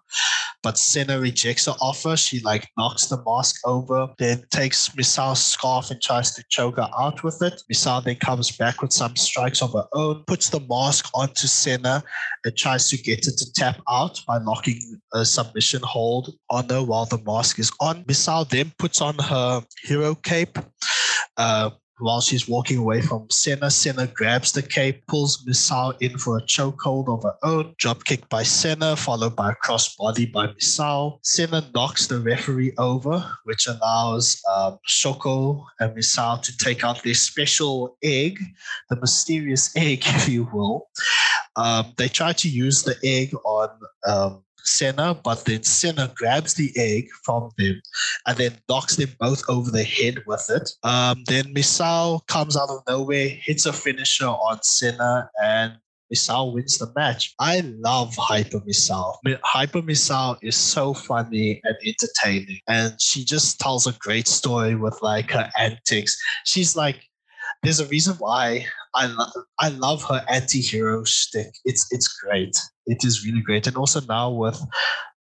[0.62, 2.16] But Senna rejects the offer.
[2.16, 6.88] She like knocks the mask over, then takes Misao's scarf and tries to choke her
[6.98, 7.62] out with it.
[7.72, 12.02] Misao then comes back with some strikes of her own, puts the mask onto Senna,
[12.44, 14.80] and tries to get it to tap out by locking
[15.14, 18.02] a submission hold on her while the mask is on.
[18.04, 20.58] Misao then puts on her hero cape.
[21.36, 26.36] Uh, while she's walking away from Senna, Senna grabs the cape, pulls Misao in for
[26.36, 31.18] a chokehold of her own, drop kick by Senna, followed by a crossbody by Misao.
[31.22, 37.14] Senna knocks the referee over, which allows um, Shoko and Misao to take out their
[37.14, 38.38] special egg,
[38.90, 40.88] the mysterious egg, if you will.
[41.56, 43.70] Um, they try to use the egg on
[44.06, 47.80] um, Senna, but then Senna grabs the egg from them
[48.26, 50.70] and then knocks them both over the head with it.
[50.82, 55.78] Um, then Misao comes out of nowhere, hits a finisher on Senna, and
[56.12, 57.34] Misao wins the match.
[57.38, 59.16] I love Hyper Misao.
[59.42, 64.98] Hyper Misao is so funny and entertaining, and she just tells a great story with
[65.02, 66.16] like her antics.
[66.44, 67.00] She's like,
[67.62, 71.54] there's a reason why I love I love her anti-hero shtick.
[71.64, 72.56] It's it's great.
[72.86, 73.66] It is really great.
[73.66, 74.60] And also now with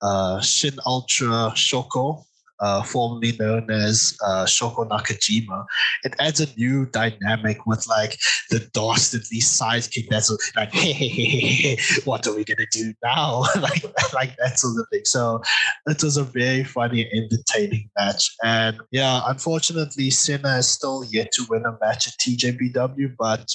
[0.02, 2.24] uh, Shin Ultra Shoko,
[2.60, 5.66] uh, formerly known as uh, Shoko Nakajima,
[6.04, 8.18] it adds a new dynamic with like
[8.50, 13.42] the dastardly sidekick that's like, hey, hey, hey, hey, what are we gonna do now?
[13.62, 13.84] like,
[14.14, 15.06] like that sort of thing.
[15.06, 15.42] So
[15.88, 18.34] it was a very funny, entertaining match.
[18.44, 23.50] And yeah, unfortunately, Senna is still yet to win a match at TJPW, but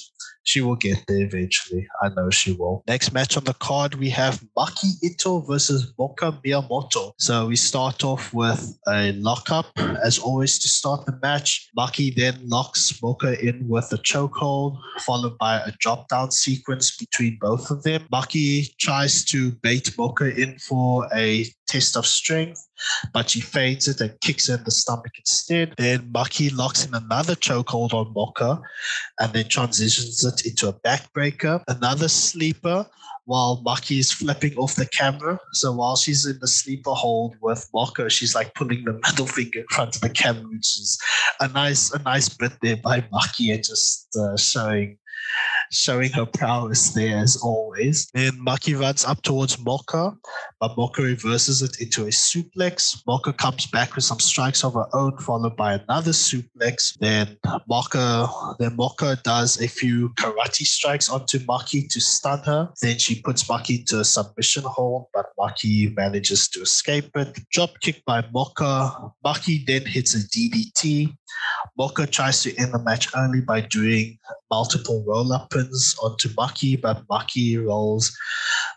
[0.51, 1.87] she will get there eventually.
[2.03, 2.83] I know she will.
[2.89, 7.13] Next match on the card, we have Maki Ito versus Moka Miyamoto.
[7.19, 9.67] So we start off with a lockup,
[10.05, 11.69] as always, to start the match.
[11.79, 17.39] Maki then locks Moka in with a chokehold, followed by a drop down sequence between
[17.41, 18.03] both of them.
[18.13, 22.67] Maki tries to bait Moka in for a test of strength,
[23.13, 25.75] but she fades it and kicks her in the stomach instead.
[25.77, 28.61] Then Maki locks in another chokehold on Moka
[29.19, 31.63] and then transitions it into a backbreaker.
[31.69, 32.87] Another sleeper
[33.27, 35.39] while Maki is flipping off the camera.
[35.53, 39.61] So while she's in the sleeper hold with Moka, she's like pulling the middle finger
[39.61, 40.99] in front of the camera, which is
[41.41, 44.99] a nice, a nice bit there by Maki and just uh, showing
[45.71, 48.11] showing her prowess there as always.
[48.13, 50.17] Then Maki runs up towards Moka,
[50.59, 53.03] but Moka reverses it into a suplex.
[53.09, 56.99] Moka comes back with some strikes of her own, followed by another suplex.
[56.99, 57.37] Then
[57.71, 62.71] Moka, then Moka does a few karate strikes onto Maki to stun her.
[62.83, 67.39] Then she puts Maki into a submission hold, but Maki manages to escape it.
[67.51, 69.13] Drop kick by Moka.
[69.25, 71.17] Maki then hits a DDT.
[71.79, 74.19] Moka tries to end the match early by doing
[74.51, 78.17] multiple roll up pins onto Maki, but Maki rolls,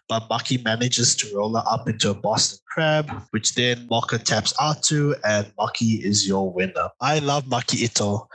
[0.08, 4.54] but Maki manages to roll her up into a Boston Crab, which then Moka taps
[4.60, 6.90] out to, and Maki is your winner.
[7.02, 8.28] I love Maki Ito.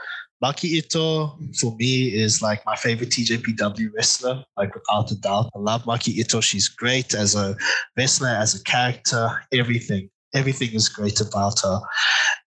[0.43, 5.49] Maki Ito, for me, is like my favorite TJPW wrestler, like without a doubt.
[5.55, 6.39] I love Maki Ito.
[6.39, 7.57] She's great as a
[7.97, 10.09] wrestler, as a character, everything.
[10.33, 11.79] Everything is great about her.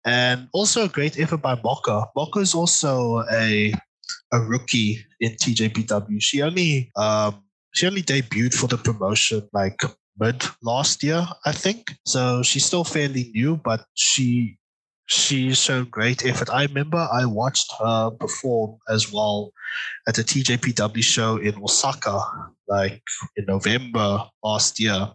[0.06, 2.06] And also a great effort by Moka.
[2.16, 3.74] Moka is also a
[4.32, 6.20] a rookie in TJPW.
[6.20, 7.42] She only um,
[7.74, 9.80] she only debuted for the promotion like
[10.18, 11.92] mid last year, I think.
[12.06, 14.58] So she's still fairly new, but she
[15.12, 16.48] she's shown great effort.
[16.50, 19.52] I remember I watched her perform as well
[20.08, 22.20] at a TJPW show in Osaka,
[22.66, 23.02] like
[23.36, 25.08] in November last year,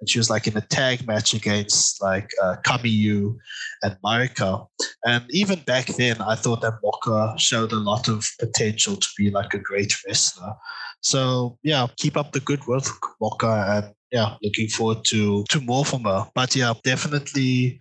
[0.00, 3.36] and she was like in a tag match against like uh, Kamiyu
[3.82, 4.66] and Marika.
[5.04, 9.30] And even back then, I thought that Moka showed a lot of potential to be
[9.30, 10.54] like a great wrestler.
[11.00, 12.84] So yeah, keep up the good work,
[13.22, 16.26] Moka, and yeah, looking forward to to more from her.
[16.34, 17.80] But yeah, definitely,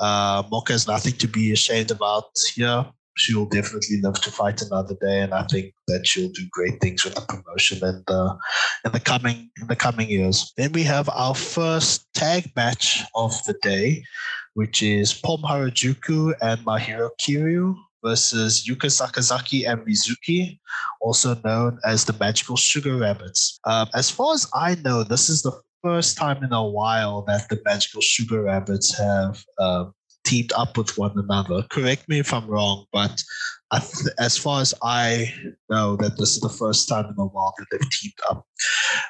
[0.00, 2.86] uh, Moka has nothing to be ashamed about here.
[3.16, 6.80] She will definitely live to fight another day, and I think that she'll do great
[6.82, 8.36] things with the promotion in the
[8.84, 10.52] in the coming in the coming years.
[10.56, 14.04] Then we have our first tag match of the day,
[14.52, 17.74] which is Pom Harajuku and Mahiro Kiryu
[18.04, 20.58] versus Yuka Sakazaki and Mizuki,
[21.00, 23.58] also known as the Magical Sugar Rabbits.
[23.64, 27.48] Um, as far as I know, this is the first time in a while that
[27.48, 29.92] the Magical Sugar Rabbits have um,
[30.24, 31.62] teamed up with one another.
[31.70, 33.22] Correct me if I'm wrong, but
[33.72, 35.32] th- as far as I
[35.70, 38.46] know, that this is the first time in a while that they've teamed up.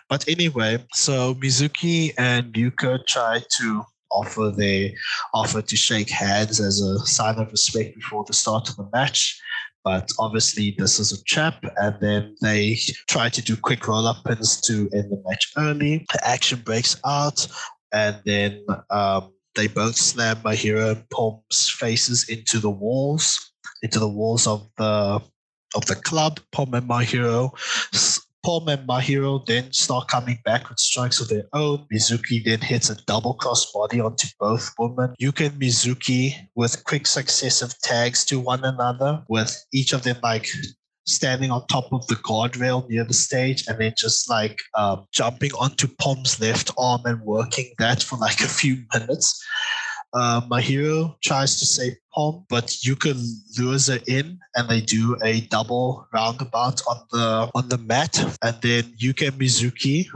[0.09, 4.90] But anyway, so Mizuki and Yuka try to offer their
[5.34, 9.40] offer to shake hands as a sign of respect before the start of the match.
[9.87, 12.77] But obviously, this is a trap, and then they
[13.07, 16.05] try to do quick roll up pins to end the match early.
[16.25, 17.47] Action breaks out,
[17.93, 24.09] and then um, they both slam Mahiro and Pom's faces into the walls, into the
[24.09, 25.23] walls of the
[25.77, 26.41] of the club.
[26.51, 27.53] Pom and Mahiro
[28.47, 31.85] Pom and Mahiro then start coming back with strikes of their own.
[31.93, 35.16] Mizuki then hits a double cross body onto both women.
[35.20, 40.47] Yuka and Mizuki with quick successive tags to one another, with each of them like
[41.06, 45.51] standing on top of the guardrail near the stage and then just like um, jumping
[45.59, 49.44] onto Pom's left arm and working that for like a few minutes.
[50.16, 53.12] Uh, Mahiro tries to save Pom, but Yuka
[53.59, 58.56] lures her in, and they do a double roundabout on the on the mat, and
[58.62, 60.09] then Yuka Mizuki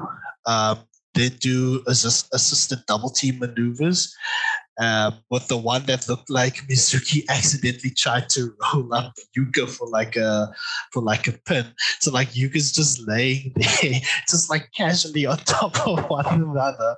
[0.46, 0.78] um,
[1.14, 4.14] then do assist, assisted double team maneuvers,
[4.80, 9.86] um, with the one that looked like Mizuki accidentally tried to roll up Yuka for
[9.88, 10.50] like a
[10.92, 11.66] for like a pin.
[12.00, 16.96] So like Yuka's just laying there, just like casually on top of one another,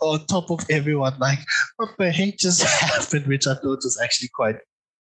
[0.00, 1.18] on top of everyone.
[1.18, 1.40] Like
[1.76, 3.26] what the heck just happened?
[3.26, 4.56] Which I thought was actually quite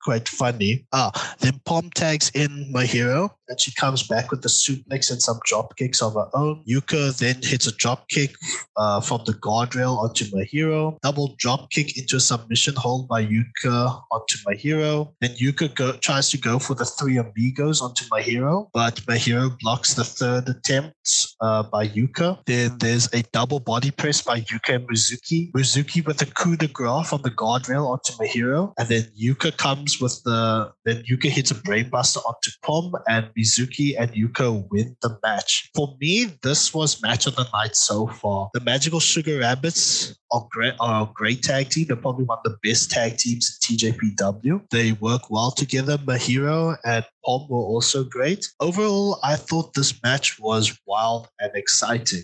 [0.04, 0.86] quite funny.
[0.92, 5.40] Ah, then Pom tags in Mahiro and she comes back with the suplex and some
[5.46, 6.64] drop kicks of her own.
[6.68, 8.36] Yuka then hits a drop kick
[8.78, 10.98] uh, from the guardrail onto Mahiro.
[11.02, 15.14] Double drop kick into a submission hold by Yuka onto Mahiro.
[15.22, 19.94] Then Yuka go, tries to go for the three amigos onto Mahiro, but Mahiro blocks
[19.94, 22.40] the third attempt uh, by Yuka.
[22.46, 25.52] Then there's a double body press by Yuka and Mizuki.
[25.52, 30.00] Mizuki with a coup de grace from the guardrail onto Mahiro, And then Yuka comes
[30.00, 35.18] with the, then Yuka hits a brainbuster onto Pom and Mizuki and Yuka win the
[35.24, 35.70] match.
[35.76, 38.50] For me, this was match of the night so far.
[38.54, 41.88] The Magical Sugar Rabbits are great, are a great tag team.
[41.88, 44.70] They're probably one of the best tag teams in TJPW.
[44.72, 45.98] They work well together.
[45.98, 48.48] Mahiro and Pom were also great.
[48.60, 52.24] Overall, I thought this match was wild and exciting.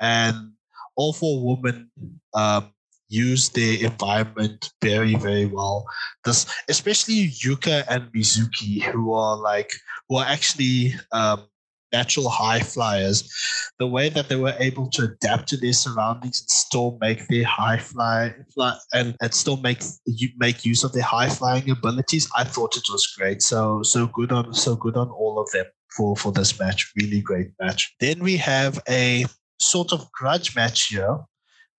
[0.00, 0.52] And
[0.96, 1.90] all four women
[2.34, 2.72] um,
[3.08, 5.86] use their environment very, very well.
[6.24, 9.72] This, especially Yuka and Mizuki, who are like,
[10.08, 11.46] who are actually um,
[11.92, 13.32] natural high flyers.
[13.78, 17.44] The way that they were able to adapt to their surroundings and still make their
[17.44, 22.28] high fly, fly and, and still make you make use of their high flying abilities,
[22.36, 23.42] I thought it was great.
[23.42, 25.66] So so good on so good on all of them
[25.96, 26.92] for for this match.
[27.00, 27.94] Really great match.
[28.00, 29.26] Then we have a
[29.60, 31.18] sort of grudge match here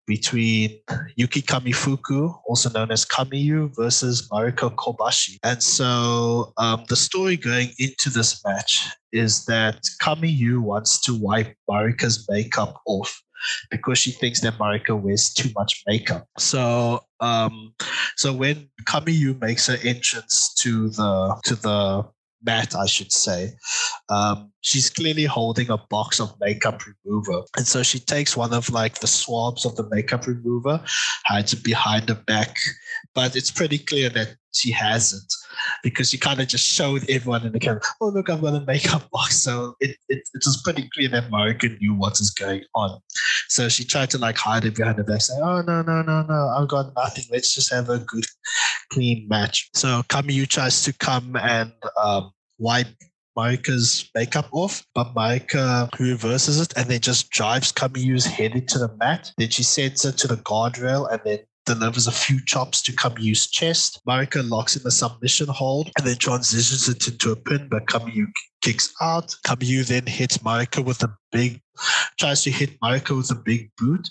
[0.08, 0.80] between
[1.14, 5.36] Yuki Kamifuku, also known as Kamiyu, versus Marika Kobashi.
[5.44, 11.54] And so um, the story going into this match is that Kamiyu wants to wipe
[11.70, 13.22] Marika's makeup off
[13.70, 16.26] because she thinks that Marika wears too much makeup.
[16.38, 17.74] So um,
[18.16, 22.04] so when Kamiyu makes her entrance to the to the
[22.42, 23.52] mat, I should say,
[24.08, 27.44] um, she's clearly holding a box of makeup remover.
[27.56, 30.82] And so she takes one of like the swabs of the makeup remover,
[31.26, 32.56] hides it behind her back.
[33.14, 35.32] But it's pretty clear that she hasn't
[35.82, 38.60] because she kind of just showed everyone in the camera, oh, look, I've got a
[38.60, 39.36] makeup box.
[39.36, 43.00] So it, it, it was pretty clear that Marika knew what is going on.
[43.48, 46.22] So she tried to like hide it behind her back, saying, oh, no, no, no,
[46.22, 47.24] no, I've got nothing.
[47.30, 48.24] Let's just have a good,
[48.92, 49.70] clean match.
[49.74, 51.72] So Kamiyu tries to come and
[52.02, 52.88] um, wipe
[53.36, 58.92] Marika's makeup off, but Marika reverses it and then just drives Kamiyu's head into the
[58.96, 59.30] mat.
[59.38, 63.46] Then she sends her to the guardrail and then delivers a few chops to Kamiyu's
[63.46, 64.00] chest.
[64.08, 68.26] Marika locks in a submission hold and then transitions it into a pin, but Kamiyu
[68.62, 69.36] kicks out.
[69.44, 71.60] Kamiyu then hits Marika with a big,
[72.18, 74.08] tries to hit Marika with a big boot,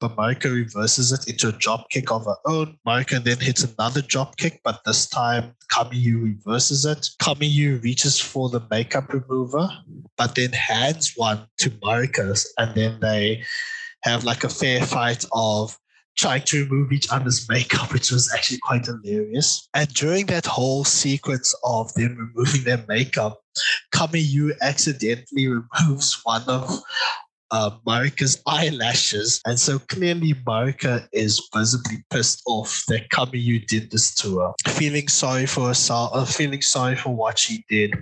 [0.00, 2.76] but Marika reverses it into a drop kick of her own.
[2.86, 7.08] Marika then hits another drop kick, but this time Kamiyu reverses it.
[7.22, 9.66] Kamiyu reaches for the makeup remover,
[10.18, 13.42] but then hands one to Marika, and then they
[14.02, 15.78] have like a fair fight of
[16.18, 19.68] trying to remove each other's makeup, which was actually quite hilarious.
[19.74, 23.40] And during that whole sequence of them removing their makeup,
[23.94, 26.82] Kamiyu accidentally removes one of
[27.50, 29.40] uh, Marika's eyelashes.
[29.46, 34.52] And so clearly Marika is visibly pissed off that Kamiyu did this to her.
[34.66, 37.94] Feeling sorry for herself, uh, feeling sorry for what she did.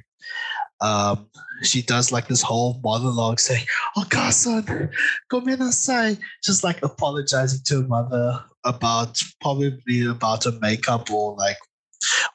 [0.80, 1.28] Um,
[1.62, 3.64] she does like this whole monologue saying,
[3.96, 4.90] Oh Garson,
[5.32, 11.56] gomenasai, just like apologizing to her mother about probably about her makeup or like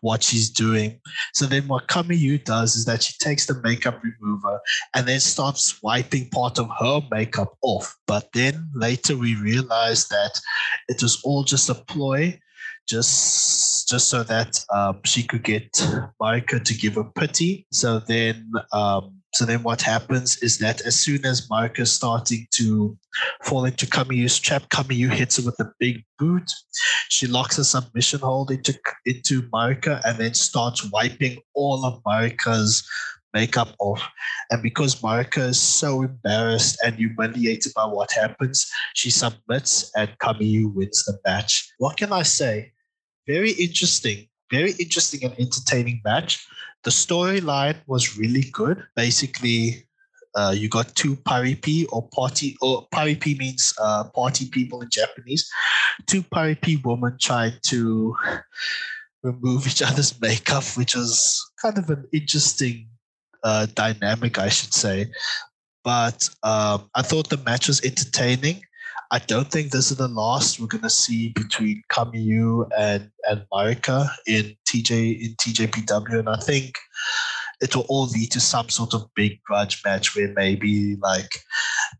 [0.01, 0.99] what she's doing.
[1.33, 4.59] So then what Kamiyu does is that she takes the makeup remover
[4.95, 7.95] and then starts wiping part of her makeup off.
[8.07, 10.39] But then later we realize that
[10.87, 12.39] it was all just a ploy,
[12.91, 15.71] just just so that um, she could get
[16.21, 17.65] Marika to give her pity.
[17.71, 22.47] So then um, so then what happens is that as soon as Marika is starting
[22.51, 22.97] to
[23.43, 26.49] fall into Kamiyu's trap, Kamiyu hits her with a big boot.
[27.07, 32.85] She locks a submission hold into, into Marika and then starts wiping all of Marika's
[33.33, 34.05] makeup off.
[34.49, 40.73] And because Marika is so embarrassed and humiliated by what happens, she submits and Kamiyu
[40.73, 41.71] wins the match.
[41.77, 42.73] What can I say?
[43.31, 44.27] Very interesting.
[44.51, 46.45] Very interesting and entertaining match.
[46.83, 48.83] The storyline was really good.
[48.97, 49.87] Basically,
[50.35, 55.49] uh, you got two paripi or party or paripi means uh, party people in Japanese.
[56.07, 58.15] Two paripi women trying to
[59.23, 62.89] remove each other's makeup, which was kind of an interesting
[63.45, 65.05] uh, dynamic, I should say.
[65.85, 68.63] But um, I thought the match was entertaining.
[69.13, 74.09] I don't think this is the last we're gonna see between Kamiyu and and Marika
[74.25, 76.75] in TJ in TJPW, and I think
[77.61, 81.29] it will all lead to some sort of big grudge match where maybe like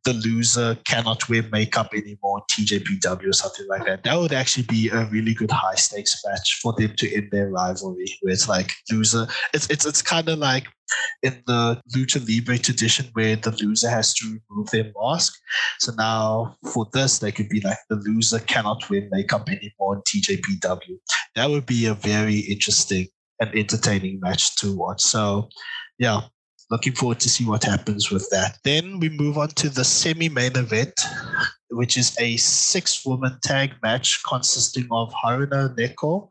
[0.04, 4.04] the loser cannot wear makeup anymore TJPW or something like that.
[4.04, 7.50] That would actually be a really good high stakes match for them to end their
[7.50, 8.18] rivalry.
[8.22, 10.66] Where it's like loser, it's it's it's kind of like
[11.24, 15.34] in the Lucha Libre tradition where the loser has to remove their mask.
[15.80, 20.02] So now for this, they could be like the loser cannot wear makeup anymore in
[20.02, 20.98] TJPW.
[21.36, 23.08] That would be a very interesting
[23.41, 25.01] and entertaining match to watch.
[25.01, 25.49] So,
[25.99, 26.22] yeah,
[26.69, 28.59] looking forward to see what happens with that.
[28.63, 30.93] Then we move on to the semi-main event,
[31.69, 36.30] which is a six-woman tag match consisting of Haruna Neko,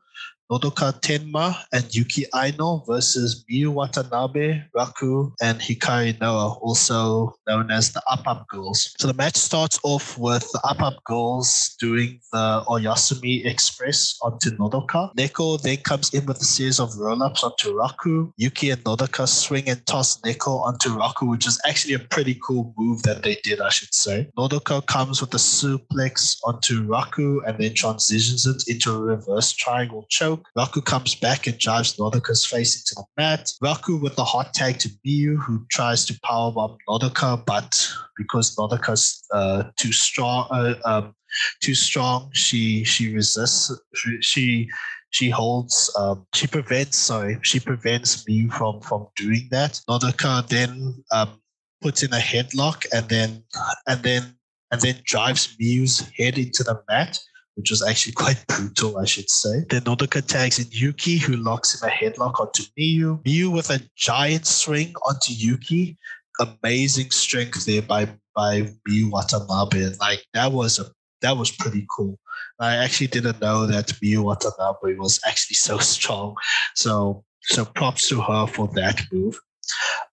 [0.51, 7.93] Nodoka Tenma and Yuki Aino versus Miyu Watanabe, Raku, and Hikari Noa, also known as
[7.93, 8.93] the Up Up Girls.
[8.99, 14.51] So the match starts off with the Up Up Girls doing the Oyasumi Express onto
[14.57, 15.15] Nodoka.
[15.15, 18.33] Neko then comes in with a series of roll-ups onto Raku.
[18.37, 22.75] Yuki and Nodoka swing and toss Neko onto Raku, which is actually a pretty cool
[22.77, 24.29] move that they did, I should say.
[24.37, 30.07] Nodoka comes with a suplex onto Raku and then transitions it into a reverse triangle
[30.09, 30.40] choke.
[30.57, 33.53] Raku comes back and drives Nodoka's face into the mat.
[33.63, 39.25] Raku with the hot tag to Miyu, who tries to powerbomb Nodoka, but because Nodoka's
[39.33, 41.15] uh, too strong, uh, um,
[41.63, 43.73] too strong, she she resists.
[44.21, 44.69] She
[45.13, 45.93] she, holds.
[45.99, 46.97] Um, she prevents.
[46.97, 49.81] Sorry, she prevents Miyu from from doing that.
[49.89, 51.41] Nodoka then um,
[51.81, 53.43] puts in a headlock and then
[53.87, 54.35] and then
[54.71, 57.19] and then drives Miyu's head into the mat
[57.61, 59.65] which was actually quite brutal, I should say.
[59.69, 63.23] Then Nodoka tags in Yuki, who locks in a headlock onto Miyu.
[63.25, 65.99] Miyu with a giant swing onto Yuki.
[66.41, 69.95] Amazing strength there by by Miyu Watanabe.
[70.01, 70.87] Like that was a
[71.21, 72.19] that was pretty cool.
[72.59, 76.35] I actually didn't know that Miyu Watanabe was actually so strong.
[76.75, 79.39] So so props to her for that move.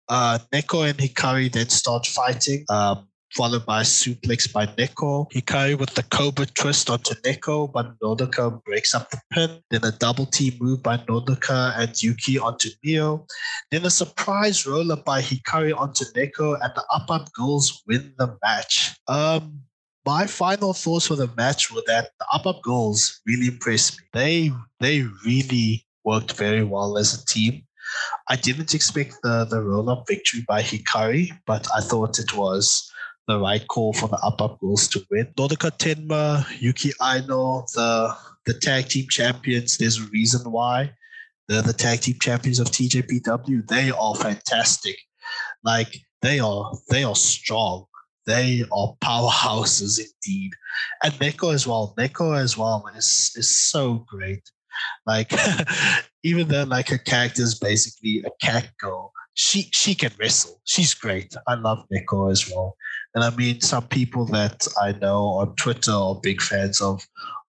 [0.09, 2.65] Uh, Neko and Hikari then start fighting.
[2.69, 5.31] Um, followed by a suplex by Neko.
[5.31, 9.59] Hikari with the Cobra twist onto Neko, but Nodoka breaks up the pin.
[9.69, 13.25] Then a double team move by Nodoka and Yuki onto Miyu.
[13.71, 18.37] Then a surprise roller by Hikari onto Neko, and the Up Up Girls win the
[18.43, 18.95] match.
[19.07, 19.61] Um,
[20.05, 24.07] my final thoughts for the match were that the Up Up Girls really impressed me.
[24.13, 27.63] They they really worked very well as a team.
[28.29, 32.91] I didn't expect the, the roll up victory by Hikari, but I thought it was
[33.27, 35.27] the right call for the up up girls to win.
[35.37, 39.77] Nodoka Tenma, Yuki Aino, the the tag team champions.
[39.77, 40.93] There's a reason why
[41.47, 43.67] they're the tag team champions of TJPW.
[43.67, 44.97] They are fantastic.
[45.63, 47.85] Like they are they are strong.
[48.25, 50.51] They are powerhouses indeed.
[51.03, 51.93] And Neko as well.
[51.97, 54.49] Neko as well is is so great.
[55.05, 55.33] Like
[56.23, 60.61] even though like her character is basically a cat girl, she she can wrestle.
[60.63, 61.33] She's great.
[61.47, 62.75] I love Neko as well.
[63.17, 67.01] And I mean, some people that I know on Twitter are big fans of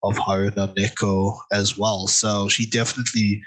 [0.02, 2.06] of Haruna Neko as well.
[2.06, 3.42] So she definitely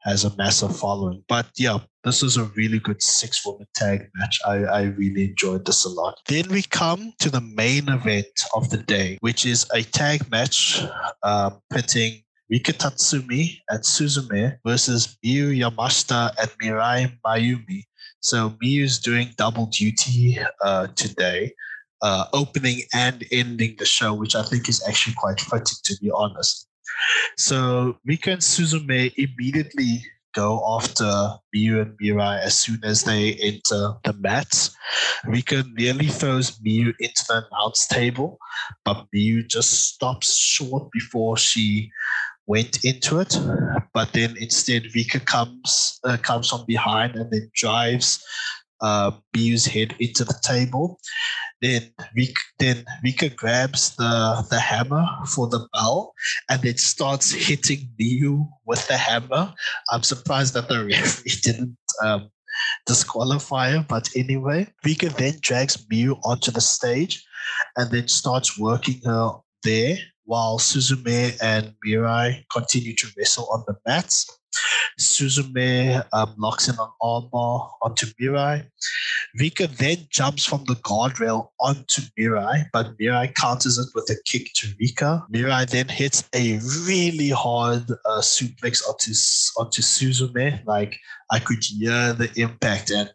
[0.00, 1.22] has a massive following.
[1.28, 4.40] But yeah, this was a really good six woman tag match.
[4.44, 6.18] I, I really enjoyed this a lot.
[6.26, 10.82] Then we come to the main event of the day, which is a tag match
[11.22, 12.20] um, pitting
[12.50, 17.84] Rika Tatsumi and Suzume versus Miyu Yamashita and Mirai Maiumi.
[18.20, 21.54] So Miyu's doing double duty uh, today,
[22.02, 26.10] uh, opening and ending the show, which I think is actually quite fitting, to be
[26.14, 26.68] honest.
[27.36, 31.04] So Rika and Suzume immediately go after
[31.54, 34.70] Miyu and Mirai as soon as they enter the mats.
[35.24, 38.38] Rika nearly throws Miyu into the announce table,
[38.84, 41.90] but Miyu just stops short before she
[42.50, 43.38] went into it,
[43.94, 48.18] but then instead Rika comes uh, comes from behind and then drives
[48.80, 50.98] uh, Miyu's head into the table.
[51.62, 51.82] Then
[52.16, 56.12] Rika, then Rika grabs the, the hammer for the bell
[56.48, 59.54] and then starts hitting Miyu with the hammer.
[59.92, 62.30] I'm surprised that the referee didn't um,
[62.84, 67.24] disqualify her, but anyway, Vika then drags Miyu onto the stage
[67.76, 69.30] and then starts working her
[69.62, 74.38] there while Suzume and Mirai continue to wrestle on the mats.
[74.98, 78.66] Suzume um, locks in an armbar onto Mirai.
[79.38, 84.52] Rika then jumps from the guardrail onto Mirai, but Mirai counters it with a kick
[84.56, 85.24] to Rika.
[85.32, 89.12] Mirai then hits a really hard uh, suplex onto,
[89.58, 90.64] onto Suzume.
[90.66, 90.96] Like,
[91.30, 93.10] I could hear the impact, and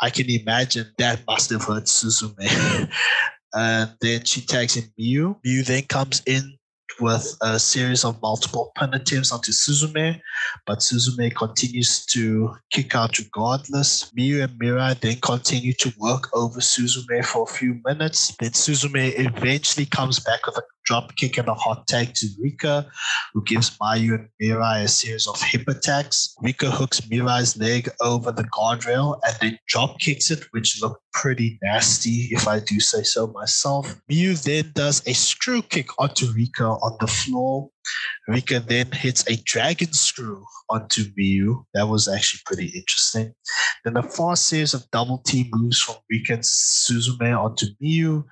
[0.00, 2.90] I can imagine that must have hurt Suzume.
[3.54, 5.36] Uh, and then she tags in Miyu.
[5.44, 6.57] Miyu then comes in
[7.00, 10.20] with a series of multiple attempts onto Suzume,
[10.66, 14.10] but Suzume continues to kick out regardless.
[14.16, 18.34] Miyu and Mirai then continue to work over Suzume for a few minutes.
[18.40, 22.86] Then Suzume eventually comes back with a drop kick and a hot tag to Rika,
[23.34, 26.34] who gives Miyu and Mirai a series of hip attacks.
[26.40, 31.58] Rika hooks Mirai's leg over the guardrail and then drop kicks it, which looked pretty
[31.62, 34.00] nasty, if I do say so myself.
[34.10, 37.70] Miyu then does a screw kick onto Rika on the floor.
[38.26, 41.64] Rika then hits a dragon screw onto Miyu.
[41.74, 43.34] That was actually pretty interesting.
[43.84, 48.24] Then a fast series of double T moves from Rika and Suzume onto Miyu.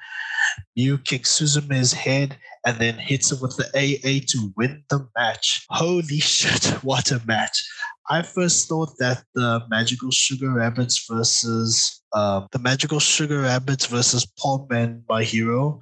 [0.79, 5.65] Miyu kicks Suzume's head and then hits him with the AA to win the match.
[5.71, 7.63] Holy shit, what a match!
[8.09, 14.27] I first thought that the Magical Sugar Rabbits versus um, the Magical Sugar Rabbits versus
[14.39, 15.81] Pom and Mahiro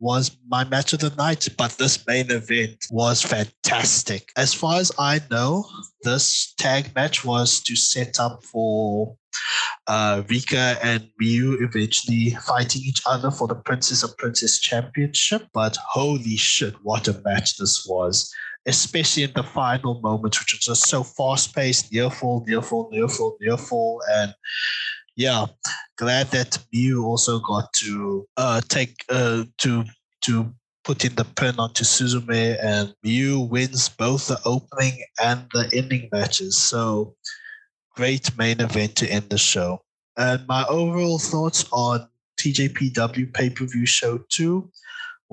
[0.00, 4.30] was my match of the night, but this main event was fantastic.
[4.36, 5.64] As far as I know,
[6.02, 9.16] this tag match was to set up for
[9.86, 15.48] uh, Rika and Miyu eventually fighting each other for the Princess and Princess Championship.
[15.52, 18.32] But holy shit, what a match this was!
[18.66, 22.88] Especially in the final moments, which was just so fast paced, near fall, near fall,
[22.90, 24.34] near fall, near fall, and
[25.16, 25.46] yeah,
[25.96, 29.84] glad that Miyu also got to uh, take uh, to
[30.24, 30.54] to
[30.84, 36.08] put in the pin onto Suzume, and Miyu wins both the opening and the ending
[36.12, 36.56] matches.
[36.58, 37.14] So
[37.96, 39.80] great main event to end the show.
[40.16, 42.08] And my overall thoughts on
[42.38, 44.70] TJPW pay per view show two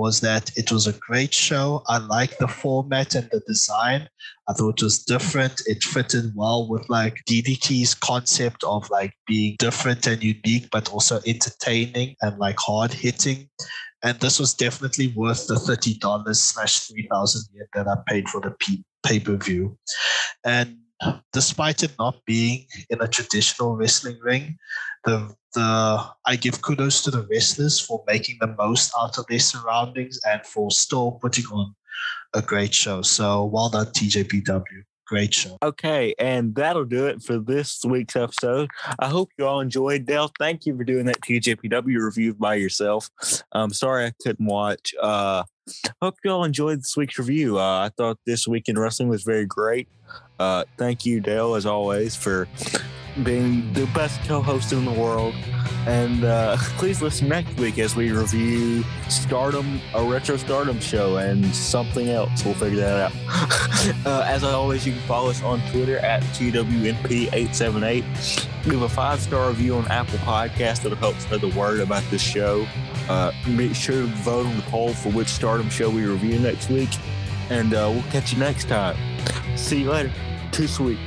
[0.01, 1.83] was that it was a great show.
[1.87, 4.09] I liked the format and the design.
[4.49, 5.61] I thought it was different.
[5.67, 11.21] It fitted well with like DDT's concept of like being different and unique, but also
[11.27, 13.47] entertaining and like hard hitting.
[14.03, 18.27] And this was definitely worth the thirty dollars slash three thousand yen that I paid
[18.27, 18.55] for the
[19.05, 19.77] pay per view.
[20.43, 20.77] And
[21.33, 24.57] despite it not being in a traditional wrestling ring,
[25.05, 29.39] the the I give kudos to the wrestlers for making the most out of their
[29.39, 31.75] surroundings and for still putting on
[32.33, 33.01] a great show.
[33.01, 34.83] So well done, TJPW.
[35.07, 35.57] Great show.
[35.61, 38.69] Okay, and that'll do it for this week's episode.
[38.97, 40.05] I hope you all enjoyed.
[40.05, 43.09] Dale, thank you for doing that TJPW review by yourself.
[43.51, 44.93] I'm sorry I couldn't watch.
[45.01, 45.43] Uh,
[46.01, 47.59] hope you all enjoyed this week's review.
[47.59, 49.87] Uh, I thought this week in wrestling was very great.
[50.39, 52.47] Uh, thank you, Dale, as always, for
[53.23, 55.33] being the best co-host in the world.
[55.87, 61.43] And uh, please listen next week as we review Stardom, a retro Stardom show, and
[61.55, 62.45] something else.
[62.45, 63.15] We'll figure that out.
[64.05, 68.65] uh, as always, you can follow us on Twitter at TWNP878.
[68.67, 70.83] Leave a five star review on Apple Podcast.
[70.83, 72.67] That'll help spread the word about this show.
[73.09, 76.69] Uh, make sure to vote on the poll for which Stardom show we review next
[76.69, 76.89] week.
[77.49, 78.95] And uh, we'll catch you next time.
[79.57, 80.13] See you later.
[80.51, 80.99] Too sweet.